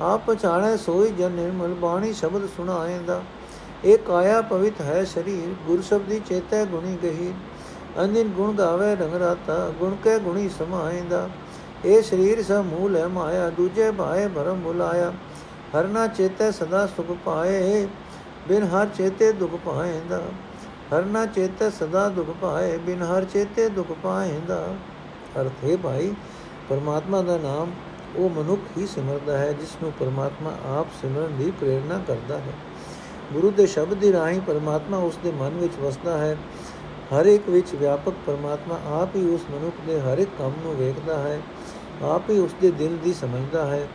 ਆਪ 0.00 0.26
ਪਛਾਣੈ, 0.26 0.76
ਸੋਈ 0.76 1.10
ਜਨ 1.10 1.32
ਨਿਰਮਲ 1.32 1.74
ਬਾਣੀ 1.74 2.12
ਸ਼ਬਦ 2.12 2.46
ਸੁਣਾਏਂਦਾ। 2.46 3.22
ਇਹ 3.84 3.98
ਕਾਇਆ 3.98 4.40
ਪਵਿੱਤ 4.42 4.80
ਹੈ 4.80 5.04
ਸਰੀਰ, 5.04 5.54
ਗੁਰ 5.66 5.82
ਸ਼ਬਦੀ 5.82 6.20
ਚੇਤੈ 6.20 6.64
ਗੁਣੀ 6.64 6.96
ਗਹੀ। 7.02 7.32
ਅੰਦਿਨ 8.00 8.28
ਗੁਣ 8.28 8.52
ਗਾਵੇ 8.52 8.94
ਰੰਗ 8.96 9.14
ਰਾਤਾ 9.14 9.58
ਗੁਣ 9.78 9.94
ਕੇ 10.04 10.18
ਗੁਣੀ 10.18 10.48
ਸਮਾਏਂਦਾ 10.48 11.28
ਇਹ 11.84 12.02
ਸਰੀਰ 12.02 12.42
ਸਭ 12.42 12.64
ਮੂਲ 12.64 12.96
ਹੈ 12.96 13.06
ਮਾਇਆ, 13.08 13.48
ਦੂਜੇ 13.50 13.90
ਭਾਏ 13.90 14.26
ਭਰਮ 14.28 14.60
ਬੁਲਾਇਆ। 14.60 15.12
ਹਰ 15.74 15.86
ਨਾ 15.86 16.06
ਚੇਤੈ 16.06 16.50
ਸਦਾ 16.50 16.86
ਸੁਖ 16.86 17.16
ਪਾਏ, 17.24 17.86
ਬਿਨ 18.48 18.62
ਹਰ 18.62 18.86
ਚੇਤੇ 18.86 19.32
ਦੁਖ 19.32 19.54
ਪਾਏਂਦਾ। 19.64 20.22
ਹਰ 20.92 21.04
ਨਾ 21.04 21.24
ਚੇਤੇ 21.26 21.70
ਸਦਾ 21.70 22.08
ਦੁਖ 22.08 22.30
ਪਾਏ, 22.40 22.76
ਬਿਨ 22.76 23.02
ਹਰ 23.02 23.24
ਚੇਤੇ 23.24 23.68
ਦੁਖ 23.68 23.92
ਪਾਏਂਦਾ। 24.02 24.66
ਅਰਥ 25.40 25.64
ਹੈ 25.64 25.76
ਭਾਈ, 25.76 26.14
ਪਰਮਾਤਮਾ 26.68 27.22
ਦਾ 27.22 27.36
ਨਾਮ 27.36 27.72
ਉਹ 28.16 28.30
ਮਨੁੱਖ 28.30 28.78
ਹੀ 28.78 28.86
ਸਿਮਰਦਾ 28.86 29.38
ਹੈ, 29.38 29.52
ਜਿਸ 29.52 29.76
ਨੂੰ 29.82 29.92
ਪਰਮਾਤਮਾ 29.92 30.52
ਆਪ 30.78 30.86
ਸਿਮਰਨ 31.02 31.36
ਦੀ 31.36 31.50
ਪ੍ਰੇਰਣਾ 31.50 32.00
ਕਰਦਾ 32.06 32.38
ਹੈ। 32.38 32.52
ਗੁਰੂ 33.32 33.50
ਦੇ 33.50 33.66
ਸ਼ਬਦ 33.66 33.94
ਦੀ 33.94 34.12
ਰਾਹੀਂ 34.12 34.40
ਪਰਮਾਤਮਾ 34.40 34.98
ਉਸ 34.98 35.18
ਦੇ 35.24 35.30
ਮਨ 35.30 35.58
ਵਿੱਚ 35.58 35.72
ਵਸਦਾ 35.76 36.18
ਹੈ। 36.18 36.36
ਹਰ 37.12 37.26
ਇੱਕ 37.26 37.48
ਵਿੱਚ 37.48 37.74
ਵਿਆਪਕ 37.74 38.12
ਪਰਮਾਤਮਾ 38.26 38.78
ਆਪ 39.02 39.16
ਹੀ 39.16 39.34
ਉਸ 39.34 39.40
ਮਨੁੱਖ 39.50 39.74
ਦੇ 39.86 40.00
ਹਰ 40.00 40.18
ਇੱਕ 40.18 40.30
ਕੰਮ 40.38 40.52
ਨੂੰ 40.62 40.76
ਵੇਖਦਾ 40.76 41.18
ਹੈ। 41.18 41.40
ਆਪ 42.02 42.30
ਹੀ 42.30 42.38
ਉਸ 42.38 42.54
ਦੇ 42.60 42.70
ਦਿਲ 42.70 42.96
ਦੀ 43.04 43.12
ਸਮਝਦਾ 43.12 43.66
ਹੈ 43.66 43.86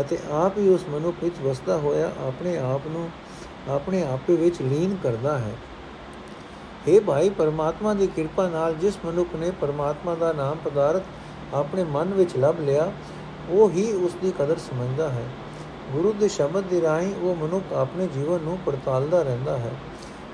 ਅਤੇ 0.00 0.18
ਆਪ 0.30 0.58
ਹੀ 0.58 0.68
ਉਸ 0.68 0.84
ਮਨੁੱਖ 0.88 1.24
ਵਿੱਚ 1.24 1.40
ਵਸਦਾ 1.42 1.76
ਹੋਇਆ 1.78 2.10
ਆਪਣੇ 2.26 2.56
ਆਪ 2.58 2.86
ਨੂੰ 2.86 3.08
ਆਪਣੇ 3.68 4.02
ਆਪੇ 4.02 4.36
ਵਿੱਚ 4.36 4.62
ਲੀਨ 4.62 4.96
ਕਰਦਾ 5.02 5.38
ਹੈ। 5.38 5.54
हे 6.88 7.00
ਭਾਈ, 7.00 7.28
ਪਰਮਾਤਮਾ 7.30 7.94
ਦੀ 7.94 8.06
ਕਿਰਪਾ 8.06 8.48
ਨਾਲ 8.48 8.74
ਜਿਸ 8.74 8.98
ਮਨੁੱਖ 9.04 9.34
ਨੇ 9.34 9.50
ਪਰਮਾਤਮਾ 9.60 10.14
ਦਾ 10.14 10.32
ਨਾਮ 10.32 10.56
ਪਦਾਰਥ 10.64 11.02
ਆਪਣੇ 11.54 11.84
ਮਨ 11.84 12.14
ਵਿੱਚ 12.14 12.36
ਲੱਭ 12.36 12.60
ਲਿਆ, 12.60 12.92
ਉਹ 13.50 13.70
ਹੀ 13.70 13.92
ਉਸ 13.92 14.16
ਦੀ 14.22 14.32
ਕਦਰ 14.38 14.56
ਸਮਝਦਾ 14.58 15.08
ਹੈ। 15.08 15.24
ਗੁਰੂ 15.92 16.12
ਦੇ 16.12 16.28
ਸ਼ਬਦ 16.28 16.64
ਦੀ 16.64 16.80
ਰਾਹੀਂ 16.80 17.14
ਉਹ 17.14 17.36
ਮਨੁੱਖ 17.36 17.72
ਆਪਣੇ 17.72 18.06
ਜੀਵਨ 18.06 18.38
ਨੂੰ 18.42 18.58
ਪੜਤਾਲਦਾ 18.66 19.22
ਰਹਿੰਦਾ 19.22 19.58
ਹੈ। 19.58 19.72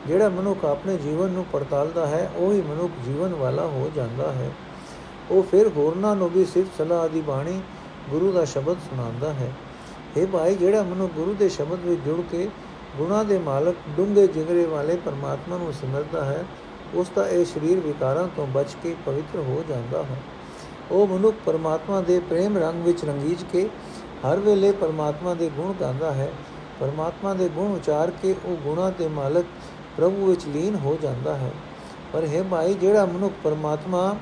ਜਿਹੜਾ 0.06 0.28
ਮਨੁੱਖ 0.28 0.64
ਆਪਣੇ 0.64 0.96
ਜੀਵਨ 0.96 1.30
ਨੂੰ 1.30 1.44
ਪੜਤਾਲਦਾ 1.52 2.06
ਹੈ, 2.06 2.30
ਉਹ 2.36 2.52
ਹੀ 2.52 2.60
ਮਨੁੱਖ 2.60 2.92
ਜੀਵਨ 3.06 3.34
ਵਾਲਾ 3.34 3.62
ਹੋ 3.62 3.90
ਜਾਂਦਾ 3.96 4.32
ਹੈ। 4.32 4.50
ਉਹ 5.30 5.42
ਫਿਰ 5.42 5.68
ਹੋਰਨਾਂ 5.68 6.16
ਨੂੰ 6.16 6.30
ਵੀ 6.30 6.44
ਸਿਰਫ 6.44 6.68
ਸਲਾਹ 6.78 7.08
ਦੀ 7.08 7.20
ਬਾਣੀ 7.20 7.60
ਗੁਰੂ 8.10 8.32
ਦਾ 8.32 8.44
ਸ਼ਬਦ 8.44 8.76
ਸੁਣਾਉਂਦਾ 8.76 9.32
ਹੈ। 9.32 9.52
ਇਹ 10.16 10.26
ਭਾਈ, 10.26 10.54
ਜਿਹੜਾ 10.54 10.82
ਮਨੁੱਖ 10.82 11.12
ਗੁਰੂ 11.12 11.34
ਦੇ 11.34 11.48
ਸ਼ਬਦ 11.48 11.78
ਵਿੱਚ 11.84 12.00
ਜੁੜ 12.00 12.20
ਕੇ 12.30 12.48
ਗੁਣਾ 12.96 13.22
ਦੇ 13.22 13.38
ਮਾਲਕ, 13.38 13.76
ਡੂੰਘੇ 13.96 14.26
ਜਿਗਰੇ 14.26 14.64
ਵਾਲੇ 14.64 14.96
ਪਰਮਾਤਮਾ 14.96 15.56
ਨੂੰ 15.56 15.72
ਸਿਮਰਦਾ 15.72 16.24
ਹੈ, 16.24 16.44
ਉਸ 16.94 17.10
ਦਾ 17.16 17.28
ਇਹ 17.28 17.44
ਸਰੀਰ 17.44 17.80
ਵਿਕਾਰਾਂ 17.80 18.28
ਤੋਂ 18.36 18.46
ਬਚ 18.46 18.76
ਕੇ 18.82 18.96
ਪਵਿੱਤਰ 19.06 19.38
ਹੋ 19.38 19.64
ਜਾਂਦਾ 19.68 20.02
ਹੈ। 20.02 20.16
ਉਹ 20.90 21.06
ਮਨੁੱਖ 21.06 21.36
ਪਰਮਾਤਮਾ 21.46 22.00
ਦੇ 22.00 22.18
ਪ੍ਰੇਮ 22.18 22.58
ਰੰਗ 22.58 22.82
ਵਿੱਚ 22.84 23.04
ਰੰਗੀਜ 23.04 23.44
ਕੇ 23.52 23.68
ਹਰ 24.24 24.38
ਵੇਲੇ 24.38 24.72
ਪਰਮਾਤਮਾ 24.72 25.34
ਦੇ 25.34 25.50
ਗੁਣ 25.56 25.72
ਗਾਉਂਦਾ 25.80 26.12
ਹੈ। 26.12 26.32
ਪਰਮਾਤਮਾ 26.80 27.34
ਦੇ 27.34 27.48
ਗੁਣ 27.48 27.72
ਉਚਾਰ 27.72 28.10
ਕੇ 28.10 28.34
ਉਹ 28.44 28.56
ਗੁਣਾ 28.56 28.90
ਦੇ 28.90 29.08
ਮਾਲਕ 29.08 29.44
ਪ੍ਰਭੂ 29.96 30.26
ਵਿੱਚ 30.26 30.46
ਲੀਨ 30.46 30.74
ਹੋ 30.74 30.98
ਜਾਂਦਾ 31.02 31.36
ਹੈ। 31.36 31.50
ਪਰ 32.12 32.24
ਹੈ 32.24 32.42
ਭਾਈ, 32.42 32.74
ਜਿਹੜਾ 32.74 33.04
ਮਨੁੱਖ 33.04 33.34
ਪਰਮਾਤਮਾ 33.44 34.16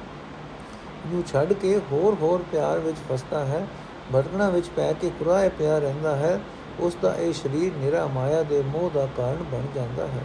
ਨੂੰ 1.06 1.22
ਛੱਡ 1.26 1.52
ਕੇ 1.52 1.80
ਹੋਰ 1.92 2.16
ਹੋਰ 2.22 2.44
ਪਿਆਰ 2.52 2.78
ਵਿੱਚ 2.78 2.96
ਫਸਦਾ 3.12 3.44
ਹੈ 3.44 3.66
ਭਟਕਣਾ 4.14 4.48
ਵਿੱਚ 4.48 4.68
ਪੈ 4.68 4.92
ਕੇ 4.92 5.11
ਕੁਰਾਏ 5.18 5.48
ਪਿਆ 5.48 5.78
ਰਹਿੰਦਾ 5.78 6.16
ਹੈ, 6.16 6.40
ਉਸ 6.80 6.96
ਦਾ 7.02 7.14
ਇਹ 7.14 7.32
ਸਰੀਰ 7.32 7.72
ਨਿਰਾ 7.76 8.06
ਮਾਇਆ 8.06 8.42
ਦੇ 8.42 8.62
ਮੋਹ 8.62 8.90
ਦਾ 8.94 9.09
ਕਾਰਨ 9.16 9.44
ਬਣ 9.52 9.62
ਜਾਂਦਾ 9.74 10.06
ਹੈ। 10.06 10.24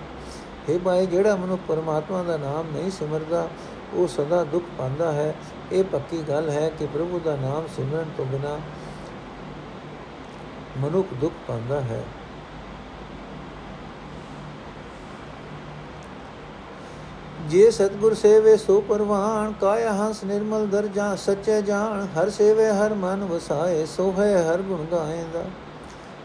ਇਹ 0.70 0.80
ਭਾਈ, 0.80 1.06
ਜਿਹੜਾ 1.06 1.36
ਮਨੁੱਖ 1.36 1.62
ਪਰਮਾਤਮਾ 1.68 2.24
ਦਾ 2.24 2.38
ਨਾਮ 2.38 2.66
ਨਹੀਂ 2.74 2.92
ਸਿਮਰਦਾ, 2.92 3.48
ਉਹ 3.94 4.08
ਸਦਾ 4.08 4.44
ਦੁੱਖ 4.44 4.66
ਪਾਉਂਦਾ 4.78 5.12
ਹੈ। 5.12 5.36
ਇਹ 5.72 5.84
ਪੱਕੀ 5.84 6.24
ਗੱਲ 6.30 6.50
ਹੈ 6.50 6.72
ਕਿ 6.80 6.86
ਪ੍ਰਭੂ 6.86 7.22
ਦਾ 7.26 7.36
ਨਾਮ 7.36 7.64
ਸਿਮਰਨ 7.76 8.06
ਤੋਂ 8.18 8.26
ਬਿਨਾ 8.26 8.58
ਮਨੁੱਖ 10.78 11.14
ਦੁੱਖ 11.14 11.34
ਪਾਉਂਦਾ 11.48 11.82
ਹੈ। 11.82 12.04
ਜੇ 17.48 17.72
ਸਤਗੁਰ 17.72 18.14
ਸੇਵੇ 18.14 18.58
ਸੋ 18.58 18.82
ਪਰਵਾਨ, 18.82 19.54
ਕਾਇਆ 19.62 19.94
ਹੰਸ 19.94 20.24
ਨਿਰਮਲ 20.24 20.68
ਦਰਜਾ 20.68 21.16
ਸੱਚੇ 21.16 21.62
ਜਾਣ, 21.62 22.08
ਹਰ 22.18 22.30
ਸੇਵੇ 22.30 22.70
ਹਰ 22.70 22.94
ਮਨ 22.94 23.24
ਵਸਾਏ 23.24 23.86
ਸੋ 23.86 24.14
ਹੈ 24.18 24.52
ਹਰ 24.52 24.62
ਗੁਣ 24.62 24.86
ਗਾਏਂਦਾ। 24.92 25.44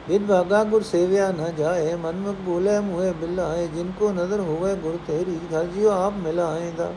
ਬਿਨ 0.08 0.26
ਭਾਗਾ 0.26 0.64
ਗੁਰ 0.64 0.82
ਸੇਵਿਆ 0.82 1.30
ਨ 1.30 1.54
ਜਾਏ, 1.58 1.94
ਮਨ 1.94 2.16
ਮੁਖ 2.16 2.36
ਭੂਲੇ 2.46 2.78
ਮੁਏ 2.80 3.12
ਬਿਲਾਏ, 3.12 3.66
ਜਿਨ 3.66 3.92
ਕੋ 3.98 4.12
ਨਜ਼ਰ 4.12 4.40
ਹੋਵੇ 4.40 4.74
ਗੁਰ 4.74 4.98
ਤੇਰੀ 5.06 5.38
ਘਰ 5.54 5.64
ਜਿਉ 5.64 5.90
ਆਪ 5.90 6.12
ਮਿਲਾਏਂਦਾ। 6.16 6.92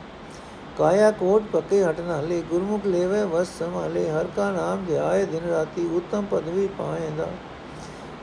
ਕਾਇਆ 0.79 1.09
ਕੋਟ 1.11 1.43
ਪੱਕੇ 1.51 1.83
ਹਟ 1.83 1.99
ਨਾਲੇ 1.99 2.41
ਗੁਰਮੁਖ 2.49 2.85
ਲੇਵੇ 2.85 3.23
ਵਸ 3.27 3.47
ਸੰਭਾਲੇ 3.59 4.09
ਹਰ 4.09 4.27
ਕਾ 4.35 4.49
ਨਾਮ 4.51 4.85
ਧਿਆਏ 4.85 5.25
ਦਿਨ 5.25 5.49
ਰਾਤੀ 5.49 5.85
ਉਤਮ 5.95 6.25
ਪਦਵੀ 6.25 6.67
ਪਾਏਂਦਾ 6.77 7.27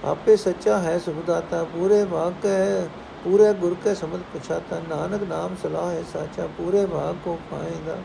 ਆਪੇ 0.05 0.37
ਸੱਚਾ 0.37 0.79
ਹੈ 0.79 0.99
ਸੁਖਦਾਤਾ 0.99 1.63
ਪੂਰੇ 1.65 2.05
ਭਾਗ 2.05 2.33
ਕੈ 2.43 2.87
ਪੂਰੇ 3.25 3.53
ਗੁਰ 3.53 3.75
ਕੇ 3.85 3.95
ਸਮਝ 3.95 4.21
ਪਛਾਤਾ 4.35 4.81
ਨਾਨਕ 4.89 5.23
ਨਾਮ 5.23 5.57
ਸਲਾਹ 5.63 5.91
ਹੈ 5.91 6.03
ਸਾਚਾ 6.13 6.47
ਪੂਰੇ 6.57 6.85
ਭਾਗ 6.87 7.15
ਕੋ 7.25 7.39
ਪਾਏਂਦਾ 7.51 7.97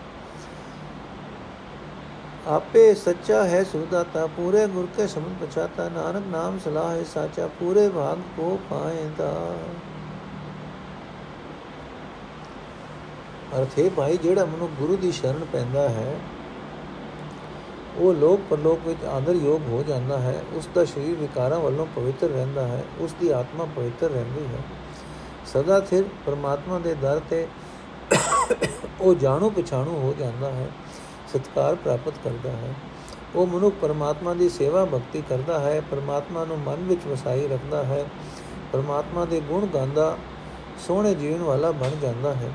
ਆਪੇ 2.50 2.94
ਸੱਚਾ 2.96 3.44
ਹੈ 3.44 3.64
ਸੁਦਾਤਾ 3.64 4.26
ਪੂਰੇ 4.28 4.66
ਗੁਰ 4.68 4.88
ਕੇ 4.98 5.08
ਸਮਝ 5.08 5.32
ਪਛਾਤਾ 5.42 5.88
ਨਾਨਕ 5.90 6.24
ਨਾਮ 6.32 6.58
ਸਲਾਹ 6.60 6.92
ਹੈ 6.92 7.04
ਸਾਚਾ 7.04 7.48
ਪੂਰੇ 7.60 7.88
ਭਾਗ 7.90 8.18
ਕੋ 8.38 8.58
ਪਾਏਂਦਾ 8.70 9.34
ਅਰਥ 13.58 13.80
ਹੈ 13.80 13.90
ਭਾਈ, 13.90 14.18
ਜਿਹੜਾ 14.18 14.46
ਮਨੁ 14.46 14.68
ਗੁਰੂ 14.80 14.96
ਦੀ 14.96 15.12
ਸ਼ਰਨ 15.12 15.46
ਪੈਂਦਾ 15.52 15.88
ਹੈ, 15.90 16.16
ਉਹ 17.98 18.14
ਲੋਕ 18.14 18.42
ਪਰਲੋਕ 18.50 18.88
ਵਿੱਚ 18.88 19.04
ਆਦਰ 19.06 19.36
ਯੋਗ 19.36 19.68
ਹੋ 19.70 19.84
ਜਾਂਦਾ 19.88 20.18
ਹੈ, 20.18 20.44
ਉਸ 20.54 20.68
ਦਾ 20.76 20.86
ਸਰੀਰ 20.86 21.16
ਵਿਕਾਰਾਂ 21.16 21.60
ਵੱਲੋਂ 21.60 21.86
ਪਵਿੱਤਰ 21.96 22.30
ਰਹਿੰਦਾ 22.30 22.68
ਹੈ, 22.68 22.84
ਉਸ 23.00 23.16
ਦੀ 23.22 23.30
ਆਤਮਾ 23.30 23.66
ਪਵਿੱਤਰ 23.76 24.10
ਰਹਿੰਦੀ 24.10 24.46
ਹੈ। 24.46 24.62
ਸਦਾ 25.46 25.80
ਸਿਰ 25.82 26.04
ਪਰਮਾਤਮਾ 26.26 26.80
ਦੇ 26.80 26.94
ਦਰ 26.94 27.22
ਤੇ 27.30 27.48
ਉਹ 29.02 29.16
ਜਾਣੂ 29.16 29.50
ਪਛਾਣੂ 29.50 30.00
ਹੋ 30.00 30.14
ਜਾਂਦਾ 30.20 30.52
ਹੈ, 30.52 30.70
ਸਤਕਾਰ 31.34 31.76
ਪ੍ਰਾਪਤ 31.76 32.14
ਕਰਦਾ 32.24 32.50
ਹੈ। 32.50 32.74
ਉਹ 33.36 33.48
ਮਨੁੱਖ 33.48 33.76
ਪਰਮਾਤਮਾ 33.82 34.34
ਦੀ 34.34 34.50
ਸੇਵਾ 34.50 34.86
ਭਗਤੀ 34.86 35.24
ਕਰਦਾ 35.30 35.60
ਹੈ, 35.60 35.80
ਪਰਮਾਤਮਾ 35.92 36.46
ਨੂੰ 36.46 36.60
ਮਨ 36.60 36.84
ਵਿੱਚ 36.84 37.06
ਵਸਾਈ 37.08 37.48
ਰੱਖਦਾ 37.48 37.84
ਹੈ, 37.84 38.06
ਪਰਮਾਤਮਾ 38.74 39.26
ਦੇ 39.26 39.40
ਗੁਣ 39.42 39.66
ਗਾਉਂਦਾ, 39.66 40.18
ਸੋਹਣੇ 40.88 41.14
ਜੀਵਨ 41.16 41.44
ਵਾਲਾ 41.44 41.72
ਬਣ 41.72 42.00
ਜਾਂਦਾ 42.02 42.34
ਹੈ। 42.34 42.52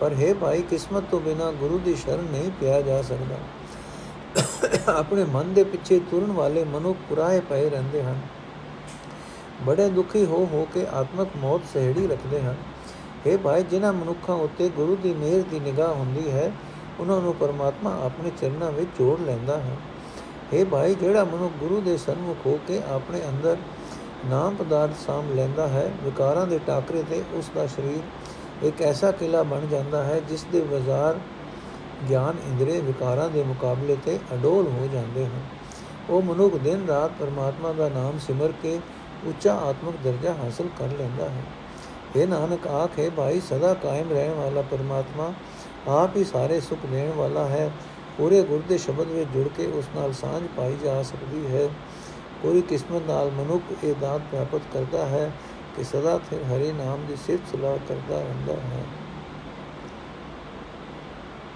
ਪਰ 0.00 0.14
ਹੈ 0.14 0.34
ਭਾਈ, 0.34 0.62
ਕਿਸਮਤ 0.62 1.04
ਤੋਂ 1.10 1.20
ਬਿਨਾ 1.20 1.52
ਗੁਰੂ 1.52 1.78
ਦੀ 1.78 1.94
ਸ਼ਰਨ 1.94 2.24
ਨਹੀਂ 2.24 2.50
ਪਿਆ 2.60 2.80
ਜਾ 2.80 3.02
ਸਕਦਾ। 3.02 3.36
ਆਪਣੇ 4.92 5.24
ਮਨ 5.24 5.54
ਦੇ 5.54 5.64
ਪਿੱਛੇ 5.64 5.98
ਤੁਰਨ 5.98 6.32
ਵਾਲੇ 6.32 6.64
ਮਨੁੱਖ 6.64 6.98
ਪੁਰਾਏ 7.08 7.40
ਪਏ 7.40 7.70
ਰਹਿੰਦੇ 7.70 8.02
ਹਨ। 8.02 8.20
ਬੜੇ 9.66 9.88
ਦੁਖੀ 9.88 10.24
ਹੋ 10.24 10.48
ਹੋ 10.52 10.68
ਕੇ 10.74 10.86
ਆਤਮਕ 10.92 11.28
ਮੌਤ 11.36 11.60
ਸਹਿੜੀ 11.74 12.06
ਰੱਖਦੇ 12.06 12.40
ਹਨ। 12.40 12.54
ਇਹ 13.26 13.38
ਭਾਈ, 13.38 13.62
ਜਿਨ੍ਹਾਂ 13.62 13.92
ਮਨੁੱਖਾਂ 13.92 14.34
ਉੱਤੇ 14.34 14.68
ਗੁਰੂ 14.68 14.96
ਦੀ 14.96 15.14
ਮਿਹਰ 15.14 15.42
ਦੀ 15.50 15.60
ਨਿਗਾਹ 15.60 15.94
ਹੁੰਦੀ 15.94 16.30
ਹੈ, 16.30 16.52
ਉਹਨਾਂ 17.00 17.20
ਨੂੰ 17.20 17.34
ਪਰਮਾਤਮਾ 17.34 18.00
ਆਪਣੇ 18.04 18.30
ਚਰਨਾਂ 18.40 18.72
ਵਿੱਚ 18.72 18.90
ਜੋੜ 18.98 19.20
ਲੈਂਦਾ 19.20 19.58
ਹੈ। 19.58 19.76
ਇਹ 20.52 20.66
ਭਾਈ, 20.66 20.94
ਜਿਹੜਾ 20.94 21.24
ਮਨੁੱਖ 21.24 21.52
ਗੁਰੂ 21.60 21.80
ਦੇ 21.80 21.96
ਸਨਮੁਖ 21.96 22.36
ਹੋ 22.46 22.58
ਕੇ 22.68 22.80
ਆਪਣੇ 22.90 23.20
ਅੰਦਰ 23.28 23.56
ਨਾਮ 24.26 24.54
ਪਦਾਰਥ 24.54 24.90
ਸਾਮ 25.06 25.34
ਲੈਂਦਾ 25.34 25.68
ਹੈ, 25.68 25.92
ਵਿਕਾਰਾਂ 26.04 26.46
ਦੇ 26.46 26.60
ਟਾਕਰੇ 26.66 27.02
ਤੇ 27.10 27.22
ਉਸ 27.32 27.50
ਦਾ 27.54 27.66
ਸਰੀਰ 27.66 28.00
ਇੱਕ 28.62 28.82
ਐਸਾ 28.82 29.10
ਕਿਲਾ 29.10 29.42
ਬਣ 29.42 29.66
ਜਾਂਦਾ 29.66 30.04
ਹੈ 30.04 30.20
ਜਿਸ 30.20 30.46
ਦੇ 30.52 30.60
ਬਾਜ਼ਾਰ 30.60 31.18
ਗਿਆਨ 32.08 32.36
ਇੰਦਰੀ 32.48 32.80
ਵਿਕਾਰਾਂ 32.80 33.30
ਦੇ 33.30 33.42
ਮੁਕਾਬਲੇ 33.42 33.96
ਤੇ 34.04 34.18
ਅਡੋਲ 34.34 34.66
ਹੋ 34.68 34.88
ਜਾਂਦੇ 34.92 35.26
ਹਨ। 35.26 35.40
ਉਹ 36.10 36.22
ਮਨੁੱਖ 36.22 36.56
ਦਿਨ 36.56 36.86
ਰਾਤ 36.86 37.10
ਪਰਮਾਤਮਾ 37.20 37.72
ਦਾ 37.72 37.88
ਨਾਮ 37.88 38.18
ਸਿਮਰ 38.18 38.52
ਕੇ 38.62 38.80
ਉੱਚਾ 39.24 39.54
ਆਤਮਿਕ 39.54 39.94
ਦਰਜਾ 40.04 40.32
ਹਾਸਲ 40.32 40.68
ਕਰ 40.78 40.86
ਲੈਂਦਾ 40.98 41.28
ਹੈ। 41.28 41.42
ਇਹ 42.16 42.26
ਨਾਨਕ 42.26 42.66
ਆਖੇ 42.66 43.10
ਭਾਈ, 43.10 43.40
ਸਦਾ 43.40 43.74
ਕਾਇਮ 43.74 44.10
ਰਹਿਣ 44.10 44.34
ਵਾਲਾ 44.34 44.62
ਪਰਮਾਤਮਾ, 44.62 45.32
ਆਪ 45.88 46.16
ਹੀ 46.16 46.24
ਸਾਰੇ 46.24 46.60
ਸੁਖ 46.60 46.86
ਦੇਣ 46.86 47.12
ਵਾਲਾ 47.12 47.44
ਹੈ। 47.44 47.70
ਪੂਰੇ 48.18 48.42
ਗੁਰ 48.42 48.62
ਦੇ 48.68 48.78
ਸ਼ਬਦ 48.78 49.06
ਵਿੱਚ 49.06 49.30
ਜੁੜ 49.34 49.48
ਕੇ 49.48 49.66
ਉਸ 49.66 49.84
ਨਾਲ 49.96 50.12
ਸਾਂਝ 50.12 50.42
ਪਾਈ 50.56 50.76
ਜਾ 50.84 51.02
ਸਕਦੀ 51.02 51.46
ਹੈ। 51.46 51.68
ਪੂਰੀ 52.42 52.60
ਕਿਸਮਤ 52.60 53.02
ਨਾਲ 53.06 53.30
ਮਨੁੱਖ 53.30 53.84
ਇਹ 53.84 53.94
ਦਾਤ 54.00 54.20
ਪ੍ਰਾਪਤ 54.20 54.60
ਕਰਦਾ 54.72 55.06
ਹੈ। 55.06 55.32
ਕਿ 55.78 55.84
ਸਦਾ 55.84 56.18
ਫਿਰ 56.18 56.42
ਹਰੀ 56.42 56.72
ਨਾਮ 56.72 57.06
ਦੀ 57.06 57.16
ਸਿਫਤ 57.16 57.56
ਸਲਾਹ 57.56 57.76
ਕਰਦਾ 57.88 58.18
ਰਹਿੰਦਾ 58.18 58.52
ਹੈ। 58.52 58.84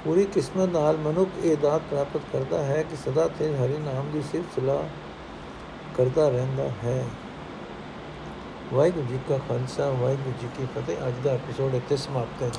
ਪੂਰੀ 0.05 0.25
ਕਿਸਮਤ 0.25 0.69
ਨਾਲ 0.69 0.97
ਮਨੁੱਖ 0.97 1.31
ਇਹ 1.45 1.57
ਦਾਤ 1.57 1.83
ਪ੍ਰਾਪਤ 1.91 2.21
ਕਰਦਾ 2.33 2.65
ਹੈ 2.65 2.83
ਕਿ 2.83 2.97
ਸਦਾ 2.97 3.29
ਫਿਰ 3.29 3.55
ਹਰੀ 3.55 3.79
ਨਾਮ 3.79 4.11
ਦੀ 4.11 4.23
ਸਿਫਤ 4.23 4.61
ਸਲਾਹ 4.61 4.89
ਕਰਦਾ 5.97 6.29
ਰਹਿੰਦਾ 6.29 6.69
ਹੈ। 6.85 7.05
ਵਾਹਿਗੁਰੂ 8.75 9.07
ਜੀ 9.07 9.19
ਕਾ 9.29 9.39
ਖਾਲਸਾ, 9.39 9.91
ਵਾਹਿਗੁਰੂ 9.91 10.33
ਜੀ 10.41 10.49
ਕੀ 10.59 10.67
ਫਤਿਹ। 10.67 11.09
ਅੱਜ 11.09 11.15
ਦਾ 11.25 11.31
ਐਪੀਸੋਡ 11.31 11.75
ਇੱਥੇ 11.75 11.97
ਸਮਾਪਤ 11.97 12.43
ਹੈ 12.43 12.51